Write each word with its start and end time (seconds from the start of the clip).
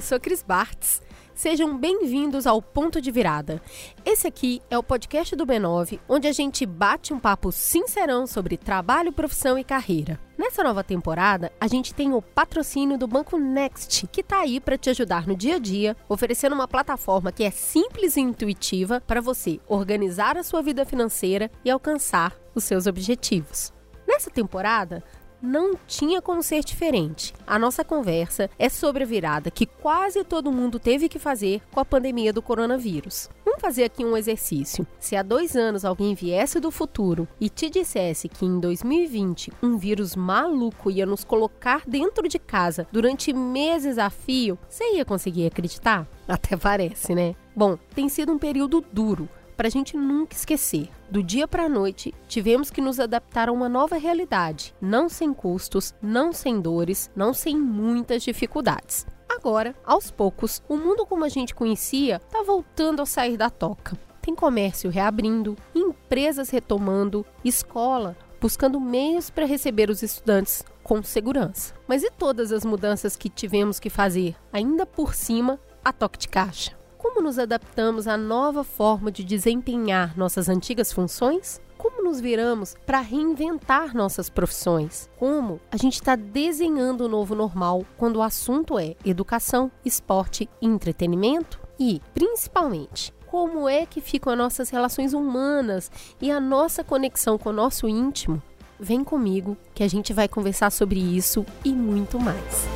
eu 0.00 0.02
sou 0.02 0.18
Cris 0.18 0.42
Bartz. 0.42 1.02
Sejam 1.34 1.76
bem-vindos 1.76 2.46
ao 2.46 2.62
Ponto 2.62 3.02
de 3.02 3.10
Virada. 3.10 3.60
Esse 4.02 4.26
aqui 4.26 4.62
é 4.70 4.78
o 4.78 4.82
podcast 4.82 5.36
do 5.36 5.44
B9, 5.46 6.00
onde 6.08 6.26
a 6.26 6.32
gente 6.32 6.64
bate 6.64 7.12
um 7.12 7.18
papo 7.18 7.52
sincerão 7.52 8.26
sobre 8.26 8.56
trabalho, 8.56 9.12
profissão 9.12 9.58
e 9.58 9.64
carreira. 9.64 10.18
Nessa 10.38 10.64
nova 10.64 10.82
temporada, 10.82 11.52
a 11.60 11.66
gente 11.66 11.92
tem 11.92 12.14
o 12.14 12.22
patrocínio 12.22 12.96
do 12.96 13.06
Banco 13.06 13.36
Next, 13.36 14.06
que 14.06 14.22
está 14.22 14.40
aí 14.40 14.58
para 14.58 14.78
te 14.78 14.88
ajudar 14.88 15.26
no 15.26 15.36
dia 15.36 15.56
a 15.56 15.58
dia, 15.58 15.94
oferecendo 16.08 16.54
uma 16.54 16.66
plataforma 16.66 17.30
que 17.30 17.44
é 17.44 17.50
simples 17.50 18.16
e 18.16 18.20
intuitiva 18.20 19.02
para 19.06 19.20
você 19.20 19.60
organizar 19.68 20.38
a 20.38 20.42
sua 20.42 20.62
vida 20.62 20.86
financeira 20.86 21.50
e 21.62 21.70
alcançar 21.70 22.34
os 22.54 22.64
seus 22.64 22.86
objetivos. 22.86 23.70
Nessa 24.08 24.30
temporada, 24.30 25.04
não 25.42 25.74
tinha 25.86 26.20
como 26.20 26.42
ser 26.42 26.62
diferente. 26.62 27.32
A 27.46 27.58
nossa 27.58 27.84
conversa 27.84 28.50
é 28.58 28.68
sobre 28.68 29.04
a 29.04 29.06
virada 29.06 29.50
que 29.50 29.66
quase 29.66 30.22
todo 30.24 30.52
mundo 30.52 30.78
teve 30.78 31.08
que 31.08 31.18
fazer 31.18 31.60
com 31.70 31.80
a 31.80 31.84
pandemia 31.84 32.32
do 32.32 32.42
coronavírus. 32.42 33.28
Vamos 33.44 33.60
fazer 33.60 33.84
aqui 33.84 34.04
um 34.04 34.16
exercício. 34.16 34.86
Se 34.98 35.16
há 35.16 35.22
dois 35.22 35.56
anos 35.56 35.84
alguém 35.84 36.14
viesse 36.14 36.60
do 36.60 36.70
futuro 36.70 37.26
e 37.40 37.48
te 37.48 37.68
dissesse 37.68 38.28
que 38.28 38.44
em 38.44 38.60
2020 38.60 39.52
um 39.62 39.76
vírus 39.76 40.14
maluco 40.14 40.90
ia 40.90 41.06
nos 41.06 41.24
colocar 41.24 41.82
dentro 41.86 42.28
de 42.28 42.38
casa 42.38 42.86
durante 42.92 43.32
meses 43.32 43.98
a 43.98 44.10
fio, 44.10 44.58
você 44.68 44.96
ia 44.96 45.04
conseguir 45.04 45.46
acreditar? 45.46 46.06
Até 46.28 46.56
parece, 46.56 47.14
né? 47.14 47.34
Bom, 47.56 47.76
tem 47.94 48.08
sido 48.08 48.32
um 48.32 48.38
período 48.38 48.84
duro 48.92 49.28
para 49.60 49.68
a 49.68 49.70
gente 49.70 49.94
nunca 49.94 50.34
esquecer. 50.34 50.88
Do 51.10 51.22
dia 51.22 51.46
para 51.46 51.64
a 51.64 51.68
noite, 51.68 52.14
tivemos 52.26 52.70
que 52.70 52.80
nos 52.80 52.98
adaptar 52.98 53.50
a 53.50 53.52
uma 53.52 53.68
nova 53.68 53.98
realidade, 53.98 54.74
não 54.80 55.06
sem 55.06 55.34
custos, 55.34 55.94
não 56.00 56.32
sem 56.32 56.58
dores, 56.62 57.10
não 57.14 57.34
sem 57.34 57.58
muitas 57.58 58.22
dificuldades. 58.22 59.06
Agora, 59.28 59.76
aos 59.84 60.10
poucos, 60.10 60.62
o 60.66 60.78
mundo 60.78 61.04
como 61.04 61.26
a 61.26 61.28
gente 61.28 61.54
conhecia 61.54 62.22
está 62.24 62.42
voltando 62.42 63.02
a 63.02 63.06
sair 63.06 63.36
da 63.36 63.50
toca. 63.50 63.98
Tem 64.22 64.34
comércio 64.34 64.88
reabrindo, 64.88 65.54
empresas 65.74 66.48
retomando, 66.48 67.26
escola 67.44 68.16
buscando 68.40 68.80
meios 68.80 69.28
para 69.28 69.44
receber 69.44 69.90
os 69.90 70.02
estudantes 70.02 70.64
com 70.82 71.02
segurança. 71.02 71.74
Mas 71.86 72.02
e 72.02 72.10
todas 72.10 72.50
as 72.50 72.64
mudanças 72.64 73.14
que 73.14 73.28
tivemos 73.28 73.78
que 73.78 73.90
fazer, 73.90 74.34
ainda 74.50 74.86
por 74.86 75.14
cima, 75.14 75.60
a 75.84 75.92
toque 75.92 76.18
de 76.18 76.28
caixa? 76.28 76.79
Como 77.00 77.22
nos 77.22 77.38
adaptamos 77.38 78.06
à 78.06 78.14
nova 78.14 78.62
forma 78.62 79.10
de 79.10 79.24
desempenhar 79.24 80.14
nossas 80.18 80.50
antigas 80.50 80.92
funções? 80.92 81.58
Como 81.78 82.04
nos 82.04 82.20
viramos 82.20 82.76
para 82.84 83.00
reinventar 83.00 83.96
nossas 83.96 84.28
profissões? 84.28 85.08
Como 85.18 85.58
a 85.72 85.78
gente 85.78 85.94
está 85.94 86.14
desenhando 86.14 87.06
o 87.06 87.08
novo 87.08 87.34
normal 87.34 87.86
quando 87.96 88.16
o 88.16 88.22
assunto 88.22 88.78
é 88.78 88.96
educação, 89.02 89.72
esporte 89.82 90.46
e 90.60 90.66
entretenimento? 90.66 91.58
E, 91.78 92.02
principalmente, 92.12 93.14
como 93.26 93.66
é 93.66 93.86
que 93.86 94.02
ficam 94.02 94.34
as 94.34 94.38
nossas 94.38 94.68
relações 94.68 95.14
humanas 95.14 95.90
e 96.20 96.30
a 96.30 96.38
nossa 96.38 96.84
conexão 96.84 97.38
com 97.38 97.48
o 97.48 97.54
nosso 97.54 97.88
íntimo? 97.88 98.42
Vem 98.78 99.02
comigo 99.02 99.56
que 99.74 99.82
a 99.82 99.88
gente 99.88 100.12
vai 100.12 100.28
conversar 100.28 100.70
sobre 100.70 101.00
isso 101.00 101.46
e 101.64 101.72
muito 101.72 102.20
mais. 102.20 102.68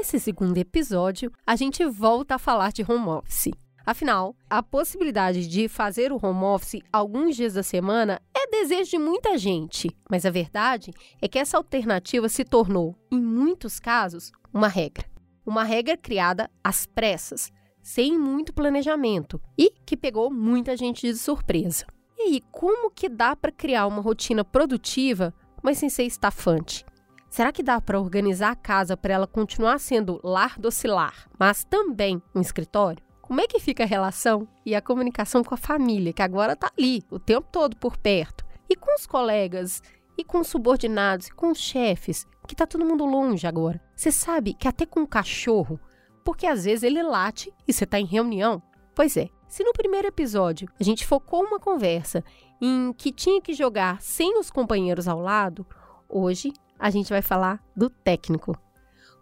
Nesse 0.00 0.18
segundo 0.18 0.56
episódio, 0.56 1.30
a 1.46 1.54
gente 1.54 1.84
volta 1.84 2.36
a 2.36 2.38
falar 2.38 2.72
de 2.72 2.82
home 2.82 3.06
office. 3.06 3.50
Afinal, 3.84 4.34
a 4.48 4.62
possibilidade 4.62 5.46
de 5.46 5.68
fazer 5.68 6.10
o 6.10 6.16
home 6.16 6.42
office 6.42 6.80
alguns 6.90 7.36
dias 7.36 7.52
da 7.52 7.62
semana 7.62 8.18
é 8.34 8.50
desejo 8.50 8.92
de 8.92 8.98
muita 8.98 9.36
gente, 9.36 9.94
mas 10.10 10.24
a 10.24 10.30
verdade 10.30 10.90
é 11.20 11.28
que 11.28 11.38
essa 11.38 11.58
alternativa 11.58 12.30
se 12.30 12.46
tornou, 12.46 12.96
em 13.12 13.20
muitos 13.20 13.78
casos, 13.78 14.32
uma 14.54 14.68
regra. 14.68 15.04
Uma 15.44 15.64
regra 15.64 15.98
criada 15.98 16.50
às 16.64 16.86
pressas, 16.86 17.52
sem 17.82 18.18
muito 18.18 18.54
planejamento 18.54 19.38
e 19.56 19.70
que 19.84 19.98
pegou 19.98 20.32
muita 20.32 20.78
gente 20.78 21.06
de 21.06 21.14
surpresa. 21.14 21.84
E 22.16 22.22
aí, 22.22 22.42
como 22.50 22.90
que 22.90 23.06
dá 23.06 23.36
para 23.36 23.52
criar 23.52 23.86
uma 23.86 24.00
rotina 24.00 24.46
produtiva, 24.46 25.34
mas 25.62 25.76
sem 25.76 25.90
ser 25.90 26.04
estafante? 26.04 26.86
Será 27.30 27.52
que 27.52 27.62
dá 27.62 27.80
para 27.80 28.00
organizar 28.00 28.50
a 28.50 28.56
casa 28.56 28.96
para 28.96 29.14
ela 29.14 29.26
continuar 29.26 29.78
sendo 29.78 30.20
lar 30.24 30.58
docilar, 30.58 31.30
mas 31.38 31.62
também 31.62 32.20
um 32.34 32.40
escritório? 32.40 33.02
Como 33.22 33.40
é 33.40 33.46
que 33.46 33.60
fica 33.60 33.84
a 33.84 33.86
relação 33.86 34.48
e 34.66 34.74
a 34.74 34.82
comunicação 34.82 35.44
com 35.44 35.54
a 35.54 35.56
família, 35.56 36.12
que 36.12 36.22
agora 36.22 36.54
está 36.54 36.72
ali, 36.76 37.04
o 37.08 37.20
tempo 37.20 37.46
todo 37.52 37.76
por 37.76 37.96
perto? 37.96 38.44
E 38.68 38.74
com 38.74 38.92
os 38.96 39.06
colegas, 39.06 39.80
e 40.18 40.24
com 40.24 40.40
os 40.40 40.48
subordinados, 40.48 41.28
e 41.28 41.32
com 41.32 41.52
os 41.52 41.58
chefes, 41.58 42.26
que 42.48 42.54
está 42.54 42.66
todo 42.66 42.84
mundo 42.84 43.04
longe 43.04 43.46
agora. 43.46 43.80
Você 43.94 44.10
sabe 44.10 44.52
que 44.52 44.66
até 44.66 44.84
com 44.84 45.02
o 45.02 45.06
cachorro, 45.06 45.78
porque 46.24 46.48
às 46.48 46.64
vezes 46.64 46.82
ele 46.82 47.00
late 47.00 47.54
e 47.66 47.72
você 47.72 47.84
está 47.84 48.00
em 48.00 48.04
reunião. 48.04 48.60
Pois 48.92 49.16
é, 49.16 49.28
se 49.46 49.62
no 49.62 49.72
primeiro 49.72 50.08
episódio 50.08 50.68
a 50.80 50.82
gente 50.82 51.06
focou 51.06 51.44
uma 51.44 51.60
conversa 51.60 52.24
em 52.60 52.92
que 52.92 53.12
tinha 53.12 53.40
que 53.40 53.54
jogar 53.54 54.02
sem 54.02 54.36
os 54.36 54.50
companheiros 54.50 55.06
ao 55.06 55.20
lado, 55.20 55.64
hoje 56.08 56.52
a 56.80 56.88
gente 56.90 57.10
vai 57.10 57.20
falar 57.20 57.62
do 57.76 57.90
técnico. 57.90 58.58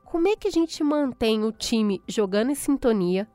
Como 0.04 0.28
é 0.28 0.36
que 0.36 0.48
a 0.48 0.50
gente 0.50 0.82
mantém 0.84 1.44
o 1.44 1.52
time 1.52 2.00
jogando 2.06 2.50
em 2.50 2.54
sintonia 2.54 3.28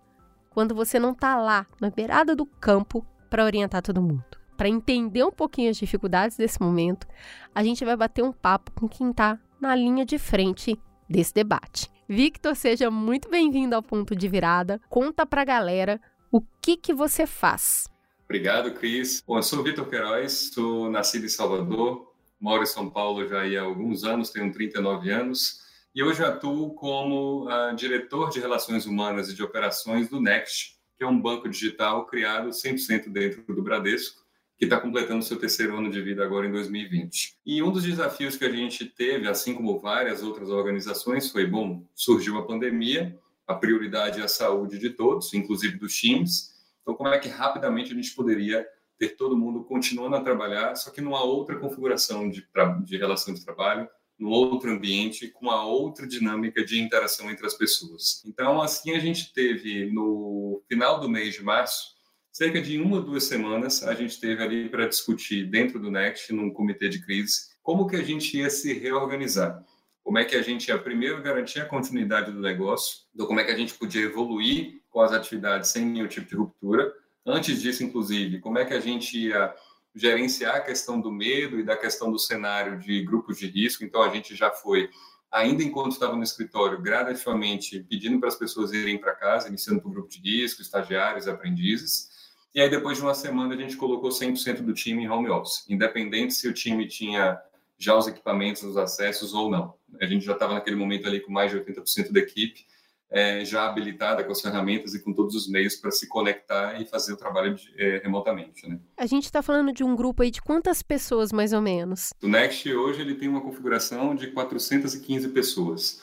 quando 0.50 0.74
você 0.74 0.98
não 0.98 1.12
está 1.12 1.36
lá 1.36 1.68
na 1.80 1.90
beirada 1.90 2.36
do 2.36 2.46
campo 2.46 3.06
para 3.30 3.44
orientar 3.44 3.82
todo 3.82 4.02
mundo? 4.02 4.24
Para 4.56 4.70
entender 4.70 5.24
um 5.24 5.32
pouquinho 5.32 5.70
as 5.70 5.78
dificuldades 5.78 6.38
desse 6.38 6.62
momento, 6.62 7.06
a 7.54 7.64
gente 7.64 7.84
vai 7.84 7.96
bater 7.96 8.24
um 8.24 8.32
papo 8.32 8.72
com 8.72 8.88
quem 8.88 9.12
está 9.12 9.38
na 9.60 9.76
linha 9.76 10.06
de 10.06 10.18
frente 10.18 10.80
desse 11.10 11.34
debate. 11.34 11.92
Victor, 12.08 12.56
seja 12.56 12.90
muito 12.90 13.30
bem-vindo 13.30 13.76
ao 13.76 13.84
Ponto 13.84 14.16
de 14.16 14.28
Virada. 14.28 14.80
Conta 14.90 15.26
para 15.26 15.42
a 15.42 15.46
galera 15.46 16.00
o 16.32 16.42
que, 16.62 16.78
que 16.78 16.94
você 16.94 17.28
faz. 17.28 17.86
Obrigado, 18.26 18.74
Cris. 18.74 19.24
Bom, 19.26 19.38
eu 19.38 19.44
sou 19.44 19.60
o 19.60 19.64
Vitor 19.64 19.88
Queiroz, 19.88 20.52
sou 20.54 20.90
nascido 20.90 21.26
em 21.26 21.30
Salvador, 21.30 22.13
moro 22.44 22.62
em 22.62 22.66
São 22.66 22.90
Paulo 22.90 23.26
já 23.26 23.42
há 23.42 23.62
alguns 23.62 24.04
anos, 24.04 24.30
tenho 24.30 24.52
39 24.52 25.10
anos, 25.10 25.62
e 25.96 26.04
hoje 26.04 26.22
atuo 26.22 26.74
como 26.74 27.48
uh, 27.48 27.74
diretor 27.74 28.30
de 28.32 28.42
Relações 28.42 28.86
Humanas 28.86 29.30
e 29.30 29.34
de 29.34 29.42
Operações 29.42 30.10
do 30.10 30.20
Next, 30.20 30.78
que 30.98 31.06
é 31.06 31.08
um 31.08 31.22
banco 31.22 31.48
digital 31.48 32.06
criado 32.06 32.50
100% 32.50 33.08
dentro 33.08 33.56
do 33.56 33.64
Bradesco, 33.64 34.22
que 34.58 34.66
está 34.66 34.78
completando 34.78 35.24
seu 35.24 35.40
terceiro 35.40 35.78
ano 35.78 35.90
de 35.90 36.02
vida 36.02 36.22
agora 36.22 36.46
em 36.46 36.52
2020. 36.52 37.38
E 37.46 37.64
um 37.64 37.72
dos 37.72 37.84
desafios 37.84 38.36
que 38.36 38.44
a 38.44 38.52
gente 38.52 38.88
teve, 38.88 39.26
assim 39.30 39.56
como 39.56 39.80
várias 39.80 40.22
outras 40.22 40.50
organizações, 40.50 41.32
foi, 41.32 41.48
bom, 41.48 41.86
surgiu 41.96 42.38
a 42.38 42.46
pandemia, 42.46 43.18
a 43.48 43.54
prioridade 43.54 44.20
é 44.20 44.24
a 44.26 44.28
saúde 44.28 44.78
de 44.78 44.90
todos, 44.90 45.34
inclusive 45.34 45.78
dos 45.78 45.96
times, 45.96 46.54
então 46.82 46.94
como 46.94 47.08
é 47.08 47.18
que 47.20 47.30
rapidamente 47.30 47.94
a 47.94 47.96
gente 47.96 48.14
poderia 48.14 48.68
ter 48.98 49.16
todo 49.16 49.38
mundo 49.38 49.64
continuando 49.64 50.16
a 50.16 50.22
trabalhar, 50.22 50.76
só 50.76 50.92
que 50.92 51.02
numa 51.02 51.24
outra 51.24 51.58
configuração 51.58 52.30
de, 52.30 52.48
de 52.86 52.98
relação 52.98 53.34
de 53.34 53.44
trabalho, 53.44 53.88
num 54.18 54.30
outro 54.30 54.72
ambiente, 54.72 55.28
com 55.30 55.46
uma 55.46 55.66
outra 55.66 56.08
dinâmica 56.08 56.64
de 56.64 56.80
interação 56.80 57.30
entre 57.30 57.46
as 57.46 57.56
pessoas. 57.56 58.24
Então, 58.26 58.62
assim, 58.62 58.92
a 58.92 59.00
gente 59.00 59.34
teve 59.34 59.92
no 59.92 60.62
final 60.68 61.00
do 61.00 61.10
mês 61.10 61.34
de 61.34 61.44
março, 61.44 61.94
cerca 62.32 62.62
de 62.62 62.80
uma 62.80 62.98
ou 62.98 63.04
duas 63.04 63.26
semanas, 63.26 63.84
a 63.84 63.94
gente 63.94 64.20
teve 64.20 64.42
ali 64.42 64.70
para 64.70 64.88
discutir 64.88 65.50
dentro 65.50 65.80
do 65.80 65.92
Next, 65.92 66.32
num 66.34 66.52
comitê 66.52 66.90
de 66.90 67.04
crise, 67.04 67.54
como 67.62 67.88
que 67.88 67.96
a 67.96 68.04
gente 68.04 68.38
ia 68.38 68.50
se 68.50 68.74
reorganizar. 68.74 69.64
Como 70.04 70.18
é 70.18 70.26
que 70.26 70.36
a 70.36 70.42
gente 70.42 70.68
ia 70.68 70.78
primeiro 70.78 71.22
garantir 71.22 71.62
a 71.62 71.66
continuidade 71.66 72.32
do 72.32 72.40
negócio, 72.42 73.06
do 73.14 73.26
como 73.26 73.40
é 73.40 73.44
que 73.44 73.52
a 73.52 73.58
gente 73.58 73.74
podia 73.76 74.02
evoluir 74.02 74.82
com 74.90 75.00
as 75.00 75.14
atividades 75.14 75.70
sem 75.70 75.86
nenhum 75.86 76.08
tipo 76.08 76.28
de 76.28 76.36
ruptura, 76.36 76.94
Antes 77.26 77.62
disso, 77.62 77.84
inclusive, 77.84 78.40
como 78.40 78.58
é 78.58 78.66
que 78.66 78.74
a 78.74 78.80
gente 78.80 79.18
ia 79.18 79.54
gerenciar 79.96 80.56
a 80.56 80.62
questão 80.62 81.00
do 81.00 81.12
medo 81.12 81.60
e 81.60 81.64
da 81.64 81.78
questão 81.78 82.12
do 82.12 82.20
cenário 82.20 82.78
de 82.80 83.02
grupos 83.04 83.38
de 83.38 83.48
risco? 83.48 83.84
Então, 83.84 84.02
a 84.04 84.10
gente 84.10 84.36
já 84.36 84.52
foi, 84.52 84.90
ainda 85.32 85.64
enquanto 85.64 85.94
estava 85.94 86.16
no 86.16 86.24
escritório, 86.24 86.82
gradativamente 86.82 87.80
pedindo 87.90 88.20
para 88.20 88.28
as 88.28 88.36
pessoas 88.36 88.74
irem 88.74 88.98
para 88.98 89.16
casa, 89.16 89.48
iniciando 89.48 89.80
o 89.86 89.90
grupo 89.90 90.10
de 90.10 90.20
risco, 90.20 90.62
estagiários, 90.62 91.28
aprendizes. 91.28 92.10
E 92.54 92.60
aí, 92.60 92.70
depois 92.70 92.98
de 92.98 93.04
uma 93.04 93.14
semana, 93.14 93.56
a 93.56 93.58
gente 93.58 93.78
colocou 93.78 94.10
100% 94.10 94.62
do 94.62 94.74
time 94.74 95.04
em 95.04 95.10
home 95.10 95.30
office, 95.30 95.66
independente 95.70 96.34
se 96.34 96.48
o 96.48 96.54
time 96.54 96.88
tinha 96.88 97.40
já 97.78 97.96
os 97.96 98.08
equipamentos, 98.08 98.64
os 98.64 98.76
acessos 98.76 99.34
ou 99.34 99.50
não. 99.50 99.76
A 100.02 100.06
gente 100.06 100.26
já 100.26 100.34
estava 100.34 100.54
naquele 100.54 100.76
momento 100.76 101.08
ali 101.08 101.22
com 101.22 101.32
mais 101.32 101.52
de 101.52 101.58
80% 101.58 102.12
da 102.12 102.20
equipe 102.20 102.66
é, 103.14 103.46
já 103.46 103.68
habilitada 103.68 104.24
com 104.24 104.32
as 104.32 104.42
ferramentas 104.42 104.96
e 104.96 105.00
com 105.00 105.14
todos 105.14 105.36
os 105.36 105.48
meios 105.48 105.76
para 105.76 105.92
se 105.92 106.08
conectar 106.08 106.82
e 106.82 106.86
fazer 106.86 107.14
o 107.14 107.18
trabalho 107.18 107.54
de, 107.54 107.72
é, 107.78 108.00
remotamente. 108.00 108.68
Né? 108.68 108.80
A 108.98 109.06
gente 109.06 109.26
está 109.26 109.44
falando 109.44 109.72
de 109.72 109.84
um 109.84 109.96
grupo 109.96 110.24
aí 110.24 110.32
de 110.32 110.42
quantas 110.42 110.82
pessoas, 110.82 111.32
mais 111.32 111.54
ou 111.54 111.62
menos? 111.62 112.10
O 112.24 112.28
Next 112.28 112.74
hoje 112.74 113.02
ele 113.02 113.14
tem 113.14 113.30
uma 113.30 113.42
configuração 113.42 114.16
de 114.16 114.32
415 114.32 115.30
pessoas. 115.30 116.02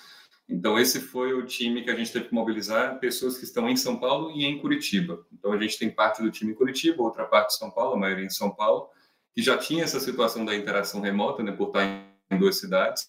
Então, 0.49 0.79
esse 0.79 1.01
foi 1.01 1.33
o 1.33 1.45
time 1.45 1.83
que 1.83 1.91
a 1.91 1.97
gente 1.97 2.13
teve 2.13 2.27
que 2.27 2.35
mobilizar, 2.35 2.99
pessoas 3.01 3.37
que 3.37 3.45
estão 3.45 3.69
em 3.69 3.77
São 3.77 3.99
Paulo 3.99 4.31
e 4.31 4.45
em 4.45 4.59
Curitiba. 4.61 5.25
Então, 5.33 5.53
a 5.53 5.59
gente 5.59 5.79
tem 5.79 5.91
parte 5.91 6.23
do 6.23 6.31
time 6.31 6.53
em 6.53 6.55
Curitiba, 6.55 7.03
outra 7.03 7.25
parte 7.25 7.55
em 7.55 7.59
São 7.59 7.71
Paulo, 7.71 7.95
a 7.95 7.99
maioria 7.99 8.25
em 8.25 8.31
São 8.31 8.51
Paulo, 8.51 8.89
que 9.35 9.43
já 9.43 9.59
tinha 9.59 9.83
essa 9.83 9.99
situação 9.99 10.45
da 10.45 10.55
interação 10.55 11.01
remota, 11.01 11.43
né, 11.43 11.53
por 11.53 11.69
estar 11.69 11.85
em 12.31 12.39
duas 12.39 12.59
cidades 12.59 13.09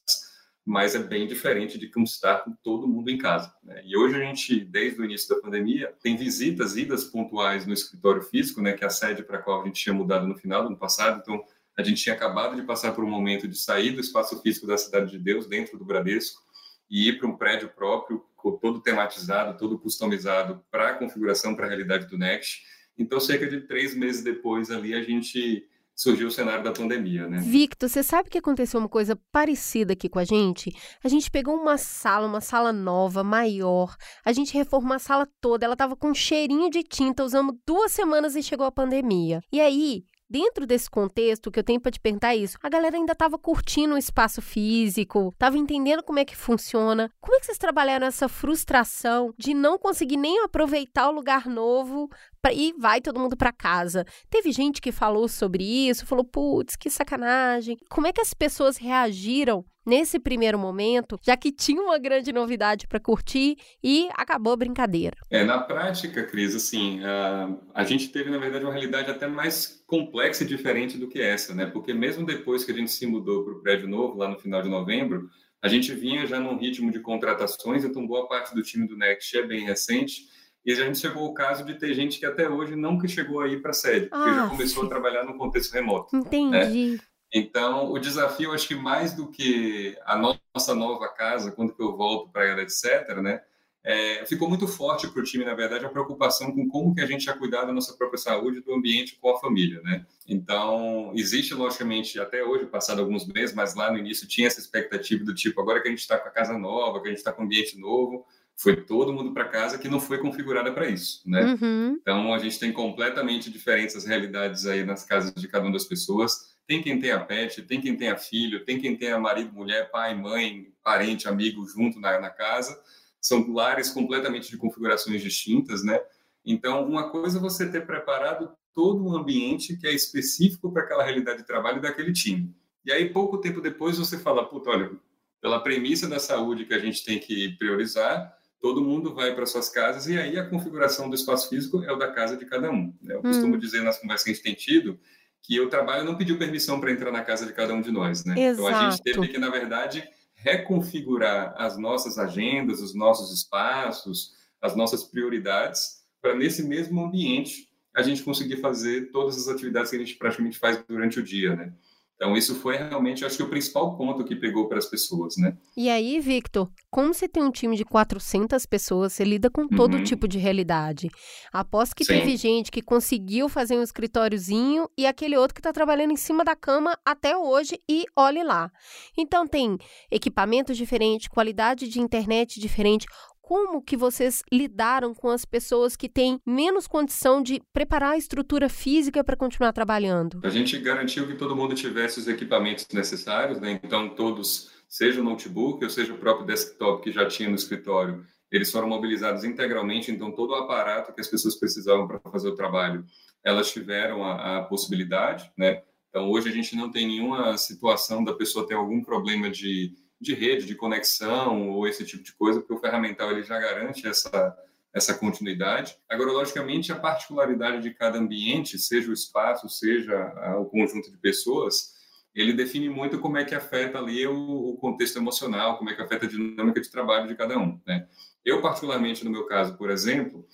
mas 0.66 0.94
é 0.94 1.00
bem 1.00 1.28
diferente 1.28 1.78
de 1.78 1.88
como 1.88 2.06
estar 2.06 2.44
com 2.44 2.52
todo 2.63 2.88
mundo 2.88 3.10
em 3.10 3.18
casa. 3.18 3.54
Né? 3.63 3.81
E 3.84 3.98
hoje 3.98 4.16
a 4.16 4.19
gente, 4.19 4.60
desde 4.60 5.02
o 5.02 5.06
início 5.06 5.36
da 5.36 5.42
pandemia, 5.42 5.94
tem 6.02 6.16
visitas, 6.16 6.78
idas 6.78 7.04
pontuais 7.06 7.66
no 7.66 7.74
escritório 7.74 8.22
físico, 8.22 8.62
né, 8.62 8.74
que 8.74 8.84
é 8.84 8.88
a 8.88 8.92
sede 8.92 9.24
para 9.24 9.40
a 9.40 9.42
qual 9.42 9.62
a 9.62 9.66
gente 9.66 9.81
tinha 9.81 9.94
mudado 9.94 10.28
no 10.28 10.38
final 10.38 10.62
do 10.62 10.68
ano 10.68 10.78
passado. 10.78 11.19
Então, 11.22 11.44
a 11.75 11.81
gente 11.81 12.04
tinha 12.04 12.16
acabado 12.16 12.56
de 12.56 12.62
passar 12.63 12.94
por 12.94 13.04
um 13.04 13.10
momento 13.10 13.48
de 13.48 13.58
sair 13.58 13.92
do 13.92 14.02
espaço 14.02 14.40
físico 14.42 14.68
da 14.68 14.78
Cidade 14.78 15.12
de 15.12 15.18
Deus, 15.18 15.48
dentro 15.48 15.78
do 15.78 15.86
Bradesco, 15.86 16.42
e 16.90 17.10
ir 17.10 17.18
para 17.18 17.28
um 17.28 17.38
prédio 17.38 17.69
próprio, 17.69 18.24
todo 18.62 18.81
tematizado, 18.81 19.58
todo 19.58 19.80
customizado 19.80 20.63
para 20.69 20.90
a 20.90 20.94
configuração, 20.94 21.56
para 21.56 21.66
a 21.66 21.69
realidade 21.69 22.08
do 22.08 22.18
Next. 22.18 22.63
Então, 22.98 23.19
cerca 23.19 23.48
de 23.48 23.62
três 23.62 23.96
meses 23.96 24.22
depois 24.22 24.69
ali, 24.69 24.94
a 24.94 25.02
gente 25.02 25.66
surgiu 26.01 26.30
o 26.30 26.31
cenário 26.31 26.63
da 26.63 26.71
pandemia, 26.71 27.27
né? 27.27 27.38
Victor, 27.38 27.88
você 27.88 28.01
sabe 28.01 28.27
que 28.27 28.39
aconteceu 28.39 28.80
uma 28.80 28.89
coisa 28.89 29.15
parecida 29.31 29.94
aqui 29.94 30.09
com 30.09 30.18
a 30.18 30.24
gente? 30.24 30.75
A 31.03 31.07
gente 31.07 31.30
pegou 31.30 31.56
uma 31.56 31.77
sala, 31.77 32.25
uma 32.25 32.42
sala 32.42 32.74
nova, 32.74 33.24
maior, 33.24 33.95
a 34.25 34.33
gente 34.33 34.51
reformou 34.56 34.95
a 34.95 35.00
sala 35.00 35.27
toda, 35.39 35.63
ela 35.63 35.75
tava 35.75 35.95
com 35.95 36.09
um 36.09 36.15
cheirinho 36.15 36.71
de 36.71 36.81
tinta, 36.81 37.24
usamos 37.24 37.56
duas 37.68 37.92
semanas 37.92 38.36
e 38.36 38.42
chegou 38.42 38.65
a 38.65 38.71
pandemia. 38.71 39.42
E 39.51 39.62
aí, 39.62 40.03
Dentro 40.31 40.66
desse 40.66 40.89
contexto, 40.89 41.51
que 41.51 41.60
eu 41.60 41.63
tenho 41.63 41.81
para 41.81 41.92
te 41.92 42.00
perguntar 42.00 42.30
é 42.30 42.38
isso. 42.38 42.57
A 42.63 42.69
galera 42.69 42.95
ainda 42.95 43.12
estava 43.12 43.38
curtindo 43.38 43.95
o 43.95 43.98
espaço 43.98 44.42
físico, 44.42 45.28
estava 45.33 45.57
entendendo 45.57 46.01
como 46.01 46.19
é 46.19 46.24
que 46.24 46.38
funciona. 46.38 47.12
Como 47.19 47.36
é 47.36 47.39
que 47.42 47.48
vocês 47.48 47.57
trabalharam 47.57 48.07
essa 48.07 48.30
frustração 48.30 49.33
de 49.38 49.54
não 49.54 49.78
conseguir 49.78 50.16
nem 50.16 50.42
aproveitar 50.42 51.10
o 51.10 51.12
lugar 51.12 51.48
novo 51.48 52.10
pra, 52.42 52.54
e 52.54 52.72
vai 52.80 53.01
todo 53.01 53.19
mundo 53.19 53.36
para 53.36 53.51
casa? 53.51 54.06
Teve 54.30 54.54
gente 54.54 54.80
que 54.80 54.94
falou 54.94 55.28
sobre 55.28 55.66
isso, 55.66 56.06
falou, 56.06 56.24
putz, 56.24 56.77
que 56.77 56.89
sacanagem. 56.89 57.75
Como 57.89 58.07
é 58.07 58.13
que 58.13 58.22
as 58.22 58.34
pessoas 58.34 58.77
reagiram 58.77 59.66
nesse 59.86 60.19
primeiro 60.19 60.57
momento, 60.57 61.19
já 61.22 61.36
que 61.36 61.51
tinha 61.51 61.81
uma 61.81 61.98
grande 61.98 62.31
novidade 62.31 62.88
para 62.88 63.00
curtir 63.00 63.57
e 63.83 64.10
acabou 64.13 64.54
a 64.54 64.57
brincadeira. 64.57 65.18
É, 65.30 65.44
na 65.44 65.60
prática, 65.60 66.24
Cris, 66.24 66.56
assim, 66.56 67.04
a, 67.04 67.50
a 67.74 67.83
gente 67.83 68.10
teve, 68.10 68.30
na 68.30 68.38
verdade, 68.38 68.63
uma 68.63 68.74
realidade 68.74 69.10
até 69.10 69.28
mais 69.28 69.83
complexa 69.88 70.44
e 70.44 70.48
diferente 70.48 70.98
do 70.98 71.07
que 71.07 71.22
essa, 71.22 71.54
né? 71.54 71.66
Porque 71.66 71.94
mesmo 71.94 72.25
depois 72.25 72.63
que 72.63 72.72
a 72.72 72.75
gente 72.75 72.92
se 72.92 73.06
mudou 73.06 73.44
para 73.44 73.54
o 73.54 73.62
prédio 73.62 73.88
novo, 73.88 74.18
lá 74.18 74.28
no 74.28 74.39
final 74.39 74.62
de 74.62 74.69
novembro, 74.69 75.30
a 75.62 75.68
gente 75.68 75.94
vinha 75.94 76.25
já 76.25 76.39
num 76.39 76.57
ritmo 76.57 76.92
de 76.92 77.00
contratações, 77.00 77.84
então 77.84 78.06
boa 78.07 78.27
parte 78.27 78.56
do 78.56 78.63
time 78.63 78.88
do 78.88 78.98
Next 78.98 79.38
é 79.38 79.45
bem 79.45 79.66
recente, 79.66 80.24
e 80.66 80.72
a 80.72 80.75
gente 80.75 81.00
chegou 81.00 81.24
ao 81.24 81.34
caso 81.34 81.66
de 81.66 81.74
ter 81.75 81.94
gente 81.94 82.19
que 82.19 82.25
até 82.25 82.48
hoje 82.48 82.75
nunca 82.75 83.07
chegou 83.07 83.42
aí 83.42 83.60
para 83.60 83.72
a 83.72 83.74
sede, 83.74 84.07
porque 84.07 84.30
ah, 84.30 84.34
já 84.34 84.48
começou 84.48 84.81
sim. 84.81 84.88
a 84.88 84.89
trabalhar 84.89 85.24
no 85.24 85.38
contexto 85.38 85.74
remoto. 85.74 86.16
Entendi. 86.16 86.92
Né? 86.92 87.00
Então, 87.33 87.92
o 87.92 88.00
desafio, 88.00 88.51
acho 88.51 88.68
que 88.68 88.75
mais 88.75 89.13
do 89.13 89.28
que 89.28 89.98
a 90.06 90.18
nossa 90.18 90.75
nova 90.75 91.07
casa, 91.07 91.51
quando 91.51 91.74
eu 91.80 91.95
volto 91.95 92.30
para 92.30 92.45
ela, 92.45 92.62
etc., 92.62 93.16
né, 93.22 93.42
é, 93.83 94.25
ficou 94.25 94.48
muito 94.48 94.68
forte 94.68 95.07
para 95.07 95.22
o 95.22 95.24
time, 95.24 95.44
na 95.44 95.56
verdade, 95.56 95.86
a 95.86 95.89
preocupação 95.89 96.51
com 96.51 96.68
como 96.68 96.94
que 96.94 97.01
a 97.01 97.06
gente 97.06 97.25
ia 97.25 97.33
cuidar 97.33 97.63
da 97.63 97.74
nossa 97.74 97.94
própria 97.94 98.18
saúde, 98.18 98.62
do 98.62 98.74
ambiente 98.74 99.18
com 99.19 99.36
a 99.36 99.39
família, 99.39 99.81
né? 99.81 100.06
Então, 100.28 101.12
existe, 101.16 101.54
logicamente, 101.54 102.19
até 102.19 102.44
hoje, 102.44 102.68
passado 102.68 103.01
alguns 103.01 103.25
meses, 103.25 103.56
mas 103.56 103.74
lá 103.74 103.92
no 103.92 103.98
início 103.98 104.27
tinha 104.27 104.45
essa 104.45 104.60
expectativa 104.60 105.24
do 105.24 105.34
tipo, 105.34 105.60
agora 105.60 105.81
que 105.81 105.88
a 105.88 105.92
gente 105.92 106.01
está 106.01 106.18
com 106.18 106.27
a 106.27 106.31
casa 106.31 106.57
nova, 106.57 107.01
que 107.01 107.07
a 107.07 107.10
gente 107.10 107.18
está 107.18 107.34
com 107.34 107.42
um 107.42 107.45
ambiente 107.45 107.80
novo, 107.80 108.25
foi 108.56 108.75
todo 108.75 109.12
mundo 109.12 109.34
para 109.34 109.45
casa 109.45 109.80
que 109.80 109.89
não 109.89 110.00
foi 110.00 110.19
configurada 110.19 110.72
para 110.72 110.88
isso, 110.88 111.24
né? 111.25 111.57
Uhum. 111.60 111.98
Então, 112.00 112.31
a 112.31 112.38
gente 112.38 112.60
tem 112.60 112.72
completamente 112.72 113.50
diferentes 113.50 114.06
realidades 114.06 114.68
aí 114.68 114.84
nas 114.84 115.04
casas 115.04 115.34
de 115.34 115.48
cada 115.48 115.66
uma 115.66 115.74
das 115.74 115.86
pessoas, 115.86 116.50
tem 116.68 116.81
quem 116.81 117.00
tenha 117.00 117.19
pet, 117.19 117.62
tem 117.63 117.81
quem 117.81 117.96
tenha 117.98 118.18
filho, 118.18 118.63
tem 118.66 118.80
quem 118.80 118.96
tenha 118.96 119.19
marido, 119.19 119.54
mulher, 119.54 119.90
pai, 119.92 120.16
mãe, 120.16 120.72
parente, 120.84 121.28
amigo 121.28 121.66
junto 121.68 122.00
na, 122.00 122.19
na 122.19 122.30
casa. 122.30 122.80
São 123.19 123.52
lares 123.52 123.90
completamente 123.90 124.50
de 124.50 124.58
configurações 124.58 125.22
distintas, 125.22 125.84
né? 125.84 126.00
Então, 126.46 126.88
uma 126.88 127.10
coisa 127.10 127.38
é 127.38 127.42
você 127.42 127.69
ter 127.69 127.86
preparado 127.86 128.52
todo 128.74 129.06
um 129.06 129.16
ambiente 129.16 129.78
que 129.78 129.86
é 129.86 129.94
específico 129.94 130.72
para 130.72 130.84
aquela 130.84 131.04
realidade 131.04 131.40
de 131.40 131.46
trabalho 131.46 131.81
daquele 131.81 132.13
time. 132.13 132.56
E 132.84 132.92
aí, 132.92 133.10
pouco 133.10 133.38
tempo 133.38 133.62
depois, 133.62 133.98
você 133.98 134.18
fala, 134.18 134.48
puta, 134.48 134.69
olha, 134.69 134.92
pela 135.40 135.60
premissa 135.60 136.08
da 136.08 136.19
saúde 136.19 136.66
que 136.66 136.74
a 136.74 136.80
gente 136.80 137.04
tem 137.04 137.19
que 137.19 137.50
priorizar, 137.58 138.36
todo 138.62 138.84
mundo 138.84 139.13
vai 139.13 139.34
para 139.34 139.46
suas 139.46 139.69
casas 139.69 140.08
e 140.08 140.18
aí 140.18 140.38
a 140.38 140.48
configuração 140.48 141.10
do 141.10 141.16
espaço 141.16 141.50
físico 141.50 141.84
é 141.84 141.92
o 141.92 141.98
da 141.98 142.12
casa 142.12 142.38
de 142.38 142.46
cada 142.46 142.72
um. 142.72 142.94
Né? 143.02 143.16
Eu 143.16 143.19
hum. 143.19 143.24
costumo 143.24 143.58
dizer 143.58 143.81
nas 143.81 144.00
conversas 144.00 144.24
que 144.24 144.30
a 144.30 144.34
gente 144.34 144.44
tem 144.44 144.54
tido 144.54 145.00
que 145.44 145.60
o 145.60 145.70
trabalho 145.70 146.04
não 146.04 146.16
pediu 146.16 146.38
permissão 146.38 146.80
para 146.80 146.92
entrar 146.92 147.12
na 147.12 147.24
casa 147.24 147.46
de 147.46 147.54
cada 147.54 147.74
um 147.74 147.82
de 147.82 147.92
nós, 147.92 148.24
né? 148.24 148.40
Exato. 148.40 148.68
Então 148.70 148.80
a 148.80 148.92
gente 148.92 149.04
teve 149.04 149.28
que, 149.28 149.38
na 149.38 149.50
verdade, 149.50 150.04
reconfigurar 150.36 151.54
as 151.58 151.78
nossas 151.78 152.18
agendas, 152.18 152.82
os 152.82 152.94
nossos 152.94 153.34
espaços, 153.34 154.34
as 154.62 154.76
nossas 154.76 155.04
prioridades, 155.04 156.02
para 156.22 156.36
nesse 156.36 156.64
mesmo 156.64 157.04
ambiente 157.04 157.70
a 157.94 158.02
gente 158.02 158.24
conseguir 158.24 158.58
fazer 158.58 159.12
todas 159.12 159.38
as 159.38 159.48
atividades 159.48 159.90
que 159.90 159.98
a 159.98 160.00
gente 160.00 160.16
praticamente 160.16 160.58
faz 160.58 160.82
durante 160.88 161.20
o 161.20 161.24
dia, 161.24 161.56
né? 161.56 161.74
Então, 162.22 162.38
isso 162.38 162.54
foi 162.54 162.78
realmente, 162.78 163.26
acho 163.26 163.36
que, 163.36 163.42
o 163.42 163.50
principal 163.50 163.98
ponto 163.98 164.24
que 164.24 164.36
pegou 164.36 164.68
para 164.68 164.78
as 164.78 164.86
pessoas, 164.86 165.38
né? 165.38 165.58
E 165.76 165.90
aí, 165.90 166.20
Victor, 166.20 166.70
como 166.88 167.12
você 167.12 167.28
tem 167.28 167.42
um 167.42 167.50
time 167.50 167.76
de 167.76 167.84
400 167.84 168.64
pessoas, 168.68 169.14
você 169.14 169.24
lida 169.24 169.50
com 169.50 169.68
todo 169.68 169.98
uhum. 169.98 170.04
tipo 170.04 170.28
de 170.28 170.38
realidade. 170.38 171.10
Aposto 171.52 171.96
que 171.96 172.06
Sim. 172.06 172.20
teve 172.20 172.38
gente 172.38 172.70
que 172.70 172.84
conseguiu 172.84 173.50
fazer 173.50 173.76
um 173.76 173.82
escritóriozinho 173.82 174.88
e 174.96 175.08
aquele 175.08 175.36
outro 175.36 175.56
que 175.56 175.62
está 175.62 175.74
trabalhando 175.74 176.12
em 176.12 176.16
cima 176.16 176.46
da 176.46 176.56
cama 176.56 176.96
até 177.04 177.36
hoje 177.36 177.82
e 177.90 178.06
olhe 178.16 178.44
lá. 178.44 178.72
Então, 179.18 179.48
tem 179.48 179.76
equipamentos 180.12 180.78
diferentes, 180.78 181.28
qualidade 181.28 181.90
de 181.90 182.00
internet 182.00 182.60
diferente, 182.60 183.08
como 183.51 183.81
que 183.81 183.98
vocês 183.98 184.42
lidaram 184.50 185.13
com 185.13 185.27
as 185.27 185.44
pessoas 185.44 185.98
que 185.98 186.07
têm 186.07 186.39
menos 186.45 186.88
condição 186.88 187.44
de 187.44 187.62
preparar 187.74 188.13
a 188.13 188.18
estrutura 188.18 188.69
física 188.69 189.25
para 189.25 189.36
continuar 189.36 189.74
trabalhando? 189.74 190.39
A 190.42 190.50
gente 190.50 190.80
garantiu 190.80 191.27
que 191.27 191.36
todo 191.36 191.53
mundo 191.53 191.75
tivesse 191.75 192.18
os 192.18 192.30
equipamentos 192.30 192.88
necessários, 192.94 193.59
né? 193.59 193.77
Então 193.83 194.07
todos, 194.07 194.71
seja 194.88 195.19
o 195.19 195.24
notebook 195.25 195.83
ou 195.83 195.89
seja 195.89 196.13
o 196.13 196.18
próprio 196.18 196.48
desktop 196.48 197.03
que 197.03 197.12
já 197.12 197.27
tinha 197.27 197.50
no 197.50 197.56
escritório, 197.56 198.25
eles 198.50 198.71
foram 198.71 198.88
mobilizados 198.88 199.44
integralmente, 199.44 200.09
então 200.09 200.31
todo 200.31 200.51
o 200.51 200.56
aparato 200.56 201.13
que 201.13 201.19
as 201.19 201.27
pessoas 201.27 201.57
precisavam 201.57 202.07
para 202.07 202.21
fazer 202.21 202.48
o 202.48 202.56
trabalho, 202.56 203.03
elas 203.43 203.70
tiveram 203.70 204.24
a, 204.24 204.60
a 204.60 204.63
possibilidade, 204.63 205.51
né? 205.58 205.81
Então 206.08 206.29
hoje 206.31 206.48
a 206.48 206.53
gente 206.53 206.74
não 206.74 206.89
tem 206.89 207.05
nenhuma 207.05 207.58
situação 207.58 208.24
da 208.24 208.31
pessoa 208.31 208.65
ter 208.65 208.75
algum 208.75 209.03
problema 209.03 209.50
de 209.50 209.93
de 210.22 210.36
rede, 210.36 210.68
de 210.68 210.75
conexão 210.75 211.72
ou 211.72 211.88
esse 211.88 212.06
tipo 212.06 212.24
de 212.24 212.32
coisa, 212.34 212.60
porque 212.60 212.74
o 212.74 212.80
ferramental 212.80 213.32
ele 213.32 213.42
já 213.42 213.60
garante 213.60 214.08
essa, 214.08 214.56
essa 214.94 215.13
continuidade. 215.16 215.98
Agora, 216.08 216.32
logicamente, 216.32 216.92
a 216.92 216.96
particularidade 216.96 217.82
de 217.82 217.92
cada 217.92 218.20
ambiente, 218.20 218.78
seja 218.78 219.10
o 219.10 219.13
espaço, 219.13 219.68
seja 219.68 220.16
o 220.60 220.66
conjunto 220.66 221.12
de 221.12 221.18
pessoas, 221.18 222.00
ele 222.36 222.54
define 222.54 222.88
muito 222.88 223.20
como 223.20 223.38
é 223.38 223.44
que 223.44 223.56
afeta 223.56 223.98
ali 223.98 224.25
o, 224.28 224.70
o 224.70 224.78
contexto 224.78 225.18
emocional, 225.18 225.78
como 225.78 225.90
é 225.90 225.96
que 225.96 226.01
afeta 226.01 226.25
a 226.25 226.30
dinâmica 226.30 226.80
de 226.80 226.90
trabalho 226.90 227.28
de 227.28 227.36
cada 227.36 227.58
um. 227.58 227.82
Né? 227.86 228.08
Eu, 228.46 228.62
particularmente, 228.62 229.25
no 229.25 229.32
meu 229.32 229.46
caso, 229.46 229.75
por 229.75 229.90
exemplo, 229.90 230.48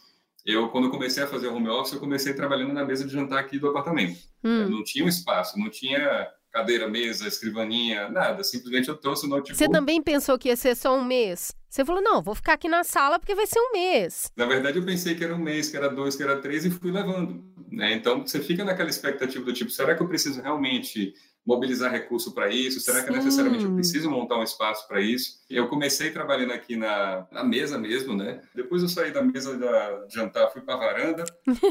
eu, 0.45 0.69
quando 0.69 0.89
comecei 0.89 1.21
a 1.23 1.27
fazer 1.27 1.49
home 1.49 1.67
office, 1.67 1.93
eu 1.93 1.99
comecei 1.99 2.33
trabalhando 2.33 2.73
na 2.73 2.85
mesa 2.85 3.05
de 3.05 3.11
jantar 3.11 3.39
aqui 3.39 3.59
do 3.59 3.67
apartamento. 3.67 4.17
Hum. 4.41 4.69
Não 4.69 4.83
tinha 4.83 5.03
um 5.03 5.09
espaço, 5.09 5.59
não 5.59 5.69
tinha 5.69 6.27
cadeira, 6.57 6.87
mesa, 6.87 7.27
escrivaninha, 7.27 8.09
nada. 8.09 8.43
Simplesmente 8.43 8.89
eu 8.89 8.95
trouxe 8.95 9.25
o 9.25 9.29
notebook. 9.29 9.55
Você 9.55 9.69
também 9.69 10.01
pensou 10.01 10.37
que 10.37 10.49
ia 10.49 10.55
ser 10.55 10.75
só 10.75 10.97
um 10.97 11.03
mês? 11.03 11.55
Você 11.69 11.85
falou, 11.85 12.01
não, 12.01 12.21
vou 12.21 12.33
ficar 12.33 12.53
aqui 12.53 12.67
na 12.67 12.83
sala 12.83 13.19
porque 13.19 13.35
vai 13.35 13.45
ser 13.45 13.59
um 13.59 13.71
mês. 13.73 14.31
Na 14.35 14.45
verdade, 14.45 14.79
eu 14.79 14.85
pensei 14.85 15.13
que 15.13 15.23
era 15.23 15.35
um 15.35 15.39
mês, 15.39 15.69
que 15.69 15.77
era 15.77 15.89
dois, 15.89 16.15
que 16.15 16.23
era 16.23 16.41
três 16.41 16.65
e 16.65 16.71
fui 16.71 16.91
levando. 16.91 17.43
Né? 17.71 17.93
Então, 17.93 18.25
você 18.25 18.39
fica 18.39 18.63
naquela 18.63 18.89
expectativa 18.89 19.45
do 19.45 19.53
tipo, 19.53 19.69
será 19.69 19.93
que 19.95 20.01
eu 20.01 20.07
preciso 20.07 20.41
realmente 20.41 21.13
mobilizar 21.47 21.89
recurso 21.89 22.33
para 22.33 22.49
isso? 22.49 22.81
Será 22.81 23.01
que 23.01 23.09
necessariamente 23.09 23.63
eu 23.63 23.73
preciso 23.73 24.11
montar 24.11 24.37
um 24.37 24.43
espaço 24.43 24.85
para 24.85 24.99
isso? 24.99 25.39
Eu 25.49 25.69
comecei 25.69 26.11
trabalhando 26.11 26.51
aqui 26.51 26.75
na, 26.75 27.25
na, 27.31 27.41
mesa 27.41 27.77
mesmo, 27.77 28.13
né? 28.13 28.41
Depois 28.53 28.83
eu 28.83 28.89
saí 28.89 29.11
da 29.11 29.21
mesa 29.21 29.57
da, 29.57 30.05
de 30.05 30.13
jantar, 30.13 30.51
fui 30.51 30.61
para 30.61 30.73
a 30.73 30.77
varanda. 30.77 31.23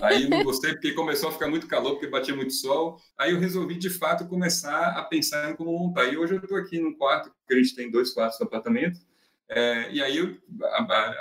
Aí 0.02 0.30
não 0.30 0.42
gostei 0.42 0.72
porque 0.72 0.92
começou 0.92 1.28
a 1.28 1.32
ficar 1.32 1.48
muito 1.48 1.66
calor, 1.66 1.92
porque 1.92 2.06
batia 2.06 2.34
muito 2.34 2.54
sol. 2.54 2.96
Aí 3.18 3.32
eu 3.32 3.38
resolvi, 3.38 3.76
de 3.76 3.90
fato, 3.90 4.26
começar 4.26 4.98
a 4.98 5.04
pensar 5.04 5.50
em 5.50 5.54
como 5.54 5.78
montar. 5.78 6.06
E 6.06 6.16
hoje 6.16 6.36
eu 6.36 6.40
estou 6.40 6.56
aqui 6.56 6.80
num 6.80 6.96
quarto, 6.96 7.30
porque 7.40 7.52
a 7.52 7.62
gente 7.62 7.76
tem 7.76 7.90
dois 7.90 8.14
quartos 8.14 8.40
no 8.40 8.46
apartamento. 8.46 8.98
É, 9.48 9.92
e 9.92 10.02
aí 10.02 10.16
eu 10.16 10.36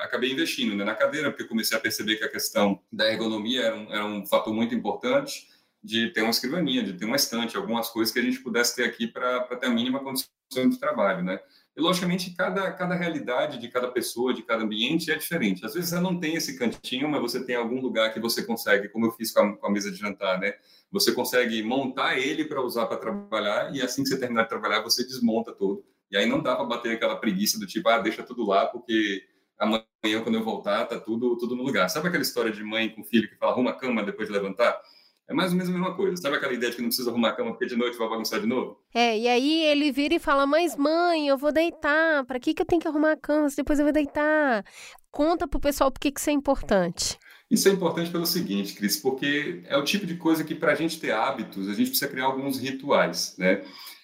acabei 0.01 0.31
investindo 0.31 0.75
né, 0.75 0.85
na 0.85 0.95
cadeira, 0.95 1.29
porque 1.29 1.43
comecei 1.43 1.77
a 1.77 1.81
perceber 1.81 2.15
que 2.15 2.23
a 2.23 2.31
questão 2.31 2.79
da 2.91 3.11
ergonomia 3.11 3.63
era 3.63 3.75
um, 3.75 3.93
era 3.93 4.05
um 4.05 4.25
fator 4.25 4.53
muito 4.53 4.73
importante 4.73 5.53
de 5.85 6.09
ter 6.09 6.21
uma 6.21 6.31
escrivaninha, 6.31 6.81
de 6.81 6.93
ter 6.93 7.05
uma 7.05 7.15
estante, 7.15 7.55
algumas 7.55 7.89
coisas 7.89 8.11
que 8.11 8.19
a 8.19 8.23
gente 8.23 8.39
pudesse 8.39 8.75
ter 8.75 8.85
aqui 8.85 9.05
para 9.05 9.41
ter 9.55 9.67
a 9.67 9.69
mínima 9.69 9.99
condição 9.99 10.31
de 10.67 10.79
trabalho, 10.79 11.23
né? 11.23 11.39
E, 11.77 11.81
logicamente, 11.81 12.33
cada, 12.35 12.71
cada 12.71 12.95
realidade 12.95 13.59
de 13.59 13.67
cada 13.67 13.87
pessoa, 13.89 14.33
de 14.33 14.41
cada 14.41 14.63
ambiente 14.63 15.11
é 15.11 15.15
diferente. 15.15 15.63
Às 15.63 15.75
vezes 15.75 15.91
você 15.91 15.99
não 15.99 16.19
tem 16.19 16.33
esse 16.33 16.57
cantinho, 16.57 17.07
mas 17.07 17.21
você 17.21 17.45
tem 17.45 17.55
algum 17.55 17.79
lugar 17.79 18.11
que 18.11 18.19
você 18.19 18.43
consegue, 18.43 18.89
como 18.89 19.05
eu 19.05 19.11
fiz 19.11 19.31
com 19.31 19.41
a, 19.41 19.57
com 19.57 19.67
a 19.67 19.69
mesa 19.69 19.91
de 19.91 19.97
jantar, 19.97 20.39
né? 20.39 20.55
Você 20.91 21.11
consegue 21.11 21.61
montar 21.61 22.17
ele 22.17 22.45
para 22.45 22.61
usar 22.61 22.87
para 22.87 22.97
trabalhar 22.97 23.75
e 23.75 23.81
assim 23.81 24.01
que 24.01 24.09
você 24.09 24.19
terminar 24.19 24.43
de 24.43 24.49
trabalhar, 24.49 24.81
você 24.81 25.03
desmonta 25.03 25.51
todo 25.51 25.85
E 26.09 26.17
aí 26.17 26.25
não 26.25 26.41
dá 26.41 26.55
para 26.55 26.65
bater 26.65 26.93
aquela 26.93 27.17
preguiça 27.17 27.59
do 27.59 27.67
tipo, 27.67 27.87
ah, 27.89 27.99
deixa 27.99 28.23
tudo 28.23 28.43
lá, 28.43 28.65
porque 28.65 29.23
amanhã, 29.59 30.21
quando 30.23 30.35
eu 30.35 30.43
voltar, 30.43 30.85
tá 30.85 30.99
tudo, 30.99 31.37
tudo 31.37 31.55
no 31.55 31.61
lugar. 31.61 31.89
Sabe 31.89 32.07
aquela 32.07 32.23
história 32.23 32.51
de 32.51 32.63
mãe 32.63 32.89
com 32.89 33.03
filho 33.03 33.29
que 33.29 33.35
fala, 33.35 33.51
arruma 33.51 33.71
a 33.71 33.75
cama 33.75 34.01
depois 34.01 34.27
de 34.27 34.33
levantar? 34.33 34.81
É 35.27 35.33
mais 35.33 35.51
ou 35.51 35.57
menos 35.57 35.73
a 35.73 35.77
mesma 35.77 35.95
coisa. 35.95 36.21
Sabe 36.21 36.37
aquela 36.37 36.53
ideia 36.53 36.69
de 36.69 36.75
que 36.75 36.81
não 36.81 36.89
precisa 36.89 37.09
arrumar 37.09 37.29
a 37.29 37.33
cama 37.33 37.51
porque 37.51 37.65
de 37.65 37.75
noite 37.75 37.97
vai 37.97 38.07
bagunçar 38.07 38.39
de 38.39 38.45
novo? 38.45 38.79
É, 38.93 39.17
e 39.17 39.27
aí 39.27 39.63
ele 39.63 39.91
vira 39.91 40.15
e 40.15 40.19
fala: 40.19 40.45
Mas 40.45 40.75
mãe, 40.75 41.27
eu 41.27 41.37
vou 41.37 41.51
deitar. 41.51 42.23
Para 42.25 42.39
que, 42.39 42.53
que 42.53 42.61
eu 42.61 42.65
tenho 42.65 42.81
que 42.81 42.87
arrumar 42.87 43.13
a 43.13 43.17
cama 43.17 43.49
se 43.49 43.55
depois 43.55 43.79
eu 43.79 43.85
vou 43.85 43.93
deitar? 43.93 44.63
Conta 45.11 45.47
pro 45.47 45.59
pessoal 45.59 45.91
por 45.91 45.99
que, 45.99 46.11
que 46.11 46.19
isso 46.19 46.29
é 46.29 46.33
importante. 46.33 47.17
Isso 47.49 47.67
é 47.69 47.71
importante 47.71 48.11
pelo 48.11 48.25
seguinte, 48.25 48.73
Cris, 48.73 48.97
porque 48.97 49.63
é 49.67 49.77
o 49.77 49.83
tipo 49.83 50.05
de 50.05 50.15
coisa 50.17 50.43
que 50.43 50.55
para 50.55 50.71
a 50.71 50.75
gente 50.75 50.99
ter 50.99 51.11
hábitos, 51.11 51.69
a 51.69 51.73
gente 51.73 51.89
precisa 51.89 52.09
criar 52.09 52.25
alguns 52.25 52.59
rituais, 52.59 53.35
né? 53.37 53.63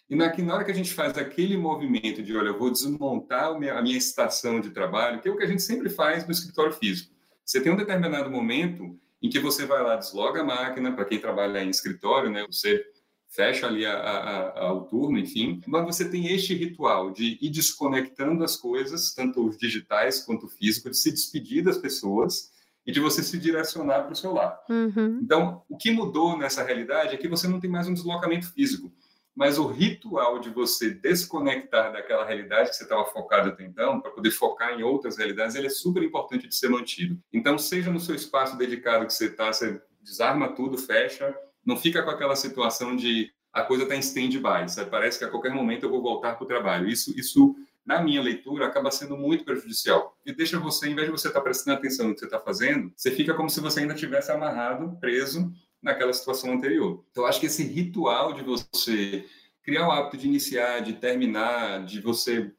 E 0.10 0.16
na, 0.16 0.36
na 0.36 0.56
hora 0.56 0.64
que 0.64 0.72
a 0.72 0.76
gente 0.76 0.94
faz 0.94 1.18
aquele 1.18 1.58
movimento 1.58 2.22
de, 2.22 2.36
olha, 2.36 2.50
eu 2.50 2.60
vou 2.60 2.70
desmontar 2.70 3.46
a 3.46 3.58
minha, 3.58 3.74
a 3.76 3.82
minha 3.82 3.98
estação 3.98 4.60
de 4.60 4.70
trabalho, 4.70 5.22
que 5.22 5.30
é 5.30 5.32
o 5.32 5.38
que 5.38 5.44
a 5.44 5.48
gente 5.48 5.62
sempre 5.62 5.90
faz 5.90 6.26
no 6.26 6.32
escritório 6.32 6.74
físico. 6.74 7.12
Você 7.46 7.62
tem 7.62 7.72
um 7.72 7.78
determinado 7.78 8.30
momento 8.30 9.00
em 9.22 9.30
que 9.30 9.40
você 9.40 9.66
vai 9.66 9.84
lá, 9.84 9.96
desloga 9.96 10.42
a 10.42 10.44
máquina, 10.44 10.92
para 10.92 11.06
quem 11.06 11.20
trabalha 11.20 11.64
em 11.64 11.70
escritório, 11.70 12.30
né? 12.30 12.46
Você 12.48 12.84
fecha 13.30 13.66
ali 13.68 13.86
a, 13.86 13.94
a, 13.94 14.60
a, 14.60 14.74
o 14.74 14.82
turno, 14.82 15.18
enfim, 15.18 15.62
mas 15.66 15.86
você 15.86 16.10
tem 16.10 16.28
este 16.28 16.54
ritual 16.54 17.12
de 17.12 17.38
ir 17.42 17.50
desconectando 17.50 18.44
as 18.44 18.58
coisas, 18.58 19.14
tanto 19.14 19.48
os 19.48 19.58
digitais 19.58 20.22
quanto 20.26 20.48
o 20.48 20.50
físico, 20.50 20.90
de 20.90 20.98
se 20.98 21.12
despedir 21.12 21.64
das 21.64 21.78
pessoas 21.78 22.52
e 22.86 22.92
de 22.92 23.00
você 23.00 23.24
se 23.24 23.38
direcionar 23.38 24.04
para 24.04 24.12
o 24.12 24.16
celular. 24.16 24.60
Uhum. 24.70 25.20
Então, 25.22 25.64
o 25.70 25.78
que 25.78 25.92
mudou 25.92 26.38
nessa 26.38 26.64
realidade 26.64 27.14
é 27.14 27.18
que 27.18 27.28
você 27.28 27.48
não 27.48 27.60
tem 27.60 27.70
mais 27.70 27.88
um 27.88 27.94
deslocamento 27.94 28.52
físico 28.52 28.92
mas 29.36 29.58
o 29.58 29.68
ritual 29.68 30.40
de 30.40 30.50
você 30.50 30.90
desconectar 30.90 31.92
daquela 31.92 32.26
realidade 32.26 32.70
que 32.70 32.76
você 32.76 32.84
estava 32.84 33.06
focado 33.06 33.50
até 33.50 33.64
então, 33.64 34.02
para 34.02 34.12
poder 34.12 34.32
focar 34.32 34.74
em 34.78 34.84
outras 34.84 35.18
realidades, 35.18 35.56
ele 35.56 35.68
é 35.68 35.70
super 35.70 36.04
importante 36.04 36.48
de 36.48 36.56
ser 36.56 36.70
mantido. 36.70 37.18
Então, 37.32 37.58
seja 37.58 37.92
no 37.92 38.00
seu 38.00 38.16
espaço 38.16 38.58
dedicado 38.58 39.06
que 39.06 39.14
você 39.14 39.28
está, 39.28 39.52
você 39.52 39.82
desarma 40.02 40.50
tudo, 40.50 40.78
fecha, 40.78 41.36
não 41.66 41.78
fica 41.78 42.04
com 42.04 42.10
aquela 42.10 42.36
situação 42.36 42.96
de 42.96 43.32
a 43.54 43.64
coisa 43.64 43.84
está 43.84 43.96
em 43.96 44.00
stand-by, 44.00 44.90
parece 44.90 45.20
que 45.20 45.26
a 45.26 45.30
qualquer 45.30 45.54
momento 45.54 45.84
eu 45.84 45.90
vou 45.90 46.02
voltar 46.02 46.36
para 46.36 46.44
o 46.44 46.48
trabalho. 46.48 46.88
Isso, 46.88 47.18
isso, 47.20 47.54
na 47.86 48.02
minha 48.02 48.22
leitura, 48.22 48.66
acaba 48.66 48.90
sendo 48.90 49.18
muito 49.18 49.44
prejudicial. 49.44 50.18
E 50.26 50.34
deixa 50.34 50.58
você, 50.58 50.88
em 50.88 50.96
vez 50.96 51.08
de 51.08 51.12
você 51.12 51.28
estar 51.28 51.40
tá 51.40 51.44
prestando 51.44 51.78
atenção 51.78 52.08
no 52.08 52.14
que 52.14 52.20
você 52.22 52.26
está 52.26 52.40
fazendo, 52.40 52.92
você 52.96 53.12
fica 53.12 53.34
como 53.34 53.50
se 53.50 53.60
você 53.60 53.82
ainda 53.82 53.94
tivesse 53.94 54.32
amarrado, 54.32 54.98
preso 55.02 55.52
naquela 55.82 56.14
situação 56.14 56.54
anterior. 56.54 57.04
Então, 57.12 57.26
acho 57.26 57.40
que 57.40 57.48
esse 57.48 57.64
ritual 57.64 58.34
de 58.34 58.44
você 58.44 59.26
criar 59.64 59.88
o 59.88 59.92
hábito 59.92 60.18
de 60.18 60.28
iniciar, 60.28 60.82
de 60.82 60.94
terminar, 60.94 61.86
de 61.86 62.02
você 62.02 62.52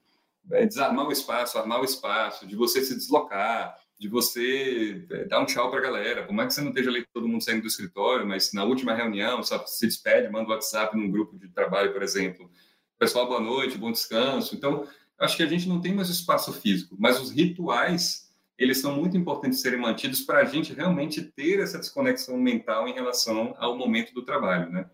é, 0.50 0.67
desarmar 0.67 1.07
o 1.07 1.12
espaço, 1.12 1.59
armar 1.59 1.81
o 1.81 1.85
espaço, 1.85 2.47
de 2.47 2.57
você 2.57 2.83
se 2.83 2.95
deslocar, 2.95 3.76
de 3.99 4.09
você 4.09 5.07
é, 5.11 5.25
dar 5.25 5.41
um 5.41 5.47
tchau 5.47 5.71
para 5.71 5.79
a 5.79 5.83
galera. 5.83 6.25
Por 6.25 6.33
mais 6.33 6.49
que 6.49 6.55
você 6.55 6.61
não 6.61 6.71
esteja 6.71 6.91
ali 6.91 7.07
todo 7.12 7.29
mundo 7.29 7.43
saindo 7.43 7.62
do 7.62 7.69
escritório, 7.69 8.26
mas 8.26 8.52
na 8.52 8.64
última 8.64 8.95
reunião, 8.95 9.43
só 9.43 9.64
se 9.67 9.87
despede, 9.87 10.31
manda 10.31 10.49
um 10.49 10.52
WhatsApp 10.52 10.97
num 10.97 11.11
grupo 11.11 11.38
de 11.38 11.49
trabalho, 11.49 11.93
por 11.93 12.02
exemplo. 12.02 12.50
Pessoal, 12.99 13.26
boa 13.26 13.41
noite, 13.41 13.79
bom 13.79 13.93
descanso. 13.93 14.55
Então, 14.55 14.87
acho 15.19 15.37
que 15.37 15.43
a 15.43 15.47
gente 15.47 15.69
não 15.69 15.81
tem 15.81 15.95
mais 15.95 16.09
espaço 16.09 16.52
físico, 16.52 16.97
mas 16.99 17.21
os 17.21 17.31
rituais 17.31 18.22
eles 18.59 18.80
são 18.80 18.94
muito 18.94 19.16
importantes 19.16 19.61
serem 19.61 19.80
mantidos 19.80 20.23
para 20.23 20.40
a 20.40 20.44
gente 20.44 20.73
realmente 20.73 21.23
ter 21.23 21.61
essa 21.61 21.78
desconexão 21.78 22.37
mental 22.37 22.87
em 22.87 22.92
relação 22.92 23.54
ao 23.59 23.76
momento 23.76 24.12
do 24.14 24.25
trabalho, 24.25 24.71
né? 24.71 24.88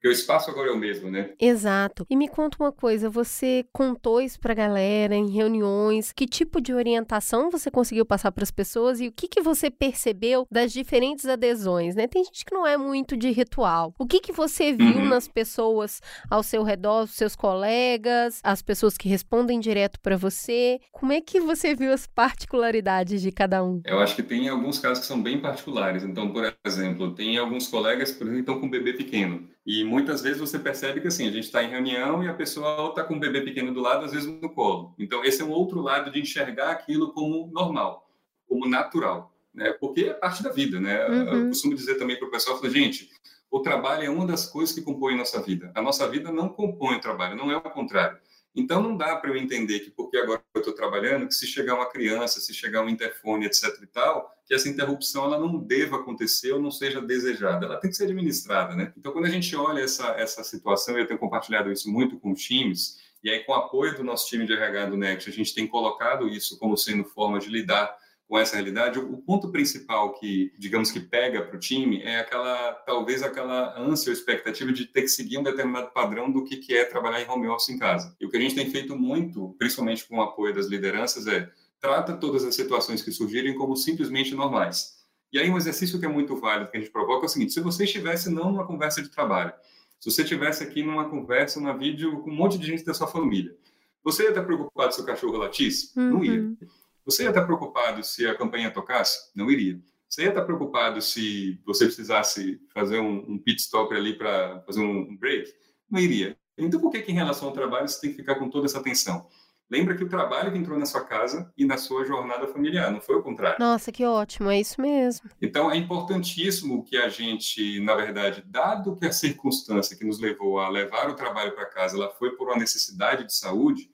Porque 0.00 0.08
o 0.08 0.12
espaço 0.12 0.50
agora 0.50 0.70
é 0.70 0.72
o 0.72 0.78
mesmo, 0.78 1.10
né? 1.10 1.32
Exato. 1.38 2.06
E 2.08 2.16
me 2.16 2.26
conta 2.26 2.56
uma 2.58 2.72
coisa, 2.72 3.10
você 3.10 3.66
contou 3.70 4.18
isso 4.18 4.40
pra 4.40 4.54
galera 4.54 5.14
em 5.14 5.28
reuniões? 5.28 6.10
Que 6.10 6.26
tipo 6.26 6.58
de 6.58 6.72
orientação 6.72 7.50
você 7.50 7.70
conseguiu 7.70 8.06
passar 8.06 8.32
para 8.32 8.42
as 8.42 8.50
pessoas 8.50 8.98
e 8.98 9.08
o 9.08 9.12
que, 9.12 9.28
que 9.28 9.42
você 9.42 9.70
percebeu 9.70 10.46
das 10.50 10.72
diferentes 10.72 11.26
adesões, 11.26 11.94
né? 11.94 12.06
Tem 12.06 12.24
gente 12.24 12.46
que 12.46 12.54
não 12.54 12.66
é 12.66 12.78
muito 12.78 13.14
de 13.14 13.30
ritual. 13.30 13.94
O 13.98 14.06
que, 14.06 14.20
que 14.20 14.32
você 14.32 14.72
viu 14.72 15.00
uhum. 15.00 15.04
nas 15.04 15.28
pessoas 15.28 16.00
ao 16.30 16.42
seu 16.42 16.62
redor, 16.62 17.02
os 17.02 17.10
seus 17.10 17.36
colegas, 17.36 18.40
as 18.42 18.62
pessoas 18.62 18.96
que 18.96 19.06
respondem 19.06 19.60
direto 19.60 20.00
para 20.00 20.16
você? 20.16 20.80
Como 20.92 21.12
é 21.12 21.20
que 21.20 21.40
você 21.40 21.74
viu 21.74 21.92
as 21.92 22.06
particularidades 22.06 23.20
de 23.20 23.30
cada 23.30 23.62
um? 23.62 23.82
Eu 23.84 24.00
acho 24.00 24.16
que 24.16 24.22
tem 24.22 24.48
alguns 24.48 24.78
casos 24.78 25.00
que 25.00 25.06
são 25.06 25.22
bem 25.22 25.38
particulares. 25.42 26.04
Então, 26.04 26.32
por 26.32 26.50
exemplo, 26.64 27.14
tem 27.14 27.36
alguns 27.36 27.68
colegas, 27.68 28.12
por 28.12 28.22
exemplo, 28.22 28.36
que 28.36 28.50
estão 28.50 28.58
com 28.58 28.66
um 28.66 28.70
bebê 28.70 28.94
pequeno. 28.94 29.46
E 29.64 29.84
muitas 29.84 30.22
vezes 30.22 30.38
você 30.38 30.58
percebe 30.58 31.00
que 31.00 31.08
assim, 31.08 31.28
a 31.28 31.30
gente 31.30 31.44
está 31.44 31.62
em 31.62 31.70
reunião 31.70 32.24
e 32.24 32.28
a 32.28 32.34
pessoa 32.34 32.88
está 32.88 33.04
com 33.04 33.14
um 33.14 33.20
bebê 33.20 33.42
pequeno 33.42 33.72
do 33.74 33.80
lado, 33.80 34.04
às 34.04 34.12
vezes 34.12 34.26
no 34.26 34.50
colo. 34.50 34.94
Então, 34.98 35.22
esse 35.22 35.42
é 35.42 35.44
um 35.44 35.50
outro 35.50 35.80
lado 35.80 36.10
de 36.10 36.20
enxergar 36.20 36.70
aquilo 36.70 37.12
como 37.12 37.50
normal, 37.52 38.10
como 38.48 38.66
natural, 38.66 39.34
né? 39.52 39.72
Porque 39.72 40.04
é 40.04 40.14
parte 40.14 40.42
da 40.42 40.50
vida, 40.50 40.80
né? 40.80 41.06
Uhum. 41.06 41.34
Eu 41.34 41.48
costumo 41.48 41.74
dizer 41.74 41.96
também 41.96 42.18
para 42.18 42.26
o 42.26 42.30
pessoal, 42.30 42.58
gente, 42.70 43.10
o 43.50 43.60
trabalho 43.60 44.04
é 44.04 44.10
uma 44.10 44.26
das 44.26 44.46
coisas 44.46 44.74
que 44.74 44.82
compõe 44.82 45.14
a 45.14 45.18
nossa 45.18 45.42
vida. 45.42 45.70
A 45.74 45.82
nossa 45.82 46.08
vida 46.08 46.32
não 46.32 46.48
compõe 46.48 46.96
o 46.96 47.00
trabalho, 47.00 47.36
não 47.36 47.50
é 47.50 47.56
o 47.56 47.62
contrário. 47.62 48.18
Então 48.54 48.82
não 48.82 48.96
dá 48.96 49.16
para 49.16 49.30
eu 49.30 49.36
entender 49.36 49.80
que 49.80 49.90
porque 49.90 50.16
agora 50.16 50.42
eu 50.54 50.60
estou 50.60 50.74
trabalhando, 50.74 51.28
que 51.28 51.34
se 51.34 51.46
chegar 51.46 51.74
uma 51.74 51.88
criança, 51.88 52.40
se 52.40 52.52
chegar 52.52 52.82
um 52.82 52.88
interfone, 52.88 53.46
etc 53.46 53.80
e 53.82 53.86
tal, 53.86 54.34
que 54.44 54.54
essa 54.54 54.68
interrupção 54.68 55.24
ela 55.24 55.38
não 55.38 55.58
deva 55.58 55.96
acontecer 55.96 56.52
ou 56.52 56.60
não 56.60 56.70
seja 56.70 57.00
desejada, 57.00 57.66
ela 57.66 57.76
tem 57.76 57.90
que 57.90 57.96
ser 57.96 58.04
administrada, 58.04 58.74
né? 58.74 58.92
Então 58.96 59.12
quando 59.12 59.26
a 59.26 59.30
gente 59.30 59.54
olha 59.54 59.82
essa 59.82 60.08
essa 60.12 60.42
situação, 60.42 60.98
eu 60.98 61.06
tenho 61.06 61.20
compartilhado 61.20 61.70
isso 61.70 61.90
muito 61.90 62.18
com 62.18 62.34
times, 62.34 62.98
e 63.22 63.30
aí 63.30 63.44
com 63.44 63.52
o 63.52 63.54
apoio 63.54 63.96
do 63.96 64.02
nosso 64.02 64.28
time 64.28 64.46
de 64.46 64.52
RH 64.52 64.86
do 64.86 64.96
Next, 64.96 65.30
a 65.30 65.32
gente 65.32 65.54
tem 65.54 65.66
colocado 65.66 66.28
isso 66.28 66.58
como 66.58 66.76
sendo 66.76 67.04
forma 67.04 67.38
de 67.38 67.48
lidar 67.48 67.96
com 68.30 68.38
essa 68.38 68.54
realidade, 68.54 68.96
o 68.96 69.16
ponto 69.16 69.50
principal 69.50 70.14
que, 70.14 70.52
digamos 70.56 70.92
que 70.92 71.00
pega 71.00 71.42
para 71.42 71.56
o 71.56 71.58
time 71.58 72.00
é 72.00 72.20
aquela, 72.20 72.74
talvez 72.86 73.24
aquela 73.24 73.76
ânsia 73.76 74.10
ou 74.10 74.14
expectativa 74.14 74.72
de 74.72 74.86
ter 74.86 75.02
que 75.02 75.08
seguir 75.08 75.36
um 75.36 75.42
determinado 75.42 75.90
padrão 75.90 76.30
do 76.30 76.44
que, 76.44 76.58
que 76.58 76.72
é 76.72 76.84
trabalhar 76.84 77.20
em 77.20 77.28
home 77.28 77.48
office 77.48 77.70
em 77.70 77.76
casa. 77.76 78.14
E 78.20 78.24
o 78.24 78.30
que 78.30 78.36
a 78.36 78.40
gente 78.40 78.54
tem 78.54 78.70
feito 78.70 78.96
muito, 78.96 79.56
principalmente 79.58 80.06
com 80.06 80.18
o 80.18 80.22
apoio 80.22 80.54
das 80.54 80.66
lideranças, 80.66 81.26
é 81.26 81.50
trata 81.80 82.16
todas 82.16 82.44
as 82.44 82.54
situações 82.54 83.02
que 83.02 83.10
surgirem 83.10 83.52
como 83.52 83.74
simplesmente 83.74 84.32
normais. 84.32 85.00
E 85.32 85.38
aí 85.40 85.50
um 85.50 85.56
exercício 85.56 85.98
que 85.98 86.06
é 86.06 86.08
muito 86.08 86.36
válido 86.36 86.70
que 86.70 86.76
a 86.76 86.80
gente 86.80 86.92
provoca 86.92 87.24
é 87.24 87.26
o 87.26 87.28
seguinte: 87.28 87.52
se 87.52 87.60
você 87.60 87.82
estivesse 87.82 88.30
não 88.30 88.52
numa 88.52 88.64
conversa 88.64 89.02
de 89.02 89.08
trabalho, 89.08 89.52
se 89.98 90.08
você 90.08 90.22
estivesse 90.22 90.62
aqui 90.62 90.84
numa 90.84 91.10
conversa, 91.10 91.58
numa 91.58 91.76
vídeo 91.76 92.20
com 92.20 92.30
um 92.30 92.36
monte 92.36 92.58
de 92.58 92.66
gente 92.68 92.84
da 92.84 92.94
sua 92.94 93.08
família, 93.08 93.56
você 94.04 94.22
ia 94.22 94.28
estar 94.28 94.44
preocupado 94.44 94.94
se 94.94 95.00
o 95.00 95.04
cachorro 95.04 95.36
latisse? 95.36 95.98
Uhum. 95.98 96.10
Não 96.10 96.24
ia. 96.24 96.56
Você 97.04 97.24
ia 97.24 97.30
estar 97.30 97.44
preocupado 97.44 98.02
se 98.04 98.26
a 98.26 98.36
campanha 98.36 98.70
tocasse? 98.70 99.30
Não 99.34 99.50
iria. 99.50 99.80
Você 100.08 100.22
ia 100.22 100.28
estar 100.30 100.44
preocupado 100.44 101.00
se 101.00 101.60
você 101.64 101.86
precisasse 101.86 102.60
fazer 102.74 102.98
um, 102.98 103.24
um 103.28 103.38
pit 103.38 103.60
stop 103.60 103.94
ali 103.94 104.16
para 104.16 104.60
fazer 104.66 104.80
um 104.80 105.16
break? 105.16 105.52
Não 105.90 106.00
iria. 106.00 106.36
Então, 106.58 106.80
por 106.80 106.90
que, 106.90 107.02
que 107.02 107.12
em 107.12 107.14
relação 107.14 107.48
ao 107.48 107.54
trabalho 107.54 107.88
você 107.88 108.00
tem 108.00 108.10
que 108.10 108.16
ficar 108.16 108.34
com 108.34 108.50
toda 108.50 108.66
essa 108.66 108.78
atenção? 108.78 109.26
Lembra 109.70 109.96
que 109.96 110.02
o 110.02 110.08
trabalho 110.08 110.54
entrou 110.56 110.76
na 110.76 110.84
sua 110.84 111.04
casa 111.04 111.52
e 111.56 111.64
na 111.64 111.78
sua 111.78 112.04
jornada 112.04 112.48
familiar, 112.48 112.90
não 112.90 113.00
foi 113.00 113.14
o 113.14 113.22
contrário. 113.22 113.60
Nossa, 113.60 113.92
que 113.92 114.04
ótimo, 114.04 114.50
é 114.50 114.58
isso 114.58 114.80
mesmo. 114.80 115.30
Então, 115.40 115.70
é 115.70 115.76
importantíssimo 115.76 116.84
que 116.84 116.96
a 116.96 117.08
gente, 117.08 117.78
na 117.78 117.94
verdade, 117.94 118.42
dado 118.44 118.96
que 118.96 119.06
a 119.06 119.12
circunstância 119.12 119.96
que 119.96 120.04
nos 120.04 120.18
levou 120.18 120.58
a 120.58 120.68
levar 120.68 121.08
o 121.08 121.14
trabalho 121.14 121.54
para 121.54 121.66
casa, 121.66 121.96
ela 121.96 122.10
foi 122.10 122.32
por 122.32 122.48
uma 122.48 122.58
necessidade 122.58 123.24
de 123.24 123.32
saúde, 123.32 123.88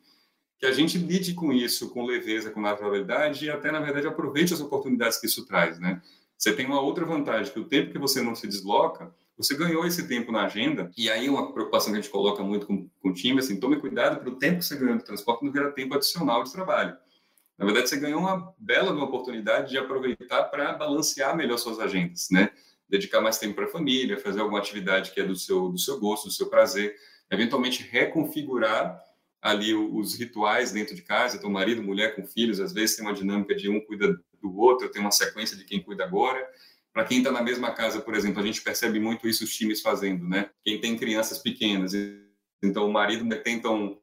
que 0.58 0.66
a 0.66 0.72
gente 0.72 0.98
lide 0.98 1.34
com 1.34 1.52
isso 1.52 1.90
com 1.90 2.04
leveza, 2.04 2.50
com 2.50 2.60
naturalidade 2.60 3.44
e 3.44 3.50
até, 3.50 3.70
na 3.70 3.80
verdade, 3.80 4.06
aproveite 4.06 4.54
as 4.54 4.60
oportunidades 4.60 5.18
que 5.18 5.26
isso 5.26 5.46
traz, 5.46 5.78
né? 5.78 6.00
Você 6.36 6.52
tem 6.52 6.66
uma 6.66 6.80
outra 6.80 7.04
vantagem, 7.04 7.52
que 7.52 7.60
o 7.60 7.64
tempo 7.64 7.92
que 7.92 7.98
você 7.98 8.20
não 8.20 8.34
se 8.34 8.46
desloca, 8.46 9.14
você 9.36 9.54
ganhou 9.54 9.86
esse 9.86 10.06
tempo 10.08 10.32
na 10.32 10.44
agenda, 10.44 10.90
e 10.96 11.10
aí 11.10 11.28
uma 11.28 11.52
preocupação 11.52 11.92
que 11.92 11.98
a 11.98 12.00
gente 12.00 12.10
coloca 12.10 12.42
muito 12.42 12.66
com, 12.66 12.88
com 13.00 13.08
o 13.10 13.12
time, 13.12 13.38
assim, 13.38 13.60
tome 13.60 13.76
cuidado 13.76 14.18
para 14.18 14.30
o 14.30 14.36
tempo 14.36 14.58
que 14.58 14.64
você 14.64 14.76
ganhou 14.76 14.94
no 14.94 15.02
transporte 15.02 15.44
não 15.44 15.52
virar 15.52 15.72
tempo 15.72 15.94
adicional 15.94 16.42
de 16.42 16.52
trabalho. 16.52 16.96
Na 17.58 17.64
verdade, 17.64 17.88
você 17.88 17.98
ganhou 17.98 18.20
uma 18.20 18.54
bela 18.58 18.92
uma 18.92 19.04
oportunidade 19.04 19.70
de 19.70 19.78
aproveitar 19.78 20.44
para 20.44 20.72
balancear 20.74 21.36
melhor 21.36 21.58
suas 21.58 21.78
agendas, 21.78 22.28
né? 22.30 22.50
Dedicar 22.88 23.20
mais 23.20 23.38
tempo 23.38 23.54
para 23.54 23.64
a 23.64 23.68
família, 23.68 24.18
fazer 24.18 24.40
alguma 24.40 24.58
atividade 24.58 25.10
que 25.10 25.20
é 25.20 25.24
do 25.24 25.34
seu, 25.34 25.70
do 25.70 25.78
seu 25.78 25.98
gosto, 25.98 26.28
do 26.28 26.32
seu 26.32 26.48
prazer, 26.48 26.94
eventualmente 27.30 27.82
reconfigurar 27.82 29.02
ali 29.46 29.72
os 29.74 30.14
rituais 30.14 30.72
dentro 30.72 30.94
de 30.94 31.02
casa, 31.02 31.36
então 31.36 31.48
marido, 31.48 31.80
mulher 31.80 32.16
com 32.16 32.26
filhos, 32.26 32.58
às 32.58 32.72
vezes 32.72 32.96
tem 32.96 33.06
uma 33.06 33.14
dinâmica 33.14 33.54
de 33.54 33.68
um 33.68 33.80
cuida 33.80 34.18
do 34.42 34.58
outro, 34.58 34.88
tem 34.88 35.00
uma 35.00 35.12
sequência 35.12 35.56
de 35.56 35.64
quem 35.64 35.80
cuida 35.80 36.04
agora. 36.04 36.44
Para 36.92 37.04
quem 37.04 37.18
está 37.18 37.30
na 37.30 37.42
mesma 37.42 37.70
casa, 37.70 38.00
por 38.00 38.14
exemplo, 38.14 38.42
a 38.42 38.44
gente 38.44 38.60
percebe 38.60 38.98
muito 38.98 39.28
isso 39.28 39.44
os 39.44 39.54
times 39.54 39.80
fazendo, 39.80 40.26
né? 40.26 40.50
Quem 40.64 40.80
tem 40.80 40.96
crianças 40.96 41.38
pequenas, 41.38 41.92
então 42.60 42.88
o 42.88 42.92
marido 42.92 43.24
né, 43.24 43.36
tentam 43.36 44.00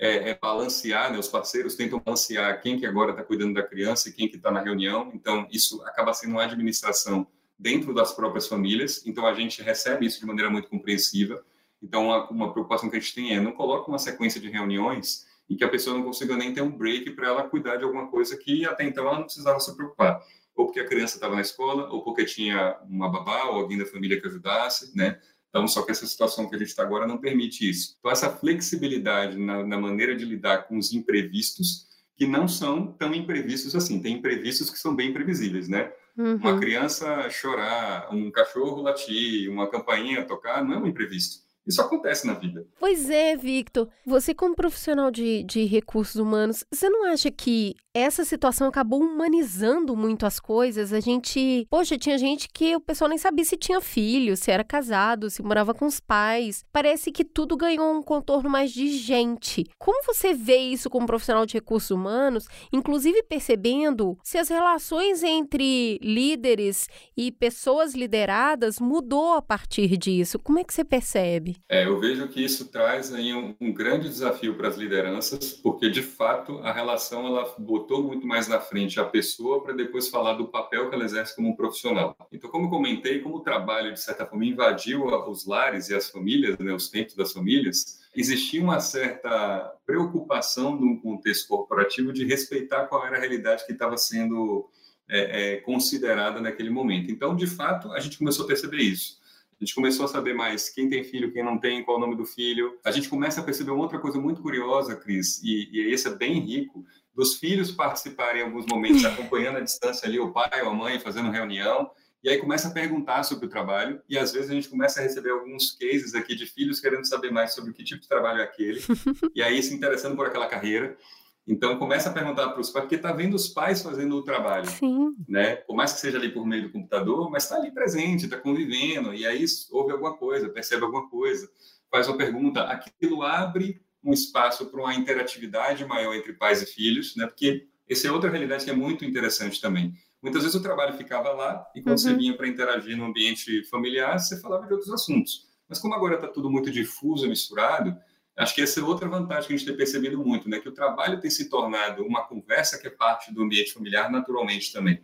é, 0.00 0.30
é, 0.30 0.38
balancear, 0.40 1.12
né? 1.12 1.18
Os 1.18 1.28
parceiros 1.28 1.76
tentam 1.76 2.00
balancear 2.04 2.60
quem 2.60 2.76
que 2.76 2.84
agora 2.84 3.12
está 3.12 3.22
cuidando 3.22 3.54
da 3.54 3.62
criança 3.62 4.08
e 4.08 4.12
quem 4.12 4.28
que 4.28 4.36
está 4.36 4.50
na 4.50 4.60
reunião. 4.60 5.12
Então 5.14 5.46
isso 5.52 5.80
acaba 5.84 6.12
sendo 6.12 6.32
uma 6.32 6.42
administração 6.42 7.24
dentro 7.56 7.94
das 7.94 8.12
próprias 8.12 8.48
famílias. 8.48 9.06
Então 9.06 9.26
a 9.26 9.34
gente 9.34 9.62
recebe 9.62 10.06
isso 10.06 10.18
de 10.18 10.26
maneira 10.26 10.50
muito 10.50 10.68
compreensiva 10.68 11.44
então, 11.82 12.06
uma, 12.06 12.28
uma, 12.30 12.52
preocupação 12.52 12.88
que 12.88 12.96
a 12.96 13.00
gente 13.00 13.14
tem 13.14 13.34
é 13.34 13.40
não 13.40 13.52
coloque 13.52 13.88
uma 13.88 13.98
sequência 13.98 14.40
de 14.40 14.48
reuniões 14.48 15.26
em 15.50 15.56
que 15.56 15.64
a 15.64 15.68
pessoa 15.68 15.96
não 15.96 16.04
consiga 16.04 16.36
nem 16.36 16.54
ter 16.54 16.62
um 16.62 16.70
break 16.70 17.10
para 17.10 17.28
ela 17.28 17.48
cuidar 17.48 17.76
de 17.76 17.84
alguma 17.84 18.08
coisa 18.08 18.36
que 18.36 18.64
até 18.64 18.84
então 18.84 19.06
ela 19.06 19.16
não 19.16 19.24
precisava 19.24 19.58
se 19.58 19.74
preocupar. 19.74 20.22
Ou 20.54 20.66
porque 20.66 20.80
a 20.80 20.86
criança 20.86 21.16
estava 21.16 21.34
na 21.34 21.40
escola, 21.40 21.88
ou 21.90 22.04
porque 22.04 22.24
tinha 22.24 22.78
uma 22.88 23.10
babá 23.10 23.44
ou 23.44 23.56
alguém 23.56 23.78
da 23.78 23.86
família 23.86 24.20
que 24.20 24.26
ajudasse, 24.26 24.96
né? 24.96 25.18
Então, 25.48 25.66
só 25.68 25.82
que 25.82 25.90
essa 25.90 26.06
situação 26.06 26.48
que 26.48 26.54
a 26.54 26.58
gente 26.58 26.68
está 26.68 26.82
agora 26.82 27.06
não 27.06 27.18
permite 27.18 27.68
isso. 27.68 27.96
Então, 27.98 28.10
essa 28.10 28.30
flexibilidade 28.30 29.36
na, 29.36 29.62
na 29.62 29.78
maneira 29.78 30.16
de 30.16 30.24
lidar 30.24 30.66
com 30.66 30.78
os 30.78 30.92
imprevistos, 30.94 31.86
que 32.16 32.26
não 32.26 32.48
são 32.48 32.86
tão 32.92 33.12
imprevistos 33.12 33.74
assim. 33.74 34.00
Tem 34.00 34.14
imprevistos 34.14 34.70
que 34.70 34.78
são 34.78 34.94
bem 34.94 35.12
previsíveis, 35.12 35.68
né? 35.68 35.92
Uhum. 36.16 36.36
Uma 36.36 36.58
criança 36.58 37.28
chorar, 37.28 38.08
um 38.14 38.30
cachorro 38.30 38.82
latir, 38.82 39.50
uma 39.50 39.68
campainha 39.68 40.24
tocar, 40.24 40.64
não 40.64 40.74
é 40.74 40.78
um 40.78 40.86
imprevisto. 40.86 41.42
Isso 41.66 41.80
acontece 41.80 42.26
na 42.26 42.34
vida. 42.34 42.66
Pois 42.78 43.08
é, 43.08 43.36
Victor. 43.36 43.88
Você, 44.04 44.34
como 44.34 44.54
profissional 44.54 45.10
de, 45.10 45.44
de 45.44 45.64
recursos 45.64 46.16
humanos, 46.16 46.64
você 46.70 46.88
não 46.88 47.04
acha 47.06 47.30
que 47.30 47.74
essa 47.94 48.24
situação 48.24 48.68
acabou 48.68 49.02
humanizando 49.02 49.94
muito 49.94 50.24
as 50.24 50.40
coisas? 50.40 50.92
A 50.92 51.00
gente. 51.00 51.66
Poxa, 51.68 51.98
tinha 51.98 52.16
gente 52.16 52.48
que 52.48 52.74
o 52.74 52.80
pessoal 52.80 53.08
nem 53.08 53.18
sabia 53.18 53.44
se 53.44 53.56
tinha 53.56 53.80
filho, 53.80 54.36
se 54.36 54.50
era 54.50 54.64
casado, 54.64 55.28
se 55.28 55.42
morava 55.42 55.74
com 55.74 55.86
os 55.86 56.00
pais. 56.00 56.64
Parece 56.72 57.12
que 57.12 57.24
tudo 57.24 57.56
ganhou 57.56 57.92
um 57.92 58.02
contorno 58.02 58.48
mais 58.48 58.72
de 58.72 58.88
gente. 58.88 59.66
Como 59.78 60.02
você 60.06 60.32
vê 60.32 60.56
isso 60.56 60.88
como 60.88 61.06
profissional 61.06 61.44
de 61.44 61.54
recursos 61.54 61.90
humanos, 61.90 62.46
inclusive 62.72 63.22
percebendo 63.24 64.16
se 64.22 64.38
as 64.38 64.48
relações 64.48 65.22
entre 65.22 65.98
líderes 66.02 66.88
e 67.16 67.30
pessoas 67.30 67.94
lideradas 67.94 68.80
mudou 68.80 69.34
a 69.34 69.42
partir 69.42 69.96
disso? 69.96 70.38
Como 70.38 70.58
é 70.58 70.64
que 70.64 70.72
você 70.72 70.84
percebe? 70.84 71.56
É, 71.68 71.84
eu 71.86 72.00
vejo 72.00 72.28
que 72.28 72.42
isso 72.42 72.68
traz 72.68 73.12
aí 73.12 73.34
um, 73.34 73.54
um 73.60 73.72
grande 73.72 74.08
desafio 74.08 74.56
para 74.56 74.68
as 74.68 74.76
lideranças, 74.76 75.52
porque 75.52 75.90
de 75.90 76.02
fato 76.02 76.58
a 76.58 76.72
relação 76.72 77.26
ela 77.26 77.54
botou 77.82 78.02
muito 78.02 78.26
mais 78.26 78.46
na 78.46 78.60
frente 78.60 79.00
a 79.00 79.04
pessoa 79.04 79.62
para 79.62 79.72
depois 79.72 80.08
falar 80.08 80.34
do 80.34 80.46
papel 80.46 80.88
que 80.88 80.94
ela 80.94 81.04
exerce 81.04 81.34
como 81.34 81.56
profissional. 81.56 82.16
Então, 82.30 82.48
como 82.48 82.66
eu 82.66 82.70
comentei, 82.70 83.20
como 83.20 83.36
o 83.36 83.40
trabalho 83.40 83.92
de 83.92 84.00
certa 84.00 84.24
forma 84.24 84.44
invadiu 84.44 85.04
os 85.04 85.44
lares 85.46 85.88
e 85.88 85.94
as 85.94 86.08
famílias, 86.08 86.56
né, 86.58 86.72
os 86.72 86.88
tempos 86.88 87.14
das 87.14 87.32
famílias, 87.32 88.00
existia 88.14 88.62
uma 88.62 88.78
certa 88.78 89.74
preocupação 89.84 90.76
no 90.76 91.00
contexto 91.00 91.48
corporativo 91.48 92.12
de 92.12 92.24
respeitar 92.24 92.86
qual 92.86 93.04
era 93.04 93.16
a 93.16 93.20
realidade 93.20 93.66
que 93.66 93.72
estava 93.72 93.96
sendo 93.96 94.68
é, 95.08 95.54
é, 95.54 95.56
considerada 95.56 96.40
naquele 96.40 96.70
momento. 96.70 97.10
Então, 97.10 97.34
de 97.34 97.46
fato, 97.46 97.92
a 97.92 98.00
gente 98.00 98.16
começou 98.16 98.44
a 98.44 98.48
perceber 98.48 98.78
isso. 98.78 99.20
A 99.60 99.64
gente 99.64 99.74
começou 99.74 100.06
a 100.06 100.08
saber 100.08 100.34
mais 100.34 100.68
quem 100.68 100.88
tem 100.88 101.04
filho, 101.04 101.32
quem 101.32 101.44
não 101.44 101.56
tem, 101.56 101.84
qual 101.84 101.96
o 101.96 102.00
nome 102.00 102.16
do 102.16 102.26
filho. 102.26 102.78
A 102.84 102.90
gente 102.90 103.08
começa 103.08 103.40
a 103.40 103.44
perceber 103.44 103.70
uma 103.70 103.82
outra 103.82 103.98
coisa 103.98 104.18
muito 104.18 104.42
curiosa, 104.42 104.96
Cris, 104.96 105.40
e, 105.42 105.68
e 105.72 105.92
esse 105.92 106.08
é 106.08 106.14
bem 106.14 106.40
rico, 106.40 106.84
dos 107.14 107.34
filhos 107.34 107.70
participarem 107.70 108.42
em 108.42 108.44
alguns 108.44 108.66
momentos, 108.66 109.04
acompanhando 109.04 109.58
à 109.58 109.60
distância 109.60 110.08
ali 110.08 110.18
o 110.18 110.32
pai 110.32 110.62
ou 110.62 110.70
a 110.70 110.74
mãe 110.74 110.98
fazendo 110.98 111.30
reunião, 111.30 111.90
e 112.22 112.28
aí 112.28 112.38
começa 112.38 112.68
a 112.68 112.70
perguntar 112.70 113.24
sobre 113.24 113.46
o 113.46 113.48
trabalho, 113.48 114.00
e 114.08 114.16
às 114.16 114.32
vezes 114.32 114.50
a 114.50 114.54
gente 114.54 114.68
começa 114.68 115.00
a 115.00 115.02
receber 115.02 115.30
alguns 115.30 115.72
cases 115.72 116.14
aqui 116.14 116.34
de 116.36 116.46
filhos 116.46 116.80
querendo 116.80 117.06
saber 117.06 117.32
mais 117.32 117.52
sobre 117.52 117.72
que 117.72 117.82
tipo 117.82 118.00
de 118.00 118.08
trabalho 118.08 118.40
é 118.40 118.44
aquele, 118.44 118.80
e 119.34 119.42
aí 119.42 119.62
se 119.62 119.74
interessando 119.74 120.16
por 120.16 120.26
aquela 120.26 120.46
carreira. 120.46 120.96
Então, 121.44 121.76
começa 121.76 122.08
a 122.08 122.12
perguntar 122.12 122.50
para 122.50 122.60
os 122.60 122.70
pais, 122.70 122.84
porque 122.84 122.94
está 122.94 123.12
vendo 123.12 123.34
os 123.34 123.48
pais 123.48 123.82
fazendo 123.82 124.16
o 124.16 124.22
trabalho. 124.22 124.66
Sim. 124.66 125.10
Né? 125.28 125.56
Por 125.56 125.74
mais 125.74 125.92
que 125.92 125.98
seja 125.98 126.16
ali 126.16 126.28
por 126.28 126.46
meio 126.46 126.62
do 126.62 126.70
computador, 126.70 127.28
mas 127.30 127.42
está 127.42 127.56
ali 127.56 127.72
presente, 127.72 128.26
está 128.26 128.36
convivendo, 128.36 129.12
e 129.12 129.26
aí 129.26 129.44
ouve 129.72 129.90
alguma 129.90 130.16
coisa, 130.16 130.48
percebe 130.48 130.84
alguma 130.84 131.08
coisa, 131.08 131.50
faz 131.90 132.06
uma 132.06 132.16
pergunta. 132.16 132.62
Aquilo 132.62 133.22
abre 133.22 133.82
um 134.04 134.12
espaço 134.12 134.66
para 134.66 134.80
uma 134.80 134.94
interatividade 134.94 135.84
maior 135.84 136.14
entre 136.14 136.32
pais 136.32 136.62
e 136.62 136.66
filhos, 136.66 137.14
né? 137.16 137.26
porque 137.26 137.66
essa 137.88 138.08
é 138.08 138.10
outra 138.10 138.30
realidade 138.30 138.64
que 138.64 138.70
é 138.70 138.74
muito 138.74 139.04
interessante 139.04 139.60
também. 139.60 139.94
Muitas 140.20 140.42
vezes 140.42 140.56
o 140.56 140.62
trabalho 140.62 140.96
ficava 140.96 141.32
lá, 141.32 141.64
e 141.74 141.82
quando 141.82 141.98
uhum. 141.98 141.98
você 141.98 142.14
vinha 142.14 142.36
para 142.36 142.46
interagir 142.46 142.96
no 142.96 143.04
ambiente 143.04 143.64
familiar, 143.64 144.18
você 144.18 144.40
falava 144.40 144.66
de 144.66 144.72
outros 144.72 144.90
assuntos. 144.92 145.48
Mas 145.68 145.78
como 145.78 145.94
agora 145.94 146.14
está 146.14 146.28
tudo 146.28 146.50
muito 146.50 146.70
difuso, 146.70 147.28
misturado, 147.28 147.96
Acho 148.36 148.54
que 148.54 148.62
essa 148.62 148.80
é 148.80 148.82
outra 148.82 149.08
vantagem 149.08 149.46
que 149.46 149.54
a 149.54 149.56
gente 149.56 149.66
tem 149.66 149.76
percebido 149.76 150.18
muito, 150.24 150.48
né? 150.48 150.58
Que 150.58 150.68
o 150.68 150.72
trabalho 150.72 151.20
tem 151.20 151.30
se 151.30 151.50
tornado 151.50 152.02
uma 152.02 152.24
conversa 152.24 152.78
que 152.78 152.86
é 152.86 152.90
parte 152.90 153.32
do 153.32 153.42
ambiente 153.42 153.72
familiar 153.72 154.10
naturalmente 154.10 154.72
também, 154.72 155.02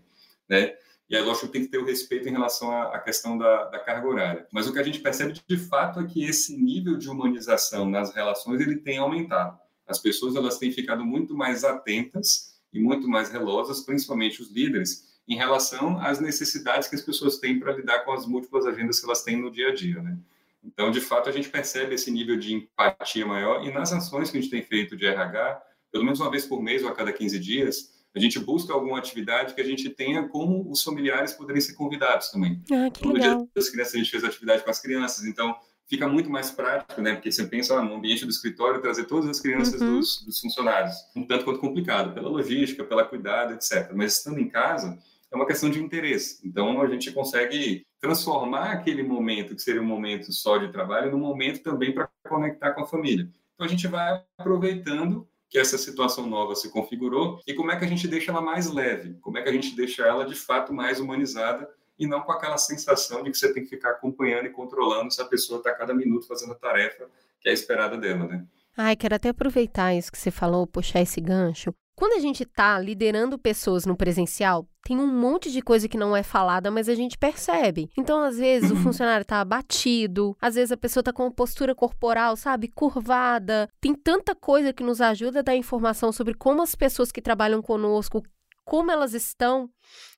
né? 0.48 0.74
E 1.08 1.16
é 1.16 1.20
lógico 1.20 1.48
tem 1.48 1.62
que 1.62 1.68
ter 1.68 1.78
o 1.78 1.86
respeito 1.86 2.28
em 2.28 2.32
relação 2.32 2.70
à, 2.70 2.98
questão 2.98 3.38
da, 3.38 3.64
da, 3.64 3.78
carga 3.78 4.06
horária. 4.06 4.46
Mas 4.52 4.66
o 4.66 4.72
que 4.72 4.78
a 4.78 4.82
gente 4.82 5.00
percebe 5.00 5.32
de 5.46 5.56
fato 5.56 6.00
é 6.00 6.04
que 6.04 6.22
esse 6.22 6.54
nível 6.56 6.98
de 6.98 7.08
humanização 7.08 7.88
nas 7.88 8.14
relações 8.14 8.60
ele 8.60 8.76
tem 8.76 8.98
aumentado. 8.98 9.58
As 9.86 9.98
pessoas 9.98 10.36
elas 10.36 10.58
têm 10.58 10.70
ficado 10.70 11.04
muito 11.04 11.34
mais 11.34 11.64
atentas 11.64 12.58
e 12.72 12.78
muito 12.78 13.08
mais 13.08 13.30
relosas, 13.30 13.80
principalmente 13.80 14.42
os 14.42 14.50
líderes, 14.50 15.08
em 15.26 15.34
relação 15.34 15.98
às 15.98 16.20
necessidades 16.20 16.88
que 16.88 16.94
as 16.94 17.02
pessoas 17.02 17.38
têm 17.38 17.58
para 17.58 17.72
lidar 17.72 18.00
com 18.00 18.12
as 18.12 18.26
múltiplas 18.26 18.66
agendas 18.66 19.00
que 19.00 19.06
elas 19.06 19.22
têm 19.22 19.40
no 19.40 19.50
dia 19.50 19.68
a 19.68 19.74
dia, 19.74 20.02
né? 20.02 20.18
Então, 20.62 20.90
de 20.90 21.00
fato, 21.00 21.28
a 21.28 21.32
gente 21.32 21.48
percebe 21.48 21.94
esse 21.94 22.10
nível 22.10 22.36
de 22.36 22.52
empatia 22.52 23.24
maior 23.24 23.64
e 23.64 23.72
nas 23.72 23.92
ações 23.92 24.30
que 24.30 24.36
a 24.36 24.40
gente 24.40 24.50
tem 24.50 24.62
feito 24.62 24.96
de 24.96 25.06
RH, 25.06 25.62
pelo 25.90 26.04
menos 26.04 26.20
uma 26.20 26.30
vez 26.30 26.44
por 26.44 26.62
mês 26.62 26.82
ou 26.82 26.88
a 26.88 26.94
cada 26.94 27.12
15 27.12 27.38
dias, 27.38 27.97
a 28.18 28.20
gente 28.20 28.38
busca 28.38 28.72
alguma 28.72 28.98
atividade 28.98 29.54
que 29.54 29.60
a 29.60 29.64
gente 29.64 29.88
tenha 29.90 30.28
como 30.28 30.68
os 30.70 30.82
familiares 30.82 31.32
poderem 31.32 31.60
ser 31.60 31.74
convidados 31.74 32.30
também. 32.30 32.60
Ah, 32.70 32.90
que 32.90 33.06
legal. 33.06 33.38
No 33.38 33.44
dia 33.44 33.48
das 33.54 33.70
crianças, 33.70 33.94
a 33.94 33.98
gente 33.98 34.10
fez 34.10 34.24
atividade 34.24 34.64
com 34.64 34.70
as 34.70 34.80
crianças, 34.80 35.24
então 35.24 35.56
fica 35.88 36.06
muito 36.06 36.28
mais 36.28 36.50
prático, 36.50 37.00
né? 37.00 37.14
Porque 37.14 37.30
você 37.30 37.46
pensa 37.46 37.74
lá, 37.74 37.82
no 37.82 37.94
ambiente 37.94 38.24
do 38.24 38.30
escritório, 38.30 38.82
trazer 38.82 39.04
todas 39.04 39.28
as 39.28 39.40
crianças 39.40 39.80
uhum. 39.80 39.98
dos, 39.98 40.22
dos 40.24 40.40
funcionários. 40.40 40.94
Um 41.16 41.24
tanto 41.24 41.44
quanto 41.44 41.60
complicado, 41.60 42.12
pela 42.12 42.28
logística, 42.28 42.84
pela 42.84 43.04
cuidado, 43.04 43.54
etc. 43.54 43.90
Mas 43.94 44.18
estando 44.18 44.38
em 44.38 44.48
casa, 44.48 44.98
é 45.30 45.36
uma 45.36 45.46
questão 45.46 45.70
de 45.70 45.82
interesse. 45.82 46.40
Então, 46.44 46.82
a 46.82 46.88
gente 46.88 47.10
consegue 47.12 47.86
transformar 48.00 48.72
aquele 48.72 49.02
momento, 49.02 49.54
que 49.54 49.62
seria 49.62 49.80
um 49.80 49.86
momento 49.86 50.32
só 50.32 50.58
de 50.58 50.70
trabalho, 50.72 51.10
num 51.10 51.18
momento 51.18 51.62
também 51.62 51.92
para 51.92 52.08
conectar 52.28 52.72
com 52.72 52.82
a 52.82 52.86
família. 52.86 53.30
Então, 53.54 53.66
a 53.66 53.70
gente 53.70 53.86
vai 53.86 54.22
aproveitando 54.36 55.26
que 55.48 55.58
essa 55.58 55.78
situação 55.78 56.26
nova 56.26 56.54
se 56.54 56.70
configurou 56.70 57.40
e 57.46 57.54
como 57.54 57.70
é 57.70 57.76
que 57.76 57.84
a 57.84 57.88
gente 57.88 58.06
deixa 58.06 58.30
ela 58.30 58.40
mais 58.40 58.70
leve, 58.70 59.14
como 59.20 59.38
é 59.38 59.42
que 59.42 59.48
a 59.48 59.52
gente 59.52 59.74
deixa 59.74 60.04
ela 60.06 60.24
de 60.24 60.34
fato 60.34 60.72
mais 60.72 61.00
humanizada 61.00 61.68
e 61.98 62.06
não 62.06 62.20
com 62.20 62.32
aquela 62.32 62.58
sensação 62.58 63.22
de 63.22 63.30
que 63.30 63.38
você 63.38 63.52
tem 63.52 63.64
que 63.64 63.70
ficar 63.70 63.90
acompanhando 63.90 64.46
e 64.46 64.50
controlando 64.50 65.12
se 65.12 65.20
a 65.20 65.24
pessoa 65.24 65.58
está 65.58 65.74
cada 65.74 65.94
minuto 65.94 66.26
fazendo 66.26 66.52
a 66.52 66.56
tarefa 66.56 67.08
que 67.40 67.48
é 67.48 67.52
esperada 67.52 67.96
dela, 67.96 68.26
né? 68.26 68.44
Ai, 68.76 68.94
quero 68.94 69.14
até 69.14 69.30
aproveitar 69.30 69.94
isso 69.94 70.12
que 70.12 70.18
você 70.18 70.30
falou, 70.30 70.66
puxar 70.66 71.00
esse 71.00 71.20
gancho, 71.20 71.74
quando 71.98 72.12
a 72.12 72.20
gente 72.20 72.44
está 72.44 72.78
liderando 72.78 73.36
pessoas 73.36 73.84
no 73.84 73.96
presencial, 73.96 74.68
tem 74.84 74.96
um 74.96 75.06
monte 75.08 75.50
de 75.50 75.60
coisa 75.60 75.88
que 75.88 75.98
não 75.98 76.16
é 76.16 76.22
falada, 76.22 76.70
mas 76.70 76.88
a 76.88 76.94
gente 76.94 77.18
percebe. 77.18 77.90
Então, 77.98 78.22
às 78.22 78.38
vezes, 78.38 78.70
o 78.70 78.74
uhum. 78.74 78.82
funcionário 78.84 79.22
está 79.22 79.40
abatido, 79.40 80.36
às 80.40 80.54
vezes 80.54 80.70
a 80.70 80.76
pessoa 80.76 81.00
está 81.00 81.12
com 81.12 81.24
uma 81.24 81.32
postura 81.32 81.74
corporal, 81.74 82.36
sabe, 82.36 82.68
curvada. 82.68 83.68
Tem 83.80 83.96
tanta 83.96 84.32
coisa 84.32 84.72
que 84.72 84.84
nos 84.84 85.00
ajuda 85.00 85.40
a 85.40 85.42
dar 85.42 85.56
informação 85.56 86.12
sobre 86.12 86.34
como 86.34 86.62
as 86.62 86.76
pessoas 86.76 87.10
que 87.10 87.20
trabalham 87.20 87.60
conosco, 87.60 88.22
como 88.64 88.92
elas 88.92 89.12
estão, 89.12 89.68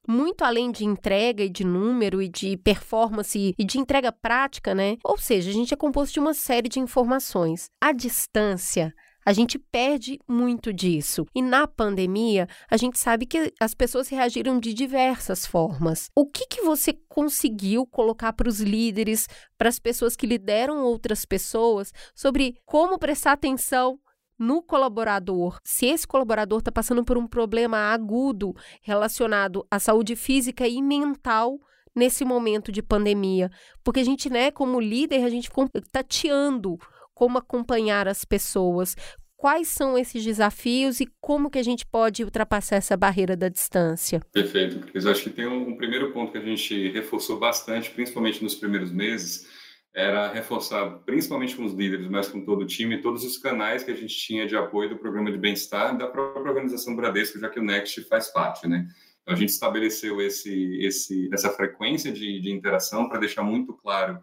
muito 0.07 0.45
além 0.45 0.71
de 0.71 0.85
entrega 0.85 1.45
e 1.45 1.49
de 1.49 1.65
número 1.65 2.21
e 2.21 2.29
de 2.29 2.59
performance 2.59 3.55
e 3.57 3.65
de 3.65 3.79
entrega 3.79 4.13
prática, 4.13 4.75
né? 4.75 4.99
Ou 5.03 5.17
seja, 5.17 5.49
a 5.49 5.55
gente 5.55 5.73
é 5.73 5.77
composto 5.79 6.13
de 6.13 6.21
uma 6.21 6.35
série 6.35 6.69
de 6.69 6.79
informações. 6.79 7.71
A 7.81 7.91
distância 7.91 8.93
a 9.31 9.33
gente 9.33 9.61
perde 9.61 10.19
muito 10.29 10.73
disso. 10.73 11.25
E 11.33 11.41
na 11.41 11.65
pandemia, 11.65 12.49
a 12.69 12.77
gente 12.77 12.99
sabe 12.99 13.27
que 13.27 13.53
as 13.61 13.75
pessoas 13.75 14.09
reagiram 14.09 14.59
de 14.59 14.75
diversas 14.75 15.47
formas. 15.47 16.11
O 16.17 16.27
que, 16.27 16.49
que 16.49 16.63
você 16.63 16.93
conseguiu 17.09 17.87
colocar 17.87 18.33
para 18.33 18.49
os 18.49 18.61
líderes, 18.61 19.29
para 19.57 19.69
as 19.69 19.79
pessoas 19.79 20.17
que 20.17 20.27
lideram 20.27 20.83
outras 20.83 21.25
pessoas, 21.25 21.93
sobre 22.13 22.57
como 22.67 22.99
prestar 22.99 23.31
atenção 23.31 24.01
no 24.37 24.61
colaborador, 24.61 25.59
se 25.63 25.87
esse 25.87 26.09
colaborador 26.09 26.59
está 26.59 26.73
passando 26.73 27.05
por 27.05 27.17
um 27.17 27.29
problema 27.29 27.77
agudo 27.93 28.53
relacionado 28.83 29.65
à 29.71 29.79
saúde 29.79 30.17
física 30.17 30.67
e 30.67 30.83
mental 30.83 31.57
nesse 31.95 32.25
momento 32.25 32.73
de 32.73 32.83
pandemia. 32.83 33.49
Porque 33.85 34.01
a 34.01 34.05
gente, 34.05 34.29
né, 34.29 34.51
como 34.51 34.81
líder, 34.81 35.23
a 35.25 35.31
gente 35.31 35.49
ficou 35.49 35.69
tateando 35.93 36.79
como 37.21 37.37
acompanhar 37.37 38.09
as 38.09 38.25
pessoas, 38.25 38.97
quais 39.37 39.69
são 39.69 39.99
esses 39.99 40.25
desafios 40.25 41.01
e 41.01 41.07
como 41.21 41.51
que 41.51 41.59
a 41.59 41.63
gente 41.63 41.85
pode 41.85 42.25
ultrapassar 42.25 42.77
essa 42.77 42.97
barreira 42.97 43.37
da 43.37 43.51
distância? 43.51 44.23
Perfeito, 44.33 44.79
Cris. 44.87 45.05
Acho 45.05 45.25
que 45.25 45.29
tem 45.29 45.47
um, 45.47 45.69
um, 45.69 45.77
primeiro 45.77 46.15
ponto 46.15 46.33
que 46.33 46.39
a 46.39 46.41
gente 46.41 46.89
reforçou 46.89 47.39
bastante, 47.39 47.91
principalmente 47.91 48.43
nos 48.43 48.55
primeiros 48.55 48.91
meses, 48.91 49.47
era 49.95 50.33
reforçar, 50.33 50.89
principalmente 51.05 51.55
com 51.55 51.67
os 51.67 51.75
líderes, 51.75 52.09
mas 52.09 52.27
com 52.27 52.43
todo 52.43 52.63
o 52.63 52.67
time, 52.67 53.03
todos 53.03 53.23
os 53.23 53.37
canais 53.37 53.85
que 53.85 53.91
a 53.91 53.97
gente 53.97 54.17
tinha 54.17 54.47
de 54.47 54.57
apoio 54.57 54.89
do 54.89 54.97
programa 54.97 55.31
de 55.31 55.37
bem-estar 55.37 55.99
da 55.99 56.07
própria 56.07 56.49
organização 56.49 56.97
Bradesco, 56.97 57.39
já 57.39 57.51
que 57.51 57.61
o 57.61 57.63
Next 57.63 58.01
faz 58.05 58.29
parte, 58.29 58.67
né? 58.67 58.89
Então, 59.21 59.35
a 59.35 59.37
gente 59.37 59.51
estabeleceu 59.51 60.23
esse, 60.23 60.79
esse, 60.83 61.29
essa 61.35 61.51
frequência 61.51 62.11
de, 62.11 62.41
de 62.41 62.51
interação 62.51 63.11
para 63.11 63.21
deixar 63.21 63.43
muito 63.43 63.75
claro 63.75 64.19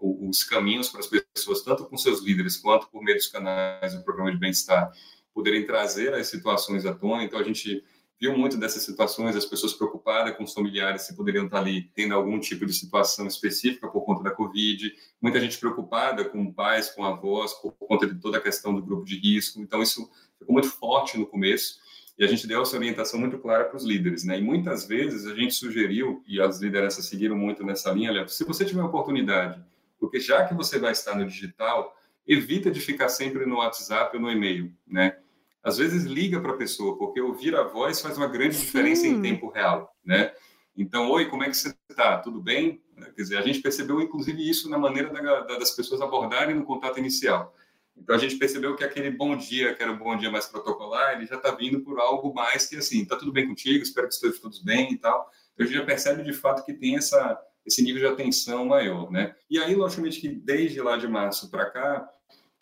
os 0.00 0.42
caminhos 0.44 0.88
para 0.88 1.00
as 1.00 1.06
pessoas, 1.06 1.62
tanto 1.62 1.84
com 1.84 1.96
seus 1.96 2.22
líderes 2.22 2.56
quanto 2.56 2.88
por 2.88 3.02
meio 3.02 3.16
dos 3.16 3.26
canais 3.26 3.94
do 3.94 4.02
programa 4.02 4.32
de 4.32 4.38
bem-estar, 4.38 4.90
poderem 5.34 5.66
trazer 5.66 6.14
as 6.14 6.26
situações 6.28 6.86
à 6.86 6.94
tona. 6.94 7.24
Então, 7.24 7.38
a 7.38 7.42
gente 7.42 7.84
viu 8.20 8.36
muito 8.36 8.58
dessas 8.58 8.82
situações, 8.82 9.34
as 9.34 9.46
pessoas 9.46 9.72
preocupadas 9.72 10.36
com 10.36 10.44
os 10.44 10.52
familiares 10.52 11.02
se 11.02 11.16
poderiam 11.16 11.46
estar 11.46 11.58
ali 11.58 11.90
tendo 11.94 12.14
algum 12.14 12.38
tipo 12.38 12.66
de 12.66 12.72
situação 12.74 13.26
específica 13.26 13.88
por 13.88 14.04
conta 14.04 14.22
da 14.22 14.30
Covid, 14.30 14.92
muita 15.22 15.40
gente 15.40 15.58
preocupada 15.58 16.24
com 16.24 16.52
pais, 16.52 16.90
com 16.90 17.02
avós, 17.02 17.54
por 17.54 17.72
conta 17.72 18.06
de 18.06 18.20
toda 18.20 18.36
a 18.36 18.40
questão 18.40 18.74
do 18.74 18.82
grupo 18.82 19.04
de 19.04 19.18
risco. 19.18 19.60
Então, 19.60 19.82
isso 19.82 20.10
ficou 20.38 20.52
muito 20.52 20.68
forte 20.68 21.18
no 21.18 21.26
começo 21.26 21.80
e 22.18 22.24
a 22.24 22.26
gente 22.26 22.46
deu 22.46 22.60
essa 22.60 22.76
orientação 22.76 23.18
muito 23.18 23.38
clara 23.38 23.64
para 23.64 23.78
os 23.78 23.84
líderes, 23.84 24.24
né? 24.24 24.38
E 24.38 24.42
muitas 24.42 24.86
vezes 24.86 25.26
a 25.26 25.34
gente 25.34 25.54
sugeriu, 25.54 26.22
e 26.28 26.38
as 26.38 26.60
lideranças 26.60 27.06
seguiram 27.06 27.34
muito 27.34 27.64
nessa 27.64 27.90
linha, 27.90 28.28
se 28.28 28.44
você 28.44 28.62
tiver 28.62 28.82
oportunidade, 28.82 29.64
porque 30.00 30.18
já 30.18 30.44
que 30.48 30.54
você 30.54 30.78
vai 30.78 30.92
estar 30.92 31.14
no 31.14 31.26
digital, 31.26 31.94
evita 32.26 32.70
de 32.70 32.80
ficar 32.80 33.10
sempre 33.10 33.46
no 33.46 33.58
WhatsApp 33.58 34.16
ou 34.16 34.22
no 34.22 34.30
e-mail, 34.30 34.74
né? 34.86 35.16
às 35.62 35.78
vezes 35.78 36.04
liga 36.04 36.40
para 36.40 36.52
a 36.52 36.56
pessoa, 36.56 36.96
porque 36.96 37.20
ouvir 37.20 37.54
a 37.54 37.62
voz 37.62 38.00
faz 38.00 38.16
uma 38.16 38.26
grande 38.26 38.58
diferença 38.58 39.02
Sim. 39.02 39.16
em 39.16 39.22
tempo 39.22 39.50
real, 39.50 39.94
né? 40.04 40.32
Então, 40.76 41.10
oi, 41.10 41.26
como 41.26 41.44
é 41.44 41.48
que 41.48 41.56
você 41.56 41.74
está? 41.90 42.18
Tudo 42.18 42.40
bem? 42.40 42.82
Quer 42.96 43.22
dizer, 43.22 43.36
a 43.36 43.42
gente 43.42 43.60
percebeu, 43.60 44.00
inclusive, 44.00 44.48
isso 44.48 44.70
na 44.70 44.78
maneira 44.78 45.10
da, 45.10 45.40
da, 45.40 45.58
das 45.58 45.72
pessoas 45.72 46.00
abordarem 46.00 46.54
no 46.54 46.64
contato 46.64 46.98
inicial. 46.98 47.54
Então, 47.96 48.14
a 48.14 48.18
gente 48.18 48.36
percebeu 48.36 48.74
que 48.76 48.84
aquele 48.84 49.10
bom 49.10 49.36
dia, 49.36 49.74
que 49.74 49.82
era 49.82 49.92
o 49.92 49.98
bom 49.98 50.16
dia 50.16 50.30
mais 50.30 50.46
protocolar, 50.46 51.14
ele 51.14 51.26
já 51.26 51.36
está 51.36 51.50
vindo 51.50 51.80
por 51.80 52.00
algo 52.00 52.32
mais 52.32 52.66
que, 52.66 52.76
assim, 52.76 53.02
está 53.02 53.16
tudo 53.16 53.32
bem 53.32 53.46
contigo, 53.46 53.82
espero 53.82 54.08
que 54.08 54.14
esteja 54.14 54.40
todos 54.40 54.62
bem 54.62 54.92
e 54.92 54.96
tal. 54.96 55.30
Então, 55.52 55.66
a 55.66 55.68
gente 55.68 55.78
já 55.78 55.84
percebe, 55.84 56.22
de 56.22 56.32
fato, 56.32 56.64
que 56.64 56.72
tem 56.72 56.96
essa, 56.96 57.38
esse 57.66 57.82
nível 57.82 58.00
de 58.00 58.06
atenção 58.06 58.64
maior, 58.66 59.10
né? 59.10 59.34
E 59.48 59.58
aí, 59.58 59.74
logicamente, 59.74 60.20
que 60.20 60.28
desde 60.28 60.80
lá 60.80 60.96
de 60.96 61.06
março 61.06 61.50
para 61.50 61.70
cá, 61.70 62.08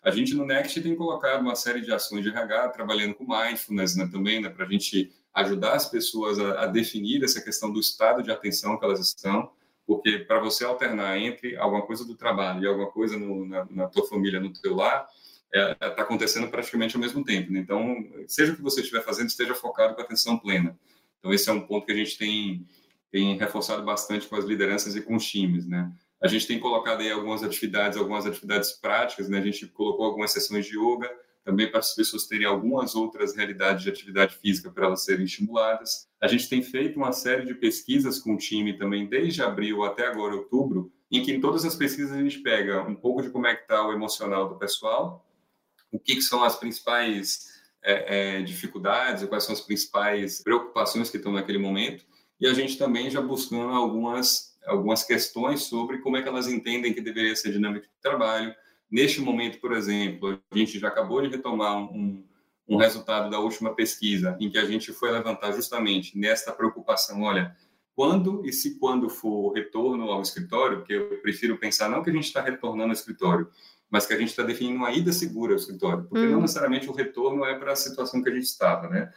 a 0.01 0.11
gente 0.11 0.33
no 0.33 0.45
Next 0.45 0.79
tem 0.81 0.95
colocado 0.95 1.41
uma 1.41 1.55
série 1.55 1.81
de 1.81 1.91
ações 1.91 2.23
de 2.23 2.29
RH, 2.29 2.69
trabalhando 2.69 3.15
com 3.15 3.25
mindfulness 3.25 3.95
né, 3.95 4.07
também, 4.11 4.41
né, 4.41 4.49
para 4.49 4.65
a 4.65 4.69
gente 4.69 5.11
ajudar 5.33 5.73
as 5.73 5.89
pessoas 5.89 6.39
a, 6.39 6.63
a, 6.63 6.67
definir 6.67 7.23
essa 7.23 7.41
questão 7.41 7.71
do 7.71 7.79
estado 7.79 8.23
de 8.23 8.31
atenção 8.31 8.77
que 8.77 8.85
elas 8.85 8.99
estão, 8.99 9.51
porque 9.85 10.19
para 10.19 10.39
você 10.39 10.63
alternar 10.63 11.17
entre 11.17 11.57
alguma 11.57 11.81
coisa 11.81 12.05
do 12.05 12.15
trabalho 12.15 12.63
e 12.63 12.67
alguma 12.67 12.91
coisa 12.91 13.17
no, 13.17 13.45
na, 13.45 13.67
na 13.69 13.87
tua 13.87 14.07
família, 14.07 14.39
no 14.39 14.53
teu 14.53 14.75
lar, 14.75 15.07
está 15.53 15.59
é, 15.59 15.71
é 15.71 15.89
tá 15.89 16.01
acontecendo 16.03 16.47
praticamente 16.47 16.95
ao 16.95 17.01
mesmo 17.01 17.23
tempo. 17.23 17.51
Né? 17.51 17.59
Então, 17.59 18.07
seja 18.27 18.53
o 18.53 18.55
que 18.55 18.61
você 18.61 18.81
estiver 18.81 19.03
fazendo, 19.03 19.27
esteja 19.27 19.55
focado 19.55 19.95
com 19.95 20.01
atenção 20.01 20.37
plena. 20.37 20.77
Então, 21.19 21.33
esse 21.33 21.49
é 21.49 21.53
um 21.53 21.61
ponto 21.61 21.85
que 21.85 21.91
a 21.91 21.95
gente 21.95 22.17
tem, 22.17 22.65
tem 23.11 23.37
reforçado 23.37 23.83
bastante 23.83 24.27
com 24.27 24.35
as 24.35 24.45
lideranças 24.45 24.95
e 24.95 25.01
com 25.01 25.15
os 25.15 25.25
times, 25.25 25.65
né? 25.65 25.91
A 26.21 26.27
gente 26.27 26.47
tem 26.47 26.59
colocado 26.59 27.01
aí 27.01 27.11
algumas 27.11 27.43
atividades, 27.43 27.97
algumas 27.97 28.25
atividades 28.25 28.71
práticas, 28.73 29.29
né? 29.29 29.39
A 29.39 29.41
gente 29.41 29.67
colocou 29.67 30.05
algumas 30.05 30.31
sessões 30.31 30.65
de 30.65 30.77
yoga 30.77 31.09
também 31.43 31.69
para 31.69 31.79
as 31.79 31.95
pessoas 31.95 32.27
terem 32.27 32.45
algumas 32.45 32.93
outras 32.93 33.35
realidades 33.35 33.83
de 33.83 33.89
atividade 33.89 34.35
física 34.35 34.69
para 34.69 34.87
elas 34.87 35.03
serem 35.03 35.25
estimuladas. 35.25 36.07
A 36.21 36.27
gente 36.27 36.49
tem 36.49 36.61
feito 36.61 36.97
uma 36.97 37.11
série 37.11 37.45
de 37.45 37.55
pesquisas 37.55 38.19
com 38.19 38.35
o 38.35 38.37
time 38.37 38.77
também 38.77 39.07
desde 39.07 39.41
abril 39.41 39.83
até 39.83 40.05
agora 40.05 40.35
outubro, 40.35 40.91
em 41.09 41.23
que 41.23 41.31
em 41.31 41.39
todas 41.39 41.65
as 41.65 41.75
pesquisas 41.75 42.11
a 42.11 42.21
gente 42.21 42.39
pega 42.39 42.83
um 42.83 42.95
pouco 42.95 43.21
de 43.21 43.29
como 43.29 43.47
é 43.47 43.55
que 43.55 43.63
está 43.63 43.87
o 43.87 43.93
emocional 43.93 44.47
do 44.47 44.57
pessoal, 44.57 45.25
o 45.91 45.99
que, 45.99 46.15
que 46.15 46.21
são 46.21 46.43
as 46.43 46.55
principais 46.55 47.47
é, 47.81 48.37
é, 48.37 48.41
dificuldades, 48.41 49.25
quais 49.25 49.43
são 49.43 49.53
as 49.53 49.61
principais 49.61 50.43
preocupações 50.43 51.09
que 51.09 51.17
estão 51.17 51.31
naquele 51.31 51.57
momento, 51.57 52.05
e 52.39 52.47
a 52.47 52.53
gente 52.53 52.77
também 52.77 53.09
já 53.09 53.21
buscando 53.21 53.73
algumas 53.73 54.49
algumas 54.65 55.03
questões 55.03 55.63
sobre 55.63 55.97
como 55.99 56.17
é 56.17 56.21
que 56.21 56.27
elas 56.27 56.47
entendem 56.47 56.93
que 56.93 57.01
deveria 57.01 57.35
ser 57.35 57.49
a 57.49 57.51
dinâmica 57.53 57.87
de 57.87 58.01
trabalho. 58.01 58.53
Neste 58.91 59.21
momento, 59.21 59.59
por 59.59 59.71
exemplo, 59.71 60.39
a 60.51 60.57
gente 60.57 60.77
já 60.77 60.89
acabou 60.89 61.21
de 61.21 61.29
retomar 61.29 61.77
um, 61.77 62.23
um 62.67 62.77
resultado 62.77 63.29
da 63.29 63.39
última 63.39 63.73
pesquisa, 63.73 64.37
em 64.39 64.49
que 64.49 64.57
a 64.57 64.65
gente 64.65 64.91
foi 64.93 65.11
levantar 65.11 65.51
justamente 65.53 66.17
nesta 66.17 66.51
preocupação, 66.51 67.23
olha, 67.23 67.55
quando 67.95 68.45
e 68.45 68.53
se 68.53 68.79
quando 68.79 69.09
for 69.09 69.49
o 69.49 69.53
retorno 69.53 70.11
ao 70.11 70.21
escritório, 70.21 70.77
porque 70.77 70.93
eu 70.93 71.19
prefiro 71.21 71.57
pensar 71.57 71.89
não 71.89 72.03
que 72.03 72.09
a 72.09 72.13
gente 72.13 72.25
está 72.25 72.41
retornando 72.41 72.89
ao 72.89 72.93
escritório, 72.93 73.49
mas 73.89 74.05
que 74.05 74.13
a 74.13 74.17
gente 74.17 74.29
está 74.29 74.43
definindo 74.43 74.77
uma 74.77 74.91
ida 74.91 75.11
segura 75.11 75.53
ao 75.53 75.57
escritório, 75.57 76.03
porque 76.03 76.25
hum. 76.25 76.31
não 76.31 76.41
necessariamente 76.41 76.89
o 76.89 76.93
retorno 76.93 77.43
é 77.43 77.57
para 77.57 77.73
a 77.73 77.75
situação 77.75 78.21
que 78.21 78.29
a 78.29 78.33
gente 78.33 78.45
estava, 78.45 78.87
né? 78.87 79.11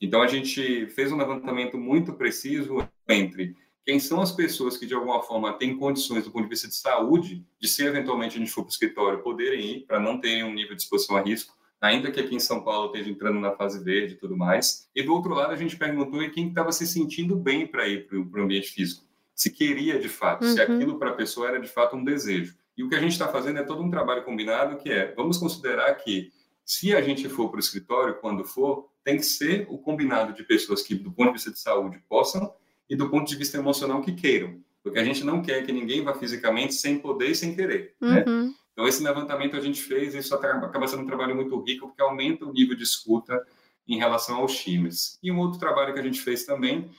Então 0.00 0.22
a 0.22 0.26
gente 0.26 0.86
fez 0.88 1.12
um 1.12 1.16
levantamento 1.16 1.78
muito 1.78 2.12
preciso 2.14 2.86
entre 3.08 3.56
quem 3.84 3.98
são 4.00 4.20
as 4.20 4.32
pessoas 4.32 4.78
que, 4.78 4.86
de 4.86 4.94
alguma 4.94 5.22
forma, 5.22 5.52
têm 5.52 5.76
condições 5.76 6.24
do 6.24 6.30
ponto 6.30 6.44
de 6.44 6.48
vista 6.48 6.66
de 6.66 6.74
saúde, 6.74 7.46
de 7.60 7.68
se 7.68 7.84
eventualmente 7.84 8.36
a 8.36 8.38
gente 8.38 8.50
for 8.50 8.62
para 8.62 8.70
o 8.70 8.72
escritório, 8.72 9.22
poderem 9.22 9.60
ir, 9.60 9.80
para 9.86 10.00
não 10.00 10.18
terem 10.18 10.42
um 10.42 10.54
nível 10.54 10.74
de 10.74 10.82
exposição 10.82 11.16
a 11.16 11.20
risco, 11.20 11.54
ainda 11.80 12.10
que 12.10 12.18
aqui 12.18 12.34
em 12.34 12.40
São 12.40 12.64
Paulo 12.64 12.86
esteja 12.86 13.10
entrando 13.10 13.38
na 13.38 13.52
fase 13.52 13.84
verde 13.84 14.14
e 14.14 14.16
tudo 14.16 14.36
mais. 14.36 14.88
E 14.94 15.02
do 15.02 15.12
outro 15.12 15.34
lado, 15.34 15.52
a 15.52 15.56
gente 15.56 15.76
perguntou 15.76 16.18
quem 16.30 16.48
estava 16.48 16.72
se 16.72 16.86
sentindo 16.86 17.36
bem 17.36 17.66
para 17.66 17.86
ir 17.86 18.06
para 18.06 18.18
o 18.18 18.42
ambiente 18.42 18.68
físico, 18.68 19.04
se 19.34 19.50
queria 19.50 19.98
de 19.98 20.08
fato, 20.08 20.44
uhum. 20.44 20.52
se 20.52 20.60
aquilo 20.62 20.98
para 20.98 21.10
a 21.10 21.14
pessoa 21.14 21.48
era 21.48 21.60
de 21.60 21.68
fato 21.68 21.94
um 21.94 22.04
desejo. 22.04 22.56
E 22.76 22.82
o 22.82 22.88
que 22.88 22.94
a 22.94 23.00
gente 23.00 23.12
está 23.12 23.28
fazendo 23.28 23.58
é 23.58 23.62
todo 23.62 23.82
um 23.82 23.90
trabalho 23.90 24.24
combinado, 24.24 24.78
que 24.78 24.90
é, 24.90 25.12
vamos 25.14 25.36
considerar 25.36 25.94
que 25.96 26.32
se 26.64 26.94
a 26.94 27.02
gente 27.02 27.28
for 27.28 27.50
para 27.50 27.58
o 27.58 27.60
escritório, 27.60 28.18
quando 28.20 28.44
for, 28.44 28.88
tem 29.04 29.16
que 29.16 29.24
ser 29.24 29.66
o 29.68 29.76
combinado 29.76 30.32
de 30.32 30.42
pessoas 30.42 30.82
que, 30.82 30.94
do 30.94 31.12
ponto 31.12 31.28
de 31.28 31.34
vista 31.34 31.52
de 31.52 31.58
saúde, 31.58 32.02
possam 32.08 32.52
e 32.88 32.96
do 32.96 33.08
ponto 33.10 33.28
de 33.28 33.36
vista 33.36 33.58
emocional 33.58 34.00
que 34.00 34.12
queiram. 34.12 34.58
Porque 34.82 34.98
a 34.98 35.04
gente 35.04 35.24
não 35.24 35.42
quer 35.42 35.64
que 35.64 35.72
ninguém 35.72 36.02
vá 36.02 36.14
fisicamente 36.14 36.74
sem 36.74 36.98
poder 36.98 37.30
e 37.30 37.34
sem 37.34 37.54
querer. 37.54 37.94
Né? 38.00 38.24
Uhum. 38.26 38.44
Né? 38.46 38.54
Então, 38.72 38.88
esse 38.88 39.02
levantamento 39.02 39.56
a 39.56 39.60
gente 39.60 39.80
fez 39.80 40.14
e 40.14 40.18
isso 40.18 40.34
acaba 40.34 40.88
sendo 40.88 41.02
um 41.02 41.06
trabalho 41.06 41.36
muito 41.36 41.56
rico, 41.62 41.86
porque 41.86 42.02
aumenta 42.02 42.44
o 42.44 42.52
nível 42.52 42.76
de 42.76 42.82
escuta 42.82 43.40
em 43.86 43.98
relação 43.98 44.36
aos 44.36 44.56
times. 44.58 45.18
E 45.22 45.30
um 45.30 45.38
outro 45.38 45.60
trabalho 45.60 45.94
que 45.94 46.00
a 46.00 46.02
gente 46.02 46.20
fez 46.20 46.44
também 46.44 46.90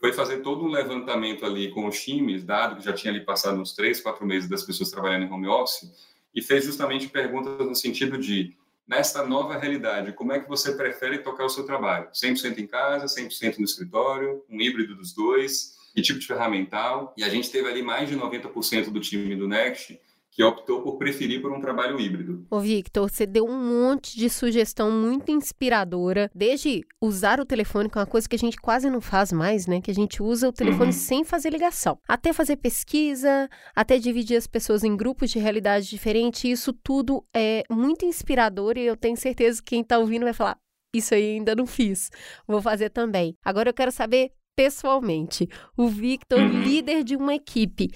foi 0.00 0.12
fazer 0.12 0.38
todo 0.38 0.64
um 0.64 0.68
levantamento 0.68 1.44
ali 1.44 1.70
com 1.70 1.86
os 1.86 2.00
times, 2.00 2.44
dado 2.44 2.76
que 2.76 2.84
já 2.84 2.92
tinha 2.92 3.12
ali 3.12 3.24
passado 3.24 3.60
uns 3.60 3.74
três, 3.74 4.00
quatro 4.00 4.24
meses 4.24 4.48
das 4.48 4.62
pessoas 4.62 4.90
trabalhando 4.90 5.24
em 5.24 5.30
home 5.30 5.48
office, 5.48 5.90
e 6.34 6.40
fez 6.40 6.64
justamente 6.64 7.08
perguntas 7.08 7.66
no 7.66 7.74
sentido 7.74 8.16
de 8.16 8.56
nesta 8.88 9.24
nova 9.24 9.58
realidade, 9.58 10.12
como 10.12 10.32
é 10.32 10.40
que 10.40 10.48
você 10.48 10.72
prefere 10.72 11.18
tocar 11.18 11.44
o 11.44 11.50
seu 11.50 11.64
trabalho? 11.64 12.08
100% 12.10 12.58
em 12.58 12.66
casa, 12.66 13.06
100% 13.06 13.58
no 13.58 13.64
escritório, 13.64 14.42
um 14.48 14.60
híbrido 14.60 14.96
dos 14.96 15.12
dois? 15.12 15.76
Que 15.94 16.00
tipo 16.00 16.18
de 16.18 16.26
ferramental? 16.26 17.12
E 17.16 17.24
a 17.24 17.28
gente 17.28 17.50
teve 17.50 17.68
ali 17.68 17.82
mais 17.82 18.08
de 18.08 18.16
90% 18.16 18.90
do 18.90 19.00
time 19.00 19.36
do 19.36 19.46
Next 19.46 20.00
que 20.38 20.44
optou 20.44 20.82
por 20.82 20.98
preferir 20.98 21.42
por 21.42 21.50
um 21.50 21.60
trabalho 21.60 21.98
híbrido. 21.98 22.46
Ô 22.48 22.60
Victor, 22.60 23.10
você 23.10 23.26
deu 23.26 23.44
um 23.44 23.58
monte 23.58 24.16
de 24.16 24.30
sugestão 24.30 24.88
muito 24.88 25.32
inspiradora, 25.32 26.30
desde 26.32 26.86
usar 27.02 27.40
o 27.40 27.44
telefone, 27.44 27.90
que 27.90 27.98
é 27.98 28.00
uma 28.00 28.06
coisa 28.06 28.28
que 28.28 28.36
a 28.36 28.38
gente 28.38 28.56
quase 28.56 28.88
não 28.88 29.00
faz 29.00 29.32
mais, 29.32 29.66
né? 29.66 29.80
Que 29.80 29.90
a 29.90 29.94
gente 29.94 30.22
usa 30.22 30.48
o 30.48 30.52
telefone 30.52 30.90
uhum. 30.90 30.92
sem 30.92 31.24
fazer 31.24 31.50
ligação. 31.50 31.98
Até 32.06 32.32
fazer 32.32 32.54
pesquisa, 32.54 33.50
até 33.74 33.98
dividir 33.98 34.36
as 34.36 34.46
pessoas 34.46 34.84
em 34.84 34.96
grupos 34.96 35.28
de 35.32 35.40
realidade 35.40 35.90
diferente, 35.90 36.48
isso 36.48 36.72
tudo 36.72 37.24
é 37.34 37.64
muito 37.68 38.04
inspirador 38.04 38.78
e 38.78 38.86
eu 38.86 38.96
tenho 38.96 39.16
certeza 39.16 39.60
que 39.60 39.70
quem 39.70 39.80
está 39.80 39.98
ouvindo 39.98 40.22
vai 40.22 40.32
falar: 40.32 40.56
isso 40.94 41.14
aí 41.14 41.34
ainda 41.34 41.56
não 41.56 41.66
fiz, 41.66 42.10
vou 42.46 42.62
fazer 42.62 42.90
também. 42.90 43.34
Agora 43.44 43.70
eu 43.70 43.74
quero 43.74 43.90
saber 43.90 44.30
pessoalmente, 44.54 45.48
o 45.76 45.88
Victor, 45.88 46.38
uhum. 46.38 46.62
líder 46.62 47.02
de 47.02 47.16
uma 47.16 47.34
equipe, 47.34 47.90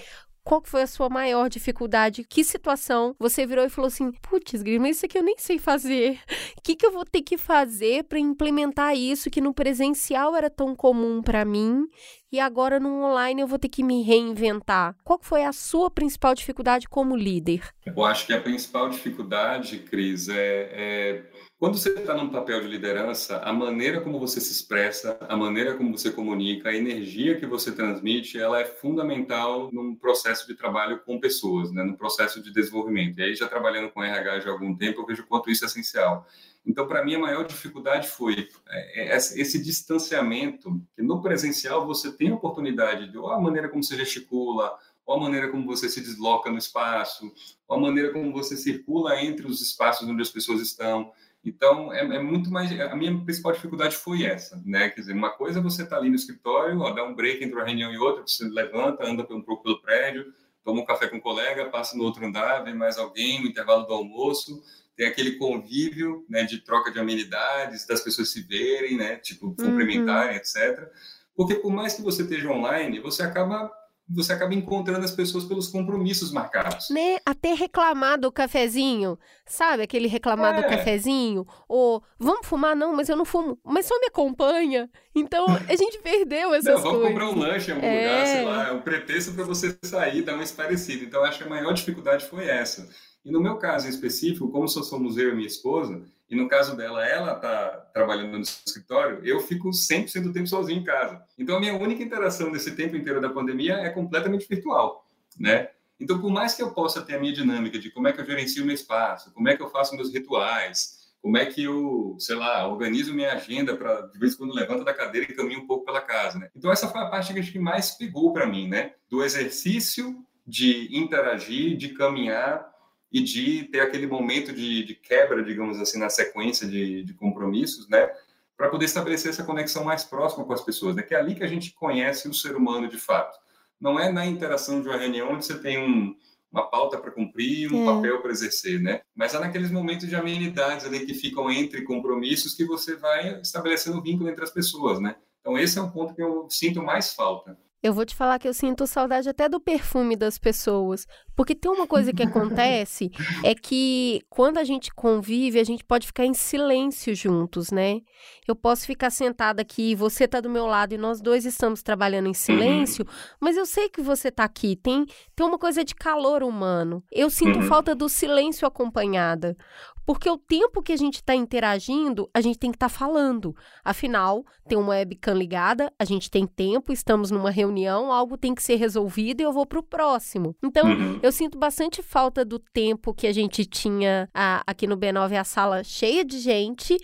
qual 0.45 0.63
foi 0.65 0.83
a 0.83 0.87
sua 0.87 1.09
maior 1.09 1.49
dificuldade? 1.49 2.25
Que 2.25 2.45
situação 2.45 3.15
você 3.19 3.47
virou 3.47 3.65
e 3.65 3.69
falou 3.69 3.89
assim: 3.89 4.11
putz, 4.13 4.63
Grima, 4.63 4.89
isso 4.89 5.07
aqui 5.07 5.19
eu 5.19 5.23
nem 5.23 5.37
sei 5.39 5.59
fazer. 5.59 6.19
O 6.57 6.63
que, 6.63 6.77
que 6.77 6.87
eu 6.87 6.93
vou 6.93 7.05
ter 7.05 7.23
que 7.23 7.39
fazer 7.39 8.05
para 8.05 8.19
implementar 8.19 8.97
isso 8.97 9.31
que 9.31 9.41
no 9.41 9.55
presencial 9.55 10.35
era 10.35 10.51
tão 10.51 10.75
comum 10.75 11.23
para 11.23 11.45
mim 11.45 11.87
e 12.33 12.41
agora 12.41 12.81
no 12.81 13.05
online 13.05 13.43
eu 13.43 13.47
vou 13.47 13.59
ter 13.59 13.69
que 13.69 13.85
me 13.85 14.03
reinventar? 14.03 14.97
Qual 15.05 15.19
foi 15.23 15.45
a 15.45 15.53
sua 15.53 15.91
principal 15.91 16.35
dificuldade 16.35 16.89
como 16.89 17.15
líder? 17.15 17.69
Eu 17.85 18.03
acho 18.05 18.27
que 18.27 18.33
a 18.33 18.41
principal 18.41 18.89
dificuldade, 18.89 19.79
Cris, 19.81 20.29
é, 20.31 20.69
é 20.73 21.23
quando 21.63 21.79
você 21.79 21.91
está 21.91 22.13
num 22.13 22.29
papel 22.29 22.61
de 22.61 22.67
liderança, 22.67 23.39
a 23.39 23.53
maneira 23.53 24.01
como 24.01 24.19
você 24.19 24.41
se 24.41 24.51
expressa, 24.51 25.17
a 25.29 25.37
maneira 25.37 25.77
como 25.77 25.97
você 25.97 26.11
comunica, 26.11 26.71
a 26.71 26.75
energia 26.75 27.39
que 27.39 27.47
você 27.47 27.71
transmite, 27.71 28.37
ela 28.37 28.61
é 28.61 28.65
fundamental 28.65 29.71
num 29.73 29.95
processo 29.95 30.45
de 30.49 30.55
trabalho 30.55 31.01
com 31.07 31.21
pessoas, 31.21 31.71
né? 31.71 31.85
no 31.85 31.97
processo 31.97 32.43
de 32.43 32.53
desenvolvimento. 32.53 33.21
E 33.21 33.23
aí, 33.23 33.37
já 33.37 33.47
trabalhando 33.47 33.91
com 33.91 34.03
RH 34.03 34.41
já 34.41 34.51
há 34.51 34.53
algum 34.53 34.75
tempo, 34.75 35.03
eu 35.03 35.07
vejo 35.07 35.25
quanto 35.25 35.51
isso 35.51 35.65
é 35.65 35.69
essencial. 35.69 36.27
Então, 36.65 36.87
para 36.87 37.05
mim, 37.05 37.17
a 37.17 37.19
maior 37.19 37.45
dificuldade 37.45 38.09
foi 38.09 38.49
é, 38.69 39.15
é, 39.15 39.17
esse 39.17 39.63
distanciamento, 39.63 40.81
que 40.95 41.03
no 41.03 41.21
presencial 41.21 41.87
você 41.87 42.13
tem 42.13 42.31
a 42.31 42.35
oportunidade 42.35 43.11
de, 43.11 43.19
ou 43.19 43.31
a 43.31 43.41
maneira 43.41 43.69
como 43.69 43.83
você 43.83 43.97
gesticula, 43.97 44.73
ou 45.05 45.17
a 45.17 45.21
maneira 45.21 45.51
como 45.51 45.67
você 45.67 45.89
se 45.89 46.01
desloca 46.01 46.51
no 46.51 46.59
espaço, 46.59 47.33
ou 47.67 47.77
a 47.77 47.81
maneira 47.81 48.13
como 48.13 48.33
você 48.33 48.57
circula 48.57 49.21
entre 49.21 49.47
os 49.47 49.61
espaços 49.61 50.09
onde 50.09 50.23
as 50.23 50.31
pessoas 50.31 50.61
estão. 50.61 51.13
Então, 51.45 51.93
é, 51.93 52.01
é, 52.01 52.23
muito 52.23 52.51
mais. 52.51 52.71
A 52.81 52.95
minha 52.95 53.19
principal 53.25 53.53
dificuldade 53.53 53.97
foi 53.97 54.23
essa, 54.23 54.63
né? 54.65 54.89
Quer 54.91 55.01
dizer, 55.01 55.13
uma 55.13 55.31
coisa 55.31 55.59
é 55.59 55.63
você 55.63 55.83
estar 55.83 55.97
tá 55.97 56.01
ali 56.01 56.09
no 56.09 56.15
escritório, 56.15 56.79
ó, 56.79 56.93
dá 56.93 57.03
um 57.03 57.15
break 57.15 57.43
entre 57.43 57.57
uma 57.57 57.65
reunião 57.65 57.93
e 57.93 57.99
outra, 57.99 58.23
você 58.25 58.45
levanta, 58.45 59.05
anda 59.05 59.27
um 59.31 59.43
pouco 59.43 59.65
pelo 59.65 59.83
prédio, 59.83 60.33
toma 60.65 60.81
um 60.81 60.85
café 60.85 61.09
com 61.09 61.17
um 61.17 61.21
colega, 61.21 61.69
passa 61.69 61.97
no 61.97 62.05
outro 62.05 62.25
andar, 62.25 62.61
vem 62.61 62.75
mais 62.75 62.97
alguém, 62.97 63.41
no 63.41 63.49
intervalo 63.49 63.85
do 63.85 63.93
almoço, 63.93 64.63
tem 64.97 65.07
aquele 65.07 65.33
convívio, 65.33 66.25
né, 66.29 66.45
de 66.45 66.59
troca 66.59 66.91
de 66.91 66.99
amenidades, 66.99 67.87
das 67.87 68.01
pessoas 68.01 68.31
se 68.31 68.43
verem, 68.43 68.97
né, 68.97 69.17
tipo, 69.17 69.55
cumprimentarem, 69.55 70.33
uhum. 70.33 70.37
etc. 70.37 70.89
Porque 71.35 71.55
por 71.55 71.73
mais 71.73 71.95
que 71.95 72.03
você 72.03 72.23
esteja 72.23 72.51
online, 72.51 73.01
você 73.01 73.23
acaba 73.23 73.71
você 74.15 74.33
acaba 74.33 74.55
encontrando 74.55 75.05
as 75.05 75.11
pessoas 75.11 75.45
pelos 75.45 75.69
compromissos 75.69 76.33
marcados. 76.33 76.91
Né? 76.91 77.19
Até 77.25 77.55
reclamar 77.55 78.19
do 78.19 78.31
cafezinho, 78.31 79.19
sabe? 79.47 79.83
Aquele 79.83 80.09
reclamar 80.09 80.55
é. 80.55 80.63
do 80.63 80.69
cafezinho. 80.69 81.47
Ou, 81.69 82.03
vamos 82.19 82.47
fumar? 82.47 82.77
Não, 82.77 82.95
mas 82.95 83.09
eu 83.09 83.17
não 83.17 83.25
fumo. 83.25 83.59
Mas 83.65 83.87
só 83.87 83.99
me 84.01 84.07
acompanha. 84.07 84.91
Então, 85.15 85.47
a 85.69 85.77
gente 85.77 85.99
perdeu 85.99 86.53
essas 86.53 86.75
não, 86.75 86.83
vamos 86.83 86.99
coisas. 86.99 87.09
comprar 87.09 87.31
um 87.31 87.39
lanche 87.39 87.71
em 87.71 87.75
algum 87.75 87.87
é. 87.87 88.01
lugar, 88.01 88.27
sei 88.27 88.45
lá. 88.45 88.69
É 88.69 88.73
um 88.73 88.83
pretexto 88.83 89.33
para 89.33 89.45
você 89.45 89.77
sair, 89.83 90.23
dar 90.23 90.35
uma 90.35 90.43
esparecida. 90.43 91.05
Então, 91.05 91.25
acho 91.25 91.39
que 91.39 91.45
a 91.45 91.49
maior 91.49 91.73
dificuldade 91.73 92.27
foi 92.27 92.47
essa. 92.47 92.89
E 93.25 93.31
no 93.31 93.41
meu 93.41 93.57
caso 93.57 93.89
específico, 93.89 94.51
como 94.51 94.67
só 94.69 94.83
somos 94.83 95.17
eu 95.17 95.31
e 95.31 95.35
minha 95.35 95.47
esposa, 95.47 96.03
e 96.33 96.35
no 96.35 96.49
caso 96.49 96.75
dela, 96.75 97.07
ela 97.07 97.35
está 97.35 97.69
trabalhando 97.93 98.39
no 98.39 98.41
escritório, 98.41 99.21
eu 99.23 99.39
fico 99.41 99.69
100% 99.69 100.23
do 100.23 100.33
tempo 100.33 100.47
sozinho 100.47 100.81
em 100.81 100.85
casa. 100.85 101.23
Então, 101.39 101.57
a 101.57 101.61
minha 101.61 101.77
única 101.77 102.03
interação 102.03 102.51
nesse 102.51 102.75
tempo 102.75 102.97
inteiro 102.97 103.21
da 103.21 103.29
pandemia 103.29 103.75
é 103.75 103.91
completamente 103.91 104.49
virtual, 104.49 105.07
né? 105.39 105.69
Então, 106.01 106.19
por 106.19 106.31
mais 106.31 106.55
que 106.55 106.63
eu 106.63 106.73
possa 106.73 107.03
ter 107.03 107.17
a 107.17 107.21
minha 107.21 107.35
dinâmica 107.35 107.79
de 107.79 107.91
como 107.91 108.09
é 108.09 108.13
que 108.13 108.21
eu 108.21 108.25
gerencio 108.25 108.65
meu 108.65 108.75
espaço, 108.75 109.31
como 109.35 109.49
é 109.49 109.57
que 109.57 109.63
eu 109.63 109.69
faço 109.69 109.95
meus 109.95 110.13
rituais, 110.13 111.03
como 111.21 111.37
é 111.37 111.45
que 111.45 111.63
eu, 111.63 112.17
sei 112.19 112.35
lá, 112.35 112.67
organizo 112.67 113.15
minha 113.15 113.35
agenda 113.35 113.77
para, 113.77 114.01
de 114.01 114.19
vez 114.19 114.33
em 114.33 114.39
quando, 114.39 114.55
levanta 114.55 114.83
da 114.85 114.95
cadeira 114.95 115.31
e 115.31 115.35
caminho 115.35 115.61
um 115.61 115.67
pouco 115.67 115.85
pela 115.85 116.01
casa, 116.01 116.39
né? 116.39 116.49
Então, 116.57 116.73
essa 116.73 116.89
foi 116.89 117.01
a 117.03 117.07
parte 117.07 117.33
que 117.33 117.39
acho 117.39 117.53
que 117.53 117.59
mais 117.59 117.93
pegou 117.93 118.33
para 118.33 118.47
mim, 118.47 118.69
né? 118.69 118.95
Do 119.09 119.23
exercício 119.23 120.25
de 120.47 120.89
interagir, 120.97 121.77
de 121.77 121.91
caminhar 121.91 122.72
e 123.13 123.21
de 123.23 123.65
ter 123.65 123.81
aquele 123.81 124.07
momento 124.07 124.53
de, 124.53 124.85
de 124.85 124.95
quebra, 124.95 125.43
digamos 125.43 125.79
assim, 125.79 125.99
na 125.99 126.09
sequência 126.09 126.67
de, 126.67 127.05
de 127.05 127.13
compromissos, 127.13 127.89
né? 127.89 128.11
Para 128.57 128.71
poder 128.71 128.87
estabelecer 128.87 129.31
essa 129.31 129.45
conexão 129.45 129.85
mais 129.85 130.03
próxima 130.03 130.45
com 130.45 130.53
as 130.53 130.65
pessoas, 130.65 130.97
né? 130.97 131.03
Que 131.03 131.15
é 131.15 131.19
ali 131.19 131.35
que 131.35 131.45
a 131.45 131.49
gente 131.49 131.75
conhece 131.75 132.29
o 132.29 132.35
ser 132.35 132.57
humano 132.57 132.89
de 132.89 132.99
fato. 132.99 133.39
Não 133.79 134.01
é 134.01 134.11
na 134.11 134.25
interação 134.25 134.81
de 134.81 134.89
uma 134.89 134.97
reunião 134.97 135.33
onde 135.33 135.45
você 135.45 135.59
tem 135.59 135.79
um, 135.79 136.17
uma 136.51 136.69
pauta 136.71 136.97
para 136.97 137.11
cumprir, 137.11 137.71
um 137.73 137.83
é. 137.83 137.95
papel 137.95 138.23
para 138.23 138.31
exercer, 138.31 138.81
né? 138.81 139.03
Mas 139.15 139.35
é 139.35 139.39
naqueles 139.39 139.71
momentos 139.71 140.09
de 140.09 140.17
amenidades 140.17 140.87
ali 140.87 141.05
que 141.05 141.13
ficam 141.13 141.51
entre 141.51 141.83
compromissos 141.83 142.55
que 142.55 142.65
você 142.65 142.97
vai 142.97 143.41
estabelecendo 143.41 144.01
vínculo 144.01 144.31
entre 144.31 144.45
as 144.45 144.51
pessoas, 144.51 145.01
né? 145.01 145.17
Então 145.41 145.59
esse 145.59 145.79
é 145.79 145.83
um 145.83 145.91
ponto 145.91 146.15
que 146.15 146.23
eu 146.23 146.47
sinto 146.49 146.83
mais 146.83 147.13
falta. 147.13 147.59
Eu 147.83 147.93
vou 147.93 148.05
te 148.05 148.15
falar 148.15 148.39
que 148.39 148.47
eu 148.47 148.55
sinto 148.55 148.87
saudade 148.87 149.29
até 149.29 149.49
do 149.49 149.59
perfume 149.59 150.15
das 150.15 150.39
pessoas. 150.39 151.07
Porque 151.35 151.55
tem 151.55 151.71
uma 151.71 151.87
coisa 151.87 152.13
que 152.13 152.23
acontece, 152.23 153.11
é 153.43 153.55
que 153.55 154.23
quando 154.29 154.59
a 154.59 154.65
gente 154.65 154.93
convive, 154.95 155.59
a 155.59 155.65
gente 155.65 155.83
pode 155.83 156.07
ficar 156.07 156.25
em 156.25 156.35
silêncio 156.35 157.15
juntos, 157.15 157.71
né? 157.71 158.01
Eu 158.47 158.55
posso 158.55 158.87
ficar 158.87 159.11
sentada 159.11 159.63
aqui, 159.63 159.95
você 159.95 160.29
tá 160.29 160.41
do 160.41 160.51
meu 160.51 160.67
lado 160.67 160.95
e 160.95 160.99
nós 160.99 161.21
dois 161.21 161.45
estamos 161.45 161.83
trabalhando 161.83 162.29
em 162.29 162.35
silêncio, 162.35 163.07
mas 163.41 163.57
eu 163.57 163.67
sei 163.67 163.89
que 163.89 164.03
você 164.03 164.31
tá 164.31 164.45
aqui. 164.45 164.77
Tem, 164.77 165.07
tem 165.35 165.47
uma 165.47 165.59
coisa 165.59 165.83
de 165.83 165.95
calor 165.95 166.43
humano. 166.43 167.03
Eu 167.11 167.31
sinto 167.31 167.59
uhum. 167.61 167.67
falta 167.67 167.95
do 167.95 168.09
silêncio 168.09 168.67
acompanhada. 168.67 169.57
Porque 170.05 170.29
o 170.29 170.37
tempo 170.37 170.83
que 170.83 170.93
a 170.93 170.97
gente 170.97 171.17
está 171.17 171.35
interagindo, 171.35 172.29
a 172.35 172.41
gente 172.41 172.59
tem 172.59 172.71
que 172.71 172.77
estar 172.77 172.89
tá 172.89 172.95
falando. 172.95 173.55
Afinal, 173.85 174.45
tem 174.67 174.77
uma 174.77 174.91
webcam 174.91 175.35
ligada, 175.35 175.93
a 175.99 176.05
gente 176.05 176.31
tem 176.31 176.47
tempo, 176.47 176.93
estamos 176.93 177.31
numa 177.31 177.51
reunião, 177.51 178.13
algo 178.13 178.37
tem 178.37 178.55
que 178.55 178.63
ser 178.63 178.77
resolvido 178.77 179.41
e 179.41 179.45
eu 179.45 179.53
vou 179.53 179.67
para 179.67 179.79
o 179.79 179.83
próximo. 179.83 180.57
Então, 180.63 180.89
uhum. 180.89 181.21
eu 181.23 181.31
sinto 181.33 181.59
bastante 181.59 182.03
falta 182.03 182.45
do 182.45 182.59
tempo 182.59 183.15
que 183.15 183.27
a 183.27 183.33
gente 183.33 183.65
tinha 183.65 184.29
a, 184.35 184.63
aqui 184.67 184.87
no 184.87 184.97
B9, 184.97 185.39
a 185.39 185.45
sala 185.45 185.85
cheia 185.85 186.25
de 186.25 186.39
gente, 186.39 186.97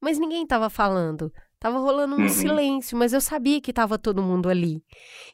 mas 0.00 0.18
ninguém 0.18 0.42
estava 0.42 0.68
falando. 0.68 1.32
Tava 1.62 1.78
rolando 1.78 2.16
um 2.16 2.22
uhum. 2.22 2.28
silêncio, 2.28 2.98
mas 2.98 3.12
eu 3.12 3.20
sabia 3.20 3.60
que 3.60 3.72
tava 3.72 3.96
todo 3.96 4.20
mundo 4.20 4.48
ali. 4.48 4.82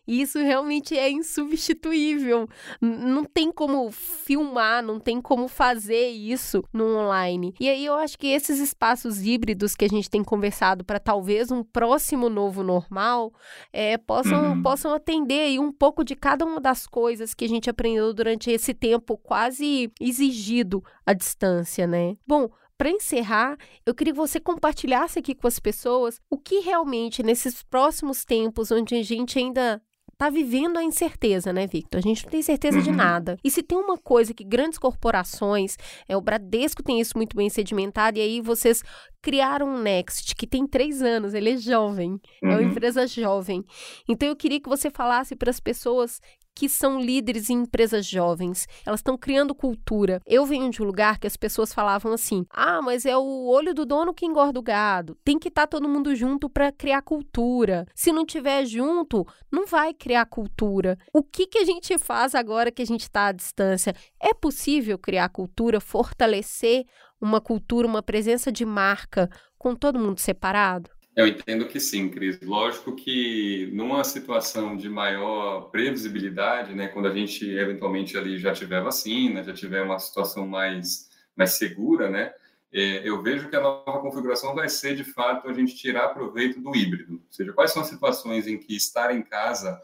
E 0.06 0.20
isso 0.20 0.38
realmente 0.38 0.94
é 0.94 1.10
insubstituível. 1.10 2.46
não 2.82 3.24
tem 3.24 3.50
como 3.50 3.90
filmar, 3.90 4.82
não 4.82 5.00
tem 5.00 5.22
como 5.22 5.48
fazer 5.48 6.08
isso 6.08 6.62
no 6.70 6.98
online. 6.98 7.54
E 7.58 7.66
aí 7.66 7.82
eu 7.82 7.94
acho 7.94 8.18
que 8.18 8.26
esses 8.26 8.60
espaços 8.60 9.22
híbridos 9.24 9.74
que 9.74 9.86
a 9.86 9.88
gente 9.88 10.10
tem 10.10 10.22
conversado 10.22 10.84
para 10.84 11.00
talvez 11.00 11.50
um 11.50 11.64
próximo 11.64 12.28
novo 12.28 12.62
normal 12.62 13.32
é, 13.72 13.96
possam, 13.96 14.50
uhum. 14.50 14.62
possam 14.62 14.92
atender 14.92 15.40
aí 15.40 15.58
um 15.58 15.72
pouco 15.72 16.04
de 16.04 16.14
cada 16.14 16.44
uma 16.44 16.60
das 16.60 16.86
coisas 16.86 17.32
que 17.32 17.46
a 17.46 17.48
gente 17.48 17.70
aprendeu 17.70 18.12
durante 18.12 18.50
esse 18.50 18.74
tempo 18.74 19.16
quase 19.16 19.90
exigido 19.98 20.84
à 21.06 21.14
distância, 21.14 21.86
né? 21.86 22.18
Bom, 22.26 22.50
para 22.78 22.90
encerrar, 22.90 23.58
eu 23.84 23.92
queria 23.92 24.12
que 24.12 24.18
você 24.18 24.38
compartilhasse 24.38 25.18
aqui 25.18 25.34
com 25.34 25.48
as 25.48 25.58
pessoas 25.58 26.20
o 26.30 26.38
que 26.38 26.60
realmente 26.60 27.24
nesses 27.24 27.62
próximos 27.64 28.24
tempos, 28.24 28.70
onde 28.70 28.94
a 28.94 29.02
gente 29.02 29.36
ainda 29.36 29.82
está 30.12 30.30
vivendo 30.30 30.76
a 30.76 30.82
incerteza, 30.82 31.52
né, 31.52 31.66
Victor? 31.66 31.98
A 31.98 32.02
gente 32.02 32.24
não 32.24 32.30
tem 32.30 32.42
certeza 32.42 32.82
de 32.82 32.90
uhum. 32.90 32.96
nada. 32.96 33.36
E 33.44 33.50
se 33.50 33.62
tem 33.62 33.78
uma 33.78 33.96
coisa 33.96 34.34
que 34.34 34.42
grandes 34.42 34.78
corporações, 34.78 35.76
é 36.08 36.16
o 36.16 36.20
Bradesco 36.20 36.82
tem 36.82 37.00
isso 37.00 37.16
muito 37.16 37.36
bem 37.36 37.48
sedimentado, 37.48 38.18
e 38.18 38.20
aí 38.20 38.40
vocês 38.40 38.82
criaram 39.22 39.68
um 39.68 39.78
Next, 39.78 40.34
que 40.34 40.46
tem 40.46 40.66
três 40.66 41.02
anos, 41.02 41.34
ele 41.34 41.50
é 41.50 41.56
jovem, 41.56 42.10
uhum. 42.10 42.20
é 42.42 42.46
uma 42.48 42.58
uhum. 42.58 42.68
empresa 42.70 43.06
jovem. 43.06 43.64
Então 44.08 44.28
eu 44.28 44.34
queria 44.34 44.60
que 44.60 44.68
você 44.68 44.90
falasse 44.90 45.36
para 45.36 45.50
as 45.50 45.60
pessoas 45.60 46.20
que 46.58 46.68
são 46.68 47.00
líderes 47.00 47.50
em 47.50 47.62
empresas 47.62 48.04
jovens. 48.04 48.66
Elas 48.84 48.98
estão 48.98 49.16
criando 49.16 49.54
cultura. 49.54 50.20
Eu 50.26 50.44
venho 50.44 50.68
de 50.70 50.82
um 50.82 50.84
lugar 50.84 51.16
que 51.16 51.26
as 51.28 51.36
pessoas 51.36 51.72
falavam 51.72 52.12
assim: 52.12 52.44
ah, 52.50 52.82
mas 52.82 53.06
é 53.06 53.16
o 53.16 53.46
olho 53.46 53.72
do 53.72 53.86
dono 53.86 54.12
que 54.12 54.26
engorda 54.26 54.58
o 54.58 54.62
gado. 54.62 55.16
Tem 55.22 55.38
que 55.38 55.46
estar 55.46 55.62
tá 55.62 55.66
todo 55.68 55.88
mundo 55.88 56.16
junto 56.16 56.50
para 56.50 56.72
criar 56.72 57.02
cultura. 57.02 57.86
Se 57.94 58.10
não 58.10 58.26
tiver 58.26 58.66
junto, 58.66 59.24
não 59.52 59.68
vai 59.68 59.94
criar 59.94 60.26
cultura. 60.26 60.98
O 61.12 61.22
que, 61.22 61.46
que 61.46 61.58
a 61.58 61.64
gente 61.64 61.96
faz 61.96 62.34
agora 62.34 62.72
que 62.72 62.82
a 62.82 62.86
gente 62.86 63.02
está 63.02 63.26
à 63.26 63.32
distância? 63.32 63.94
É 64.20 64.34
possível 64.34 64.98
criar 64.98 65.28
cultura, 65.28 65.78
fortalecer 65.78 66.86
uma 67.20 67.40
cultura, 67.40 67.86
uma 67.86 68.02
presença 68.02 68.50
de 68.50 68.64
marca 68.64 69.30
com 69.56 69.76
todo 69.76 69.96
mundo 69.96 70.18
separado? 70.18 70.90
Eu 71.18 71.26
entendo 71.26 71.66
que 71.66 71.80
sim, 71.80 72.08
Cris. 72.08 72.40
Lógico 72.40 72.94
que 72.94 73.68
numa 73.72 74.04
situação 74.04 74.76
de 74.76 74.88
maior 74.88 75.62
previsibilidade, 75.62 76.76
né, 76.76 76.86
quando 76.86 77.08
a 77.08 77.12
gente 77.12 77.44
eventualmente 77.44 78.16
ali 78.16 78.38
já 78.38 78.52
tiver 78.52 78.80
vacina, 78.80 79.42
já 79.42 79.52
tiver 79.52 79.82
uma 79.82 79.98
situação 79.98 80.46
mais, 80.46 81.10
mais 81.34 81.54
segura, 81.54 82.08
né, 82.08 82.32
é, 82.72 83.00
eu 83.02 83.20
vejo 83.20 83.48
que 83.48 83.56
a 83.56 83.60
nova 83.60 83.98
configuração 83.98 84.54
vai 84.54 84.68
ser, 84.68 84.94
de 84.94 85.02
fato, 85.02 85.48
a 85.48 85.52
gente 85.52 85.74
tirar 85.74 86.10
proveito 86.10 86.60
do 86.60 86.72
híbrido. 86.76 87.14
Ou 87.14 87.32
seja, 87.32 87.52
quais 87.52 87.72
são 87.72 87.82
as 87.82 87.88
situações 87.88 88.46
em 88.46 88.56
que 88.56 88.76
estar 88.76 89.12
em 89.12 89.22
casa 89.22 89.76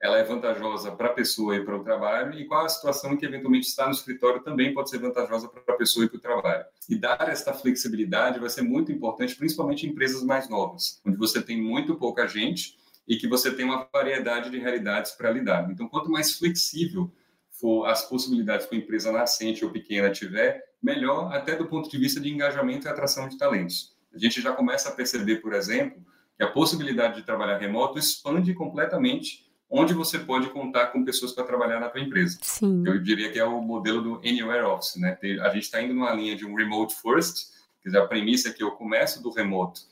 ela 0.00 0.18
é 0.18 0.22
vantajosa 0.22 0.92
para 0.92 1.08
a 1.08 1.12
pessoa 1.12 1.56
e 1.56 1.64
para 1.64 1.76
o 1.76 1.82
trabalho, 1.82 2.38
e 2.38 2.46
qual 2.46 2.64
a 2.64 2.68
situação 2.68 3.12
em 3.12 3.16
que 3.16 3.26
eventualmente 3.26 3.66
estar 3.66 3.86
no 3.86 3.92
escritório 3.92 4.42
também 4.42 4.72
pode 4.72 4.90
ser 4.90 4.98
vantajosa 4.98 5.48
para 5.48 5.74
a 5.74 5.76
pessoa 5.76 6.06
e 6.06 6.08
para 6.08 6.18
o 6.18 6.20
trabalho. 6.20 6.64
E 6.88 6.94
dar 6.94 7.28
esta 7.28 7.52
flexibilidade 7.52 8.38
vai 8.38 8.48
ser 8.48 8.62
muito 8.62 8.92
importante, 8.92 9.34
principalmente 9.34 9.86
em 9.86 9.90
empresas 9.90 10.22
mais 10.22 10.48
novas, 10.48 11.00
onde 11.04 11.16
você 11.16 11.42
tem 11.42 11.60
muito 11.60 11.96
pouca 11.96 12.26
gente 12.28 12.78
e 13.08 13.16
que 13.16 13.26
você 13.26 13.50
tem 13.50 13.64
uma 13.64 13.88
variedade 13.92 14.50
de 14.50 14.58
realidades 14.58 15.12
para 15.12 15.30
lidar. 15.30 15.68
Então, 15.70 15.88
quanto 15.88 16.10
mais 16.10 16.32
flexível 16.32 17.10
for 17.50 17.86
as 17.86 18.08
possibilidades 18.08 18.66
que 18.66 18.76
a 18.76 18.78
empresa 18.78 19.10
nascente 19.10 19.64
ou 19.64 19.72
pequena 19.72 20.10
tiver, 20.10 20.62
melhor 20.80 21.32
até 21.32 21.56
do 21.56 21.66
ponto 21.66 21.90
de 21.90 21.98
vista 21.98 22.20
de 22.20 22.28
engajamento 22.28 22.86
e 22.86 22.88
atração 22.88 23.28
de 23.28 23.36
talentos. 23.36 23.96
A 24.14 24.18
gente 24.18 24.40
já 24.40 24.52
começa 24.52 24.88
a 24.88 24.92
perceber, 24.92 25.36
por 25.36 25.52
exemplo, 25.52 26.00
que 26.36 26.44
a 26.44 26.50
possibilidade 26.50 27.16
de 27.16 27.26
trabalhar 27.26 27.58
remoto 27.58 27.98
expande 27.98 28.54
completamente 28.54 29.47
onde 29.70 29.92
você 29.92 30.18
pode 30.18 30.48
contar 30.50 30.88
com 30.88 31.04
pessoas 31.04 31.32
para 31.32 31.44
trabalhar 31.44 31.78
na 31.78 31.88
tua 31.88 32.00
empresa. 32.00 32.38
Sim. 32.42 32.82
Eu 32.86 33.02
diria 33.02 33.30
que 33.30 33.38
é 33.38 33.44
o 33.44 33.60
modelo 33.60 34.00
do 34.00 34.16
Anywhere 34.18 34.64
Office, 34.64 34.96
né? 34.96 35.18
A 35.42 35.50
gente 35.50 35.64
está 35.64 35.82
indo 35.82 35.94
numa 35.94 36.12
linha 36.12 36.34
de 36.34 36.46
um 36.46 36.54
remote 36.54 36.94
first, 36.94 37.50
quer 37.82 37.90
dizer, 37.90 37.98
a 37.98 38.06
premissa 38.06 38.48
é 38.48 38.52
que 38.52 38.62
eu 38.62 38.72
começo 38.72 39.22
do 39.22 39.30
remoto 39.30 39.82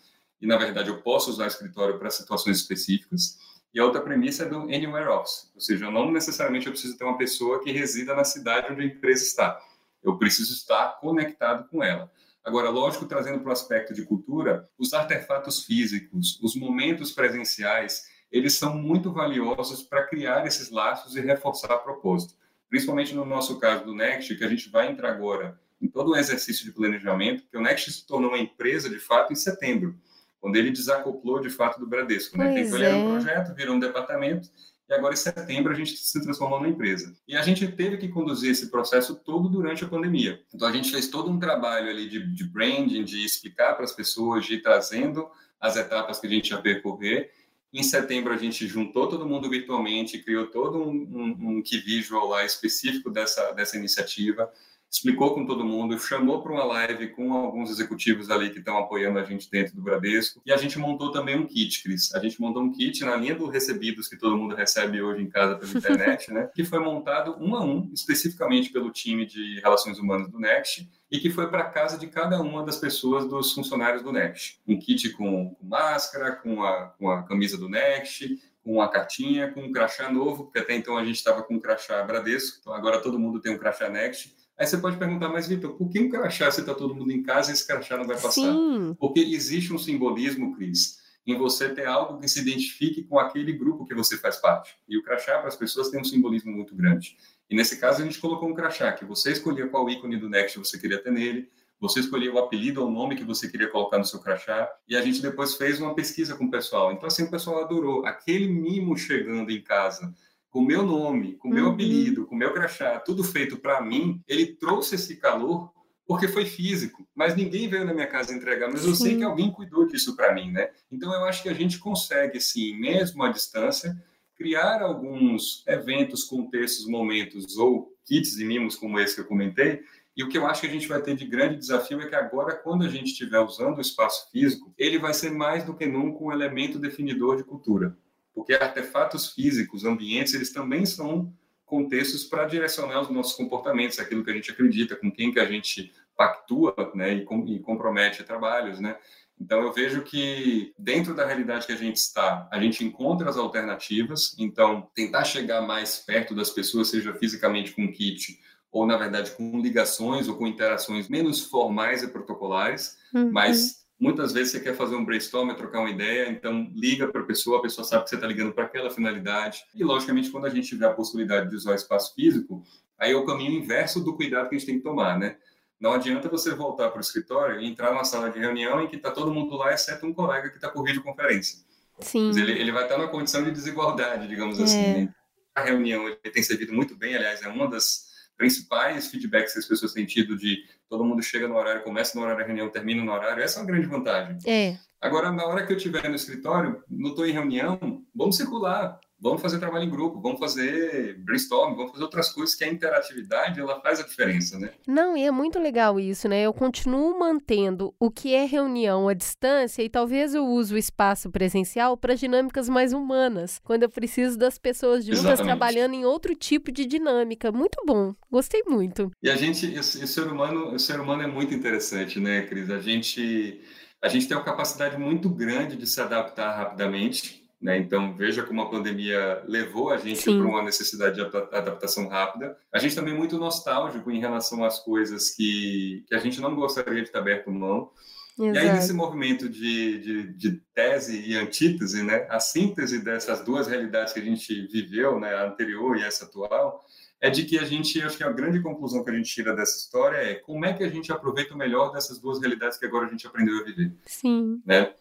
e, 0.41 0.47
na 0.47 0.57
verdade, 0.57 0.89
eu 0.89 1.03
posso 1.03 1.31
usar 1.31 1.45
o 1.45 1.49
escritório 1.49 1.99
para 1.99 2.11
situações 2.11 2.59
específicas. 2.59 3.39
E 3.75 3.81
a 3.81 3.85
outra 3.85 4.01
premissa 4.01 4.45
é 4.45 4.49
do 4.49 4.63
Anywhere 4.63 5.09
Office, 5.09 5.51
ou 5.55 5.61
seja, 5.61 5.91
não 5.91 6.11
necessariamente 6.11 6.67
eu 6.67 6.73
preciso 6.73 6.97
ter 6.97 7.05
uma 7.05 7.19
pessoa 7.19 7.63
que 7.63 7.71
resida 7.71 8.15
na 8.15 8.25
cidade 8.25 8.73
onde 8.73 8.81
a 8.83 8.87
empresa 8.87 9.23
está. 9.23 9.61
Eu 10.03 10.17
preciso 10.17 10.55
estar 10.55 10.99
conectado 10.99 11.69
com 11.69 11.83
ela. 11.85 12.11
Agora, 12.43 12.71
lógico, 12.71 13.07
trazendo 13.07 13.41
para 13.41 13.51
o 13.51 13.53
aspecto 13.53 13.93
de 13.93 14.07
cultura, 14.07 14.67
os 14.79 14.95
artefatos 14.95 15.65
físicos, 15.65 16.41
os 16.41 16.55
momentos 16.55 17.11
presenciais, 17.13 18.05
eles 18.31 18.55
são 18.55 18.77
muito 18.77 19.13
valiosos 19.13 19.83
para 19.83 20.07
criar 20.07 20.47
esses 20.47 20.71
laços 20.71 21.17
e 21.17 21.21
reforçar 21.21 21.73
a 21.73 21.79
propósito. 21.79 22.35
Principalmente 22.69 23.15
no 23.15 23.25
nosso 23.25 23.59
caso 23.59 23.85
do 23.85 23.95
Next, 23.95 24.35
que 24.35 24.45
a 24.45 24.49
gente 24.49 24.69
vai 24.69 24.91
entrar 24.91 25.11
agora 25.11 25.59
em 25.81 25.89
todo 25.89 26.13
o 26.13 26.17
exercício 26.17 26.65
de 26.65 26.73
planejamento, 26.73 27.45
que 27.51 27.57
o 27.57 27.61
Next 27.61 27.93
se 27.93 28.07
tornou 28.07 28.31
uma 28.31 28.39
empresa, 28.39 28.89
de 28.89 28.99
fato, 28.99 29.33
em 29.33 29.37
setembro, 29.37 29.95
quando 30.41 30.57
ele 30.57 30.71
desacoplou, 30.71 31.41
de 31.41 31.51
fato, 31.51 31.79
do 31.79 31.87
Bradesco. 31.87 32.37
Né? 32.37 32.61
Então, 32.61 32.77
ele 32.77 32.85
era 32.85 32.97
um 32.97 33.09
é. 33.09 33.13
projeto, 33.13 33.55
virou 33.55 33.75
um 33.75 33.81
departamento, 33.81 34.49
e 34.89 34.95
agora 34.95 35.15
em 35.15 35.17
setembro 35.17 35.73
a 35.73 35.75
gente 35.75 35.97
se 35.97 36.23
transformou 36.23 36.61
numa 36.61 36.71
empresa. 36.71 37.13
E 37.27 37.37
a 37.37 37.43
gente 37.43 37.67
teve 37.73 37.97
que 37.97 38.09
conduzir 38.09 38.53
esse 38.53 38.71
processo 38.71 39.17
todo 39.17 39.49
durante 39.49 39.85
a 39.85 39.89
pandemia. 39.89 40.41
Então 40.55 40.69
a 40.69 40.73
gente 40.73 40.91
fez 40.91 41.09
todo 41.09 41.31
um 41.31 41.41
trabalho 41.41 41.91
ali 41.91 42.09
de, 42.09 42.25
de 42.33 42.45
branding, 42.45 43.03
de 43.03 43.25
explicar 43.25 43.75
para 43.75 43.85
as 43.85 43.93
pessoas, 43.93 44.47
de 44.47 44.55
ir 44.55 44.63
trazendo 44.63 45.29
as 45.61 45.77
etapas 45.77 46.21
que 46.21 46.27
a 46.29 46.31
gente 46.31 46.51
ia 46.51 46.59
percorrer. 46.59 47.33
Em 47.77 47.83
setembro 47.83 48.33
a 48.33 48.39
gente 48.39 48.67
juntou 48.67 49.07
todo 49.07 49.29
mundo 49.29 49.51
virtualmente, 49.51 50.23
criou 50.23 50.47
todo 50.47 50.83
um, 50.83 50.93
um, 50.93 51.59
um 51.59 51.63
visual 51.63 52.27
lá 52.27 52.43
específico 52.43 53.11
dessa, 53.11 53.53
dessa 53.53 53.77
iniciativa 53.77 54.51
explicou 54.91 55.35
com 55.35 55.45
todo 55.45 55.65
mundo, 55.65 55.99
chamou 55.99 56.43
para 56.43 56.53
uma 56.53 56.65
live 56.65 57.09
com 57.09 57.33
alguns 57.33 57.71
executivos 57.71 58.31
ali 58.31 58.51
que 58.51 58.59
estão 58.59 58.79
apoiando 58.79 59.19
a 59.19 59.25
gente 59.25 59.51
dentro 59.51 59.75
do 59.75 59.83
Bradesco. 59.83 60.41
E 60.45 60.53
a 60.53 60.57
gente 60.57 60.79
montou 60.79 61.11
também 61.11 61.37
um 61.37 61.47
kit, 61.47 61.83
Cris. 61.83 62.15
A 62.15 62.19
gente 62.19 62.41
montou 62.41 62.63
um 62.63 62.73
kit 62.73 63.05
na 63.05 63.17
linha 63.17 63.35
dos 63.35 63.51
recebidos 63.51 64.09
que 64.09 64.17
todo 64.17 64.37
mundo 64.37 64.55
recebe 64.55 65.03
hoje 65.03 65.23
em 65.23 65.29
casa 65.29 65.57
pela 65.57 65.71
internet, 65.71 66.33
né? 66.33 66.51
Que 66.55 66.65
foi 66.65 66.79
montado 66.79 67.37
um 67.39 67.55
a 67.55 67.65
um, 67.65 67.91
especificamente 67.93 68.71
pelo 68.71 68.91
time 68.91 69.27
de 69.27 69.61
Relações 69.61 69.99
Humanas 69.99 70.31
do 70.31 70.39
Next 70.39 70.89
e 71.11 71.19
que 71.19 71.31
foi 71.31 71.49
para 71.49 71.65
casa 71.65 71.99
de 71.99 72.07
cada 72.07 72.41
uma 72.41 72.65
das 72.65 72.77
pessoas 72.77 73.29
dos 73.29 73.53
funcionários 73.53 74.03
do 74.03 74.13
Next. 74.13 74.61
Um 74.67 74.79
kit 74.79 75.11
com, 75.11 75.55
com 75.55 75.67
máscara, 75.67 76.33
com 76.33 76.63
a, 76.63 76.87
com 76.99 77.11
a 77.11 77.23
camisa 77.23 77.57
do 77.57 77.69
Next, 77.69 78.41
com 78.65 78.75
uma 78.75 78.89
cartinha, 78.89 79.53
com 79.53 79.61
um 79.61 79.73
crachá 79.73 80.11
novo, 80.11 80.45
porque 80.45 80.59
até 80.59 80.75
então 80.75 80.97
a 80.97 81.05
gente 81.05 81.17
estava 81.17 81.43
com 81.43 81.55
um 81.55 81.61
crachá 81.61 82.03
Bradesco, 82.03 82.59
então 82.61 82.75
agora 82.75 83.01
todo 83.01 83.19
mundo 83.19 83.41
tem 83.41 83.55
um 83.55 83.59
crachá 83.59 83.89
Next 83.89 84.35
Aí 84.59 84.67
você 84.67 84.79
pode 84.79 84.97
perguntar, 84.97 85.29
mas 85.29 85.47
Vitor, 85.47 85.75
por 85.75 85.91
que 85.91 86.01
um 86.01 86.09
crachá 86.09 86.51
se 86.51 86.61
está 86.61 86.75
todo 86.75 86.95
mundo 86.95 87.13
em 87.13 87.23
casa 87.23 87.51
e 87.51 87.55
esse 87.55 87.67
crachá 87.67 87.97
não 87.97 88.07
vai 88.07 88.17
passar? 88.17 88.33
Sim. 88.33 88.97
Porque 88.99 89.21
existe 89.21 89.73
um 89.73 89.79
simbolismo, 89.79 90.57
Cris, 90.57 90.99
em 91.27 91.37
você 91.37 91.69
ter 91.69 91.87
algo 91.87 92.19
que 92.19 92.29
se 92.29 92.41
identifique 92.41 93.03
com 93.03 93.19
aquele 93.19 93.53
grupo 93.53 93.85
que 93.85 93.95
você 93.95 94.17
faz 94.17 94.37
parte. 94.37 94.75
E 94.89 94.97
o 94.97 95.03
crachá 95.03 95.39
para 95.39 95.49
as 95.49 95.57
pessoas 95.57 95.91
tem 95.91 96.01
um 96.01 96.05
simbolismo 96.05 96.53
muito 96.53 96.75
grande. 96.75 97.17
E 97.51 97.55
nesse 97.55 97.79
caso 97.79 98.03
a 98.03 98.05
gente 98.05 98.19
colocou 98.19 98.49
um 98.49 98.55
crachá, 98.55 98.93
que 98.93 99.05
você 99.05 99.33
escolhia 99.33 99.69
qual 99.69 99.89
ícone 99.91 100.17
do 100.17 100.29
Next 100.29 100.59
você 100.59 100.79
queria 100.79 101.03
ter 101.03 101.13
nele, 101.13 101.49
você 101.79 102.01
escolhia 102.01 102.33
o 102.33 102.39
apelido 102.39 102.81
ou 102.81 102.89
o 102.89 102.91
nome 102.91 103.17
que 103.17 103.25
você 103.25 103.49
queria 103.49 103.69
colocar 103.69 103.99
no 103.99 104.05
seu 104.05 104.19
crachá, 104.21 104.69
e 104.89 104.97
a 104.97 105.03
gente 105.03 105.21
depois 105.21 105.55
fez 105.55 105.79
uma 105.79 105.95
pesquisa 105.95 106.35
com 106.35 106.47
o 106.47 106.51
pessoal. 106.51 106.93
Então, 106.93 107.07
assim, 107.07 107.25
o 107.25 107.31
pessoal 107.31 107.63
adorou. 107.63 108.07
Aquele 108.07 108.49
mimo 108.49 108.97
chegando 108.97 109.51
em 109.51 109.61
casa, 109.61 110.15
com 110.57 110.63
meu 110.63 110.83
nome, 110.83 111.35
com 111.35 111.51
meu 111.51 111.67
uhum. 111.67 111.73
apelido, 111.73 112.25
com 112.25 112.35
meu 112.35 112.51
crachá, 112.55 112.99
tudo 112.99 113.23
feito 113.23 113.59
para 113.59 113.79
mim, 113.83 114.23
ele 114.27 114.47
trouxe 114.47 114.95
esse 114.95 115.17
calor 115.17 115.71
porque 116.07 116.27
foi 116.27 116.47
físico, 116.47 117.07
mas 117.15 117.37
ninguém 117.37 117.69
veio 117.69 117.85
na 117.85 117.93
minha 117.93 118.07
casa 118.07 118.33
entregar, 118.33 118.71
mas 118.73 118.83
eu 118.83 118.95
sim. 118.95 119.05
sei 119.05 119.17
que 119.19 119.23
alguém 119.23 119.53
cuidou 119.53 119.87
disso 119.87 120.17
para 120.17 120.33
mim, 120.33 120.51
né? 120.51 120.71
Então 120.91 121.13
eu 121.13 121.27
acho 121.27 121.43
que 121.43 121.51
a 121.51 121.53
gente 121.53 121.79
consegue, 121.79 122.41
sim, 122.41 122.75
mesmo 122.75 123.23
à 123.23 123.29
distância, 123.29 124.03
criar 124.35 124.81
alguns 124.81 125.63
eventos, 125.69 126.25
contextos, 126.25 126.87
momentos 126.87 127.59
ou 127.59 127.93
kits 128.07 128.35
de 128.35 128.47
mimos 128.47 128.77
como 128.77 128.99
esse 128.99 129.15
que 129.15 129.21
eu 129.21 129.27
comentei. 129.27 129.83
E 130.17 130.25
o 130.25 130.29
que 130.31 130.39
eu 130.39 130.47
acho 130.47 130.63
que 130.63 130.69
a 130.69 130.71
gente 130.71 130.89
vai 130.89 131.03
ter 131.03 131.15
de 131.15 131.27
grande 131.27 131.59
desafio 131.59 132.01
é 132.01 132.09
que 132.09 132.15
agora, 132.15 132.57
quando 132.57 132.87
a 132.87 132.89
gente 132.89 133.09
estiver 133.09 133.41
usando 133.41 133.77
o 133.77 133.83
espaço 133.83 134.31
físico, 134.31 134.73
ele 134.79 134.99
vai 134.99 135.13
ser 135.13 135.31
mais 135.33 135.65
do 135.65 135.77
que 135.77 135.85
nunca 135.85 136.25
um 136.25 136.33
elemento 136.33 136.79
definidor 136.79 137.37
de 137.37 137.45
cultura 137.45 137.95
porque 138.37 138.53
artefatos 138.53 139.33
físicos, 139.33 139.87
ambientes, 139.87 140.35
eles 140.35 140.53
também 140.53 140.85
são 140.85 141.33
contextos 141.65 142.23
para 142.23 142.45
direcionar 142.45 143.01
os 143.01 143.09
nossos 143.09 143.33
comportamentos, 143.35 143.99
aquilo 143.99 144.23
que 144.23 144.31
a 144.31 144.35
gente 144.35 144.51
acredita, 144.51 144.95
com 144.95 145.11
quem 145.11 145.33
que 145.33 145.41
a 145.41 145.47
gente 145.47 145.91
pactua, 146.15 146.93
né, 146.95 147.15
e, 147.15 147.25
com, 147.25 147.47
e 147.47 147.59
compromete 147.59 148.23
trabalhos, 148.23 148.79
né. 148.79 148.99
Então 149.41 149.63
eu 149.63 149.73
vejo 149.73 150.03
que 150.03 150.75
dentro 150.79 151.15
da 151.15 151.27
realidade 151.27 151.67
que 151.67 151.73
a 151.73 151.77
gente 151.77 151.97
está, 151.97 152.47
a 152.53 152.61
gente 152.61 152.85
encontra 152.85 153.29
as 153.29 153.37
alternativas. 153.37 154.35
Então 154.39 154.89
tentar 154.95 155.25
chegar 155.25 155.61
mais 155.61 155.99
perto 155.99 156.35
das 156.35 156.49
pessoas, 156.51 156.89
seja 156.89 157.13
fisicamente 157.15 157.73
com 157.73 157.93
kit 157.93 158.41
ou 158.73 158.87
na 158.87 158.97
verdade 158.97 159.33
com 159.33 159.61
ligações 159.61 160.27
ou 160.27 160.37
com 160.37 160.47
interações 160.47 161.09
menos 161.09 161.41
formais 161.45 162.03
e 162.03 162.09
protocolares, 162.09 162.97
uhum. 163.15 163.31
mas 163.31 163.86
Muitas 163.99 164.33
vezes 164.33 164.53
você 164.53 164.61
quer 164.61 164.77
fazer 164.77 164.95
um 164.95 165.05
brainstorm, 165.05 165.55
trocar 165.55 165.81
uma 165.81 165.91
ideia, 165.91 166.29
então 166.29 166.71
liga 166.75 167.09
para 167.09 167.23
a 167.23 167.25
pessoa, 167.25 167.59
a 167.59 167.63
pessoa 167.63 167.85
sabe 167.85 168.05
que 168.05 168.11
você 168.11 168.17
está 168.17 168.27
ligando 168.27 168.53
para 168.53 168.65
aquela 168.65 168.91
finalidade. 168.91 169.65
E, 169.75 169.83
logicamente, 169.83 170.31
quando 170.31 170.45
a 170.45 170.51
gente 170.51 170.69
tiver 170.69 170.87
a 170.87 170.93
possibilidade 170.93 171.49
de 171.49 171.57
usar 171.57 171.73
o 171.73 171.75
espaço 171.75 172.15
físico, 172.15 172.63
aí 172.99 173.13
é 173.13 173.17
o 173.17 173.25
caminho 173.25 173.53
inverso 173.53 174.05
do 174.05 174.15
cuidado 174.15 174.51
que 174.51 174.55
a 174.55 174.59
gente 174.59 174.67
tem 174.67 174.77
que 174.77 174.85
tomar, 174.85 175.19
né? 175.19 175.37
Não 175.81 175.93
adianta 175.93 176.29
você 176.29 176.55
voltar 176.55 176.91
para 176.91 176.99
o 176.99 177.01
escritório 177.01 177.61
e 177.61 177.67
entrar 177.67 177.91
numa 177.91 178.05
sala 178.05 178.31
de 178.31 178.39
reunião 178.39 178.83
em 178.83 178.89
que 178.89 178.97
está 178.97 179.11
todo 179.11 179.33
mundo 179.33 179.57
lá, 179.57 179.73
exceto 179.73 180.07
um 180.07 180.13
colega 180.13 180.51
que 180.51 180.57
está 180.57 180.69
por 180.69 180.85
videoconferência. 180.85 181.65
Sim. 182.01 182.31
Ele, 182.31 182.53
ele, 182.53 182.73
vai 182.73 182.85
estar 182.85 182.99
numa 182.99 183.09
condição 183.09 183.43
de 183.43 183.51
desigualdade, 183.51 184.29
digamos 184.29 184.61
assim, 184.61 184.79
é. 184.79 184.91
assim. 184.91 185.01
Né? 185.05 185.15
A 185.55 185.63
reunião 185.63 186.07
ele 186.07 186.17
tem 186.17 186.43
servido 186.43 186.73
muito 186.73 186.95
bem, 186.95 187.15
aliás, 187.15 187.43
é 187.43 187.49
uma 187.49 187.69
das 187.69 188.07
principais 188.37 189.09
feedbacks 189.09 189.55
que 189.55 189.59
as 189.59 189.67
pessoas 189.67 189.93
têm 189.93 190.05
tido 190.05 190.37
de 190.37 190.63
todo 190.89 191.05
mundo 191.05 191.23
chega 191.23 191.49
no 191.49 191.57
horário, 191.57 191.83
começa 191.83 192.17
no 192.17 192.23
horário 192.23 192.41
da 192.41 192.47
reunião, 192.47 192.71
termina 192.71 193.05
no 193.05 193.13
horário, 193.13 193.43
essa 193.43 193.59
é 193.59 193.63
uma 193.63 193.67
grande 193.67 193.87
vantagem. 193.87 194.39
É. 194.47 194.77
Agora, 195.01 195.31
na 195.31 195.45
hora 195.45 195.67
que 195.67 195.73
eu 195.73 195.77
estiver 195.77 196.09
no 196.09 196.15
escritório, 196.15 196.83
não 196.89 197.11
estou 197.11 197.27
em 197.27 197.33
reunião, 197.33 197.79
vamos 198.15 198.37
circular, 198.37 198.99
vamos 199.19 199.41
fazer 199.41 199.59
trabalho 199.59 199.85
em 199.85 199.91
grupo, 199.91 200.21
vamos 200.21 200.39
fazer 200.39 201.19
brainstorm, 201.19 201.75
vamos 201.75 201.93
fazer 201.93 202.05
outras 202.05 202.29
coisas 202.31 202.55
que 202.55 202.65
a 202.65 202.69
interatividade 202.69 203.61
ela 203.61 203.81
faz 203.81 204.01
a 204.01 204.03
diferença, 204.03 204.59
né? 204.59 204.73
Não, 204.87 205.17
e 205.17 205.25
é 205.25 205.31
muito 205.31 205.59
legal 205.59 205.99
isso, 205.99 206.29
né? 206.29 206.43
Eu 206.43 206.53
continuo 206.53 207.19
mantendo 207.19 207.95
o 207.99 208.11
que 208.11 208.35
é 208.35 208.45
reunião 208.45 209.09
à 209.09 209.15
distância 209.15 209.83
e 209.83 209.89
talvez 209.89 210.35
eu 210.35 210.45
use 210.45 210.75
o 210.75 210.79
espaço 210.79 211.31
presencial 211.31 211.97
para 211.97 212.15
dinâmicas 212.15 212.69
mais 212.69 212.93
humanas, 212.93 213.61
quando 213.65 213.85
eu 213.85 213.89
preciso 213.89 214.39
das 214.39 214.59
pessoas 214.59 215.05
juntas 215.05 215.41
trabalhando 215.41 215.95
em 215.95 216.05
outro 216.05 216.35
tipo 216.35 216.71
de 216.71 216.85
dinâmica. 216.85 217.51
Muito 217.51 217.83
bom, 217.87 218.15
gostei 218.31 218.63
muito. 218.67 219.11
E 219.23 219.31
a 219.31 219.37
gente, 219.37 219.67
o 219.79 219.83
ser 219.83 220.27
humano, 220.27 220.75
o 220.75 220.79
ser 220.79 221.01
humano 221.01 221.23
é 221.23 221.27
muito 221.27 221.55
interessante, 221.55 222.21
né, 222.21 222.43
Cris? 222.43 222.71
A 222.71 222.79
gente 222.79 223.61
a 224.03 224.09
gente 224.09 224.29
tem 224.29 224.37
uma 224.37 224.45
capacidade 224.45 224.99
muito 224.99 225.29
grande 225.29 225.75
de 225.75 225.87
se 225.87 226.01
adaptar 226.01 226.55
rapidamente 226.55 227.46
né? 227.61 227.79
Então, 227.79 228.15
veja 228.15 228.43
como 228.43 228.61
a 228.61 228.71
pandemia 228.71 229.43
levou 229.47 229.91
a 229.91 229.97
gente 229.97 230.23
para 230.23 230.47
uma 230.47 230.63
necessidade 230.63 231.17
de 231.17 231.23
adaptação 231.23 232.09
rápida. 232.09 232.57
A 232.73 232.79
gente 232.79 232.95
também 232.95 233.15
é 233.15 233.17
muito 233.17 233.39
nostálgico 233.39 234.11
em 234.11 234.21
relação 234.21 234.65
às 234.65 234.79
coisas 234.79 235.31
que, 235.31 236.05
que 236.07 236.15
a 236.15 236.19
gente 236.19 236.41
não 236.41 236.55
gostaria 236.55 237.03
de 237.03 237.09
estar 237.09 237.21
aberto 237.21 237.51
mão. 237.51 237.91
Exato. 238.39 238.55
E 238.55 238.59
aí, 238.59 238.73
nesse 238.73 238.93
movimento 238.93 239.49
de, 239.49 239.99
de, 239.99 240.33
de, 240.35 240.63
tese 240.75 241.23
e 241.27 241.35
antítese, 241.37 242.03
né, 242.03 242.27
a 242.29 242.39
síntese 242.39 243.03
dessas 243.03 243.43
duas 243.43 243.67
realidades 243.67 244.13
que 244.13 244.21
a 244.21 244.25
gente 244.25 244.67
viveu, 244.67 245.19
né, 245.19 245.35
a 245.35 245.47
anterior 245.47 245.97
e 245.97 246.03
essa 246.03 246.27
atual, 246.27 246.85
é 247.19 247.31
de 247.31 247.45
que 247.45 247.59
a 247.59 247.65
gente, 247.65 248.01
acho 248.03 248.19
que 248.19 248.25
a 248.25 248.31
grande 248.31 248.61
conclusão 248.61 249.03
que 249.03 249.11
a 249.11 249.15
gente 249.15 249.33
tira 249.33 249.57
dessa 249.57 249.79
história 249.79 250.19
é 250.19 250.35
como 250.35 250.67
é 250.67 250.75
que 250.75 250.85
a 250.85 250.89
gente 250.89 251.11
aproveita 251.11 251.55
o 251.55 251.57
melhor 251.57 251.91
dessas 251.93 252.19
duas 252.21 252.39
realidades 252.39 252.77
que 252.77 252.85
agora 252.85 253.07
a 253.07 253.11
gente 253.11 253.27
aprendeu 253.27 253.59
a 253.59 253.65
viver. 253.65 253.91
Sim. 254.05 254.61
Né? 254.67 254.93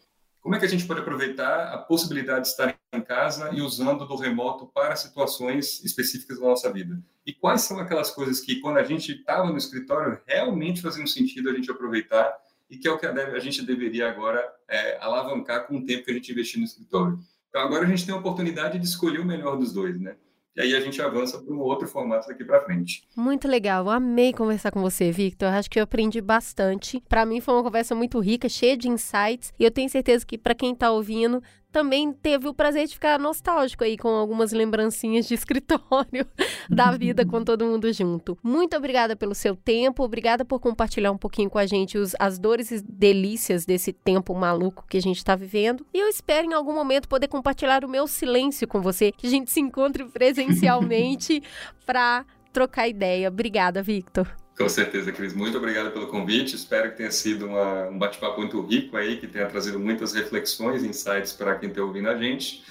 Como 0.46 0.54
é 0.54 0.60
que 0.60 0.66
a 0.66 0.70
gente 0.70 0.86
pode 0.86 1.00
aproveitar 1.00 1.74
a 1.74 1.78
possibilidade 1.80 2.42
de 2.42 2.50
estar 2.50 2.78
em 2.94 3.02
casa 3.02 3.50
e 3.52 3.64
usando 3.64 4.06
do 4.06 4.16
remoto 4.16 4.68
para 4.68 4.96
situações 4.96 5.84
específicas 5.84 6.40
da 6.40 6.46
nossa 6.46 6.72
vida? 6.72 7.02
E 7.26 7.34
quais 7.34 7.62
são 7.62 7.80
aquelas 7.80 8.12
coisas 8.12 8.42
que, 8.42 8.60
quando 8.60 8.78
a 8.78 8.84
gente 8.84 9.12
estava 9.12 9.50
no 9.50 9.58
escritório, 9.58 10.22
realmente 10.28 10.84
faziam 10.84 11.08
sentido 11.08 11.50
a 11.50 11.54
gente 11.56 11.72
aproveitar 11.72 12.32
e 12.70 12.78
que 12.78 12.88
é 12.88 12.92
o 12.92 13.00
que 13.00 13.08
a 13.08 13.40
gente 13.40 13.66
deveria 13.66 14.08
agora 14.08 14.48
é, 14.70 15.00
alavancar 15.04 15.66
com 15.66 15.78
o 15.78 15.84
tempo 15.84 16.06
que 16.06 16.12
a 16.12 16.14
gente 16.14 16.32
investiu 16.32 16.60
no 16.60 16.68
escritório? 16.68 17.18
Então, 17.50 17.62
agora 17.62 17.84
a 17.84 17.88
gente 17.88 18.06
tem 18.06 18.14
a 18.14 18.20
oportunidade 18.20 18.78
de 18.78 18.86
escolher 18.86 19.22
o 19.22 19.26
melhor 19.26 19.58
dos 19.58 19.74
dois, 19.74 20.00
né? 20.00 20.16
E 20.56 20.62
aí 20.62 20.74
a 20.74 20.80
gente 20.80 21.02
avança 21.02 21.38
para 21.38 21.54
um 21.54 21.60
outro 21.60 21.86
formato 21.86 22.28
daqui 22.28 22.46
para 22.46 22.62
frente. 22.62 23.04
Muito 23.16 23.46
legal. 23.46 23.86
Eu 23.86 23.92
amei 23.92 24.32
conversar 24.32 24.72
com 24.72 24.82
você, 24.82 25.12
Victor. 25.12 25.50
Acho 25.50 25.70
que 25.70 25.78
eu 25.78 25.84
aprendi 25.84 26.22
bastante. 26.22 27.04
Para 27.10 27.26
mim 27.26 27.42
foi 27.42 27.54
uma 27.54 27.64
conversa 27.64 27.94
muito 27.94 28.20
rica, 28.20 28.48
cheia 28.48 28.78
de 28.78 28.88
insights. 28.88 29.54
E 29.60 29.66
eu 29.66 29.72
tenho 29.72 29.90
certeza 29.90 30.26
que 30.26 30.38
para 30.38 30.56
quem 30.56 30.72
está 30.72 30.92
ouvindo 30.92 31.44
também 31.76 32.14
teve 32.14 32.48
o 32.48 32.54
prazer 32.54 32.88
de 32.88 32.94
ficar 32.94 33.20
nostálgico 33.20 33.84
aí 33.84 33.98
com 33.98 34.08
algumas 34.08 34.54
lembrancinhas 34.54 35.28
de 35.28 35.34
escritório 35.34 36.26
da 36.72 36.92
vida 36.92 37.26
com 37.26 37.44
todo 37.44 37.66
mundo 37.66 37.92
junto. 37.92 38.38
Muito 38.42 38.78
obrigada 38.78 39.14
pelo 39.14 39.36
seu 39.36 39.58
tempo, 39.58 40.02
obrigada 40.02 40.46
por 40.46 40.62
compartilhar 40.62 41.12
um 41.12 41.18
pouquinho 41.18 41.50
com 41.50 41.58
a 41.58 41.66
gente 41.66 41.98
os, 41.98 42.16
as 42.18 42.40
dores 42.40 42.72
e 42.72 42.82
delícias 42.82 43.66
desse 43.66 43.92
tempo 43.92 44.34
maluco 44.34 44.86
que 44.88 44.96
a 44.96 45.02
gente 45.02 45.18
está 45.18 45.36
vivendo. 45.36 45.86
E 45.94 46.00
eu 46.00 46.08
espero 46.08 46.48
em 46.50 46.54
algum 46.54 46.74
momento 46.74 47.10
poder 47.10 47.28
compartilhar 47.28 47.84
o 47.84 47.90
meu 47.90 48.08
silêncio 48.08 48.66
com 48.70 48.80
você, 48.80 49.12
que 49.12 49.28
a 49.28 49.30
gente 49.30 49.52
se 49.52 49.60
encontre 49.60 50.06
presencialmente 50.06 51.44
para 51.86 52.26
trocar 52.54 52.88
ideia. 52.88 53.28
Obrigada, 53.28 53.84
Victor. 53.84 54.45
Com 54.58 54.70
certeza, 54.70 55.12
Cris. 55.12 55.34
Muito 55.34 55.58
obrigado 55.58 55.92
pelo 55.92 56.08
convite. 56.08 56.56
Espero 56.56 56.92
que 56.92 56.98
tenha 56.98 57.12
sido 57.12 57.48
uma, 57.48 57.90
um 57.90 57.98
bate-papo 57.98 58.40
muito 58.40 58.62
rico 58.62 58.96
aí, 58.96 59.18
que 59.18 59.28
tenha 59.28 59.46
trazido 59.48 59.80
muitas 59.80 60.14
reflexões, 60.14 60.84
insights 60.84 61.34
para 61.34 61.56
quem 61.56 61.70
está 61.70 61.82
ouvindo 61.82 62.10
a 62.10 62.18
gente. 62.18 62.64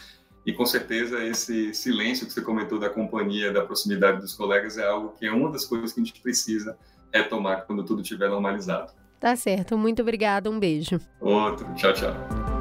E 0.47 0.53
com 0.53 0.64
certeza 0.64 1.22
esse 1.24 1.74
silêncio 1.74 2.26
que 2.26 2.32
você 2.32 2.41
comentou 2.41 2.78
da 2.78 2.89
companhia, 2.89 3.53
da 3.53 3.62
proximidade 3.62 4.20
dos 4.20 4.35
colegas 4.35 4.78
é 4.78 4.87
algo 4.87 5.14
que 5.18 5.26
é 5.26 5.32
uma 5.32 5.51
das 5.51 5.64
coisas 5.64 5.93
que 5.93 6.01
a 6.01 6.05
gente 6.05 6.20
precisa 6.20 6.76
retomar 7.12 7.64
quando 7.66 7.85
tudo 7.85 8.03
estiver 8.03 8.28
normalizado. 8.28 8.93
Tá 9.20 9.37
certo. 9.37 9.76
Muito 9.78 10.03
obrigada. 10.03 10.51
Um 10.51 10.59
beijo. 10.59 11.01
Outro. 11.20 11.66
Tchau, 11.74 11.93
tchau. 11.93 12.53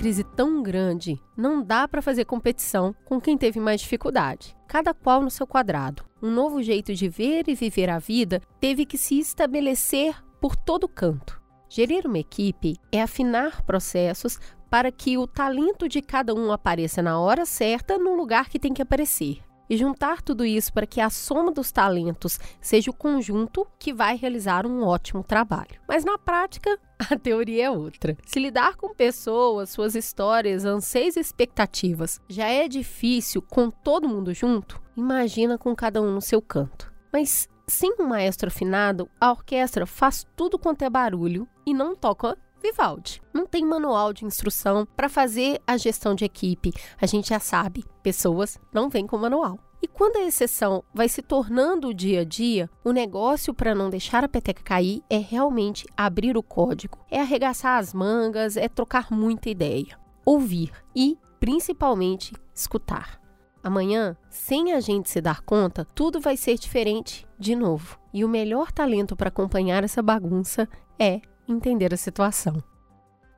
Crise 0.00 0.24
tão 0.24 0.62
grande, 0.62 1.20
não 1.36 1.62
dá 1.62 1.86
para 1.86 2.00
fazer 2.00 2.24
competição 2.24 2.94
com 3.04 3.20
quem 3.20 3.36
teve 3.36 3.60
mais 3.60 3.82
dificuldade. 3.82 4.56
Cada 4.66 4.94
qual 4.94 5.20
no 5.20 5.30
seu 5.30 5.46
quadrado. 5.46 6.02
Um 6.22 6.30
novo 6.30 6.62
jeito 6.62 6.94
de 6.94 7.06
ver 7.06 7.44
e 7.48 7.54
viver 7.54 7.90
a 7.90 7.98
vida 7.98 8.40
teve 8.58 8.86
que 8.86 8.96
se 8.96 9.18
estabelecer 9.18 10.16
por 10.40 10.56
todo 10.56 10.88
canto. 10.88 11.38
Gerir 11.68 12.06
uma 12.06 12.18
equipe 12.18 12.78
é 12.90 13.02
afinar 13.02 13.60
processos 13.60 14.40
para 14.70 14.90
que 14.90 15.18
o 15.18 15.26
talento 15.26 15.86
de 15.86 16.00
cada 16.00 16.34
um 16.34 16.50
apareça 16.50 17.02
na 17.02 17.20
hora 17.20 17.44
certa 17.44 17.98
no 17.98 18.14
lugar 18.14 18.48
que 18.48 18.58
tem 18.58 18.72
que 18.72 18.80
aparecer 18.80 19.42
e 19.70 19.76
juntar 19.76 20.20
tudo 20.20 20.44
isso 20.44 20.72
para 20.72 20.86
que 20.86 21.00
a 21.00 21.08
soma 21.08 21.52
dos 21.52 21.70
talentos 21.70 22.40
seja 22.60 22.90
o 22.90 22.94
conjunto 22.94 23.64
que 23.78 23.94
vai 23.94 24.16
realizar 24.16 24.66
um 24.66 24.82
ótimo 24.82 25.22
trabalho. 25.22 25.80
Mas 25.86 26.04
na 26.04 26.18
prática, 26.18 26.76
a 26.98 27.16
teoria 27.16 27.66
é 27.66 27.70
outra. 27.70 28.18
Se 28.26 28.40
lidar 28.40 28.74
com 28.74 28.92
pessoas, 28.92 29.70
suas 29.70 29.94
histórias, 29.94 30.64
anseios 30.64 31.16
e 31.16 31.20
expectativas 31.20 32.20
já 32.28 32.48
é 32.48 32.66
difícil 32.66 33.40
com 33.40 33.70
todo 33.70 34.08
mundo 34.08 34.34
junto, 34.34 34.82
imagina 34.96 35.56
com 35.56 35.74
cada 35.76 36.02
um 36.02 36.12
no 36.12 36.20
seu 36.20 36.42
canto. 36.42 36.92
Mas 37.12 37.48
sem 37.70 37.94
um 38.00 38.06
maestro 38.08 38.48
afinado, 38.48 39.08
a 39.20 39.30
orquestra 39.30 39.86
faz 39.86 40.26
tudo 40.34 40.58
quanto 40.58 40.82
é 40.82 40.90
barulho 40.90 41.46
e 41.64 41.72
não 41.72 41.94
toca 41.94 42.36
Vivaldi. 42.62 43.22
Não 43.32 43.46
tem 43.46 43.64
manual 43.64 44.12
de 44.12 44.24
instrução 44.24 44.86
para 44.96 45.08
fazer 45.08 45.60
a 45.66 45.76
gestão 45.76 46.14
de 46.14 46.24
equipe. 46.24 46.72
A 47.00 47.06
gente 47.06 47.30
já 47.30 47.40
sabe, 47.40 47.84
pessoas 48.02 48.58
não 48.72 48.88
vêm 48.88 49.06
com 49.06 49.16
manual. 49.16 49.58
E 49.82 49.88
quando 49.88 50.16
a 50.16 50.26
exceção 50.26 50.84
vai 50.92 51.08
se 51.08 51.22
tornando 51.22 51.88
o 51.88 51.94
dia 51.94 52.20
a 52.20 52.24
dia, 52.24 52.68
o 52.84 52.92
negócio 52.92 53.54
para 53.54 53.74
não 53.74 53.88
deixar 53.88 54.22
a 54.22 54.28
peteca 54.28 54.62
cair 54.62 55.02
é 55.08 55.16
realmente 55.16 55.86
abrir 55.96 56.36
o 56.36 56.42
código, 56.42 56.98
é 57.10 57.18
arregaçar 57.18 57.78
as 57.78 57.94
mangas, 57.94 58.58
é 58.58 58.68
trocar 58.68 59.10
muita 59.10 59.48
ideia, 59.48 59.98
ouvir 60.24 60.70
e, 60.94 61.16
principalmente, 61.38 62.34
escutar. 62.54 63.18
Amanhã, 63.62 64.16
sem 64.28 64.72
a 64.72 64.80
gente 64.80 65.08
se 65.08 65.20
dar 65.20 65.40
conta, 65.42 65.86
tudo 65.94 66.20
vai 66.20 66.36
ser 66.36 66.58
diferente 66.58 67.26
de 67.38 67.54
novo. 67.54 67.98
E 68.12 68.24
o 68.24 68.28
melhor 68.28 68.72
talento 68.72 69.16
para 69.16 69.28
acompanhar 69.28 69.84
essa 69.84 70.02
bagunça 70.02 70.68
é 70.98 71.20
entender 71.52 71.92
a 71.92 71.96
situação. 71.96 72.62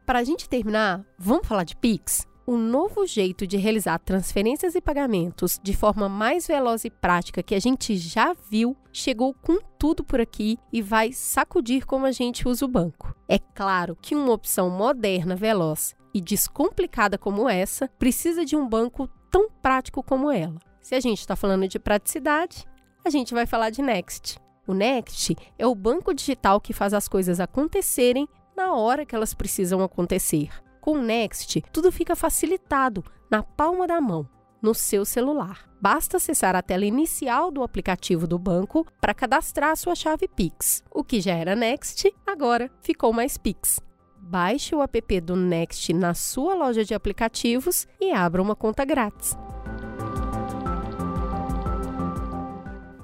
Para 0.05 0.19
a 0.19 0.25
gente 0.25 0.49
terminar, 0.49 1.05
vamos 1.19 1.47
falar 1.47 1.65
de 1.65 1.77
Pix? 1.77 2.27
O 2.45 2.57
novo 2.57 3.07
jeito 3.07 3.47
de 3.47 3.57
realizar 3.57 3.99
transferências 4.01 4.75
e 4.75 4.81
pagamentos 4.81 5.61
de 5.63 5.77
forma 5.77 6.09
mais 6.09 6.47
veloz 6.47 6.85
e 6.85 6.91
prática 6.91 7.43
que 7.43 7.55
a 7.55 7.61
gente 7.61 7.97
já 7.97 8.35
viu 8.51 8.77
chegou 8.93 9.33
com 9.33 9.59
tudo 9.79 10.03
por 10.03 10.21
aqui 10.21 10.59
e 10.73 10.83
vai 10.83 11.13
sacudir 11.13 11.87
como 11.87 12.05
a 12.05 12.11
gente 12.11 12.49
usa 12.49 12.65
o 12.65 12.69
banco. 12.69 13.15
É 13.29 13.39
claro 13.39 13.97
que 14.03 14.17
uma 14.17 14.33
opção 14.33 14.69
moderna, 14.69 15.37
veloz 15.37 15.95
e 16.13 16.21
descomplicada 16.21 17.17
como 17.17 17.49
essa 17.49 17.89
precisa 17.99 18.45
de 18.45 18.57
um 18.57 18.69
banco 18.69 19.09
tão 19.31 19.49
prático 19.49 20.03
como 20.03 20.31
ela. 20.31 20.59
Se 20.81 20.97
a 20.97 21.01
gente 21.01 21.21
está 21.21 21.37
falando 21.37 21.69
de 21.69 21.79
praticidade, 21.79 22.67
a 23.05 23.09
gente 23.09 23.33
vai 23.33 23.47
falar 23.47 23.71
de 23.71 23.81
Next. 23.81 24.39
O 24.73 24.75
Next 24.75 25.37
é 25.59 25.67
o 25.67 25.75
banco 25.75 26.15
digital 26.15 26.59
que 26.59 26.73
faz 26.73 26.95
as 26.95 27.07
coisas 27.07 27.41
acontecerem 27.41 28.27
na 28.57 28.73
hora 28.73 29.05
que 29.05 29.15
elas 29.15 29.35
precisam 29.35 29.83
acontecer. 29.83 30.49
Com 30.81 30.93
o 30.93 31.03
Next, 31.03 31.63
tudo 31.71 31.93
fica 31.93 32.17
facilitado 32.17 33.05
na 33.31 33.43
palma 33.43 33.87
da 33.87 34.01
mão, 34.01 34.27
no 34.63 34.75
seu 34.75 35.05
celular. 35.05 35.69
Basta 35.79 36.17
acessar 36.17 36.57
a 36.57 36.63
tela 36.63 36.87
inicial 36.87 37.51
do 37.51 37.63
aplicativo 37.63 38.27
do 38.27 38.39
banco 38.39 38.87
para 38.99 39.13
cadastrar 39.13 39.77
sua 39.77 39.95
chave 39.95 40.27
Pix. 40.27 40.83
O 40.91 41.05
que 41.05 41.21
já 41.21 41.35
era 41.35 41.55
Next, 41.55 42.11
agora 42.27 42.71
ficou 42.81 43.13
mais 43.13 43.37
Pix. 43.37 43.79
Baixe 44.17 44.75
o 44.75 44.81
app 44.81 45.21
do 45.21 45.37
Next 45.37 45.93
na 45.93 46.15
sua 46.15 46.55
loja 46.55 46.83
de 46.83 46.95
aplicativos 46.95 47.87
e 48.01 48.11
abra 48.11 48.41
uma 48.41 48.57
conta 48.57 48.87
grátis. 48.87 49.37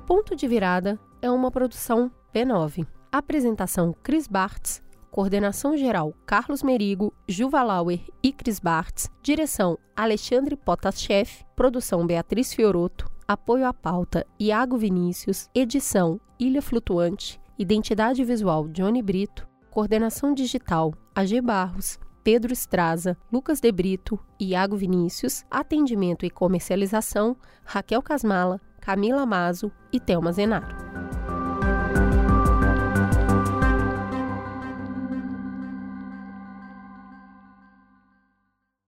Ponto 0.06 0.34
de 0.34 0.48
Virada 0.48 0.98
é 1.20 1.30
uma 1.30 1.50
produção 1.50 2.10
B9. 2.34 2.86
Apresentação 3.10 3.94
Cris 4.02 4.26
Bartz, 4.26 4.82
coordenação 5.10 5.76
geral 5.76 6.14
Carlos 6.26 6.62
Merigo, 6.62 7.12
Juva 7.26 7.62
Lauer 7.62 8.00
e 8.22 8.32
Cris 8.32 8.60
Bartz, 8.60 9.10
direção 9.22 9.78
Alexandre 9.96 10.56
Potaschef, 10.56 11.44
produção 11.56 12.06
Beatriz 12.06 12.52
Fioroto, 12.52 13.10
apoio 13.26 13.66
à 13.66 13.72
pauta 13.72 14.26
Iago 14.38 14.76
Vinícius, 14.76 15.48
edição 15.54 16.20
Ilha 16.38 16.62
Flutuante, 16.62 17.40
identidade 17.58 18.24
visual 18.24 18.68
Johnny 18.68 19.02
Brito, 19.02 19.48
coordenação 19.70 20.32
digital 20.34 20.94
AG 21.14 21.40
Barros, 21.40 21.98
Pedro 22.22 22.52
Estraza, 22.52 23.16
Lucas 23.32 23.58
De 23.58 23.72
Brito, 23.72 24.18
Iago 24.38 24.76
Vinícius, 24.76 25.44
atendimento 25.50 26.26
e 26.26 26.30
comercialização 26.30 27.36
Raquel 27.64 28.02
Casmala, 28.02 28.60
Camila 28.89 29.26
Mazo 29.26 29.70
e 29.93 30.01
Thelma 30.01 30.32
Zenaro. 30.32 30.66